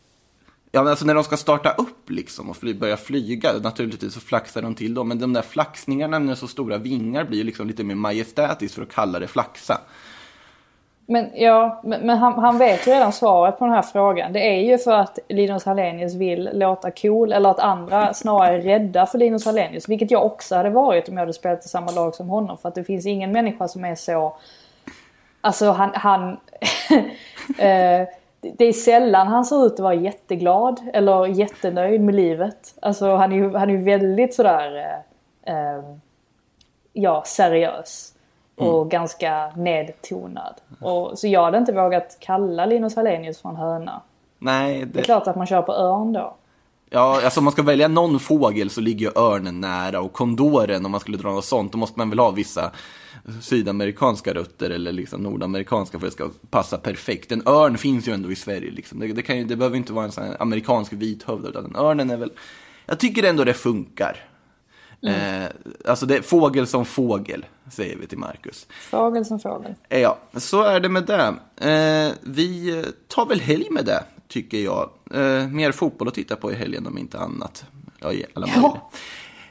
Ja 0.79 0.83
men 0.83 0.91
alltså 0.91 1.07
när 1.07 1.15
de 1.15 1.25
ska 1.25 1.37
starta 1.37 1.71
upp 1.71 2.11
liksom 2.11 2.51
och 2.51 2.57
fly, 2.57 2.75
börja 2.75 2.97
flyga, 2.97 3.53
naturligtvis 3.53 4.15
så 4.15 4.21
flaxar 4.21 4.63
de 4.63 4.75
till 4.75 4.95
dem. 4.95 5.09
Men 5.09 5.19
de 5.19 5.33
där 5.33 5.43
flaxningarna 5.43 6.19
med 6.19 6.39
så 6.39 6.47
stora 6.49 6.79
vingar 6.79 7.25
blir 7.25 7.39
ju 7.39 7.45
liksom 7.45 7.67
lite 7.67 7.85
mer 7.85 7.95
majestätiskt 7.95 8.75
för 8.75 8.83
att 8.83 8.93
kalla 8.93 9.19
det 9.19 9.27
flaxa. 9.27 9.81
Men 11.07 11.31
ja, 11.35 11.81
men, 11.85 12.07
men 12.07 12.19
han, 12.19 12.33
han 12.33 12.59
vet 12.59 12.87
ju 12.87 12.91
redan 12.91 13.13
svaret 13.13 13.59
på 13.59 13.65
den 13.65 13.75
här 13.75 13.83
frågan. 13.83 14.33
Det 14.33 14.41
är 14.41 14.61
ju 14.61 14.79
för 14.79 14.93
att 14.93 15.19
Linus 15.29 15.65
Hallenius 15.65 16.15
vill 16.15 16.51
låta 16.53 16.91
cool 16.91 17.33
eller 17.33 17.51
att 17.51 17.61
andra 17.61 18.15
snarare 18.15 18.57
är 18.57 18.61
rädda 18.61 19.07
för 19.07 19.19
Linus 19.19 19.45
Hallenius. 19.45 19.89
Vilket 19.89 20.11
jag 20.11 20.27
också 20.27 20.57
hade 20.57 20.71
varit 20.71 21.09
om 21.09 21.15
jag 21.15 21.21
hade 21.21 21.33
spelat 21.33 21.65
i 21.65 21.69
samma 21.69 21.91
lag 21.91 22.15
som 22.15 22.29
honom. 22.29 22.59
För 22.59 22.69
att 22.69 22.75
det 22.75 22.85
finns 22.85 23.07
ingen 23.07 23.33
människa 23.33 23.69
som 23.69 23.85
är 23.85 23.95
så... 23.95 24.37
Alltså 25.41 25.71
han... 25.71 25.91
han 25.95 26.31
eh, 27.59 28.09
det 28.41 28.65
är 28.65 28.73
sällan 28.73 29.27
han 29.27 29.45
ser 29.45 29.67
ut 29.67 29.73
att 29.73 29.81
vara 29.81 29.95
jätteglad 29.95 30.81
eller 30.93 31.27
jättenöjd 31.27 32.01
med 32.01 32.15
livet. 32.15 32.75
Alltså 32.83 33.17
han 33.17 33.33
är 33.33 33.37
ju, 33.37 33.55
han 33.55 33.71
är 33.71 33.77
väldigt 33.77 34.35
sådär... 34.35 34.77
Eh, 35.47 35.55
eh, 35.55 35.83
ja, 36.93 37.23
seriös. 37.27 38.15
Och 38.57 38.91
ganska 38.91 39.53
nedtonad. 39.57 40.55
Och, 40.81 41.19
så 41.19 41.27
jag 41.27 41.45
hade 41.45 41.59
inte 41.59 41.73
vågat 41.73 42.17
kalla 42.21 42.67
Linus 42.67 42.97
Hallenius 42.97 43.41
för 43.43 43.49
en 43.49 43.57
höna. 43.57 44.03
Nej, 44.39 44.79
Det 44.79 44.83
är 44.83 44.87
det, 44.87 45.03
klart 45.03 45.27
att 45.27 45.37
man 45.37 45.47
kör 45.47 45.63
på 45.63 45.73
örn 45.73 46.13
då. 46.13 46.37
ja, 46.91 47.21
alltså 47.25 47.41
om 47.41 47.45
man 47.45 47.53
ska 47.53 47.63
välja 47.63 47.89
någon 47.89 48.19
fågel 48.21 48.71
så 48.71 48.81
ligger 48.81 49.07
ju 49.07 49.13
örnen 49.17 49.61
nära 49.61 50.01
och 50.01 50.13
kondoren 50.13 50.85
om 50.85 50.91
man 50.91 51.01
skulle 51.01 51.17
dra 51.17 51.31
något 51.31 51.45
sånt, 51.45 51.73
då 51.73 51.79
måste 51.79 51.99
man 51.99 52.11
väl 52.11 52.19
ha 52.19 52.31
vissa 52.31 52.71
sydamerikanska 53.43 54.35
rötter 54.35 54.71
eller 54.71 54.93
liksom 54.93 55.23
nordamerikanska 55.23 55.99
för 55.99 56.07
att 56.07 56.13
det 56.13 56.25
ska 56.25 56.31
passa 56.51 56.79
perfekt. 56.79 57.33
En 57.33 57.43
örn 57.49 57.79
finns 57.79 58.09
ju 58.09 58.13
ändå 58.13 58.33
i 58.33 58.37
Sverige 58.37 58.71
liksom. 58.71 59.01
Det, 59.01 59.07
det, 59.13 59.23
kan 59.23 59.39
ju, 59.39 59.45
det 59.45 59.57
behöver 59.57 59.77
inte 59.77 59.93
vara 59.93 60.05
en 60.05 60.13
sån 60.13 60.25
här 60.25 60.37
amerikansk 60.43 60.93
vithövd 60.93 61.47
utan 61.47 61.65
en 61.65 61.77
örnen 61.77 62.11
är 62.11 62.17
väl, 62.17 62.33
jag 62.87 62.99
tycker 62.99 63.23
ändå 63.23 63.45
det 63.45 63.55
funkar. 63.55 64.25
Eh, 65.03 65.49
alltså 65.85 66.07
det 66.07 66.17
är 66.17 66.23
fågel 66.23 66.67
som 66.67 66.85
fågel, 66.85 67.47
säger 67.71 67.97
vi 67.97 68.07
till 68.07 68.19
Marcus. 68.19 68.67
Fågel 68.91 69.25
som 69.25 69.41
fågel. 69.41 69.75
Eh, 69.89 70.01
Ja, 70.01 70.19
så 70.37 70.63
är 70.63 70.81
det 70.81 70.89
med 70.89 71.05
det. 71.07 71.35
Eh, 71.71 72.13
vi 72.23 72.85
tar 73.09 73.27
väl 73.27 73.41
helg 73.41 73.67
med 73.71 73.85
det, 73.85 74.05
tycker 74.29 74.59
jag. 74.59 74.91
Eh, 75.15 75.49
mer 75.49 75.73
fotboll 75.73 76.09
att 76.09 76.15
titta 76.15 76.37
på 76.37 76.53
i 76.53 76.55
helgen 76.55 76.87
om 76.87 76.99
inte 76.99 77.19
annat. 77.19 77.65
Ja, 78.01 78.13
i 78.13 78.25
alla. 78.35 78.49
Ja, 78.57 78.91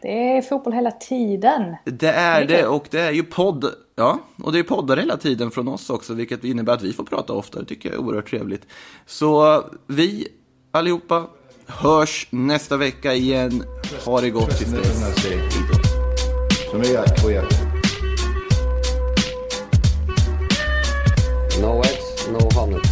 det 0.02 0.38
är 0.38 0.42
fotboll 0.42 0.74
hela 0.74 0.92
tiden. 0.92 1.76
Det 1.86 2.08
är 2.08 2.46
Det 2.46 2.58
det 2.58 2.68
och 2.68 2.88
det 2.90 3.00
är 3.00 3.12
ju 3.12 3.24
podd. 3.24 3.66
Ja, 3.96 4.20
och 4.44 4.54
det 4.54 4.60
är 4.60 4.64
poddar 4.64 4.98
hela 4.98 5.18
tiden 5.18 5.52
från 5.52 5.68
oss 5.68 5.90
också, 5.90 6.14
vilket 6.14 6.44
innebär 6.44 6.74
att 6.74 6.82
vi 6.82 6.94
får 6.94 7.04
prata 7.04 7.34
oftare, 7.34 7.66
tycker 7.66 7.90
jag 7.90 7.96
är 7.96 8.02
oerhört 8.02 8.30
trevligt. 8.30 8.68
Så 9.06 9.64
vi 9.88 10.28
allihopa 10.72 11.26
hörs 11.66 12.28
nästa 12.30 12.78
vecka 12.78 13.14
igen. 13.14 13.64
Ha 14.06 14.22
det 14.22 14.30
gott 14.30 14.58
tills 14.58 14.72
dess. 14.72 15.24
Som 16.72 16.82
är 16.82 17.16
queer. 17.18 17.46
No 21.62 21.80
eggs, 21.80 22.28
no 22.32 22.60
hornets. 22.60 22.90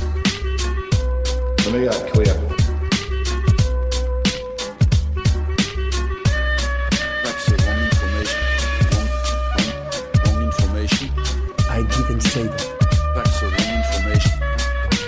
Som 1.64 1.76
är 1.76 2.14
queer. 2.14 2.45
say 12.36 12.44
that. 12.48 12.76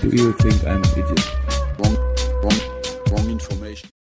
You 0.02 0.32
think 0.32 0.64
I'm 0.66 0.82
an 0.82 0.92
idiot. 0.92 1.37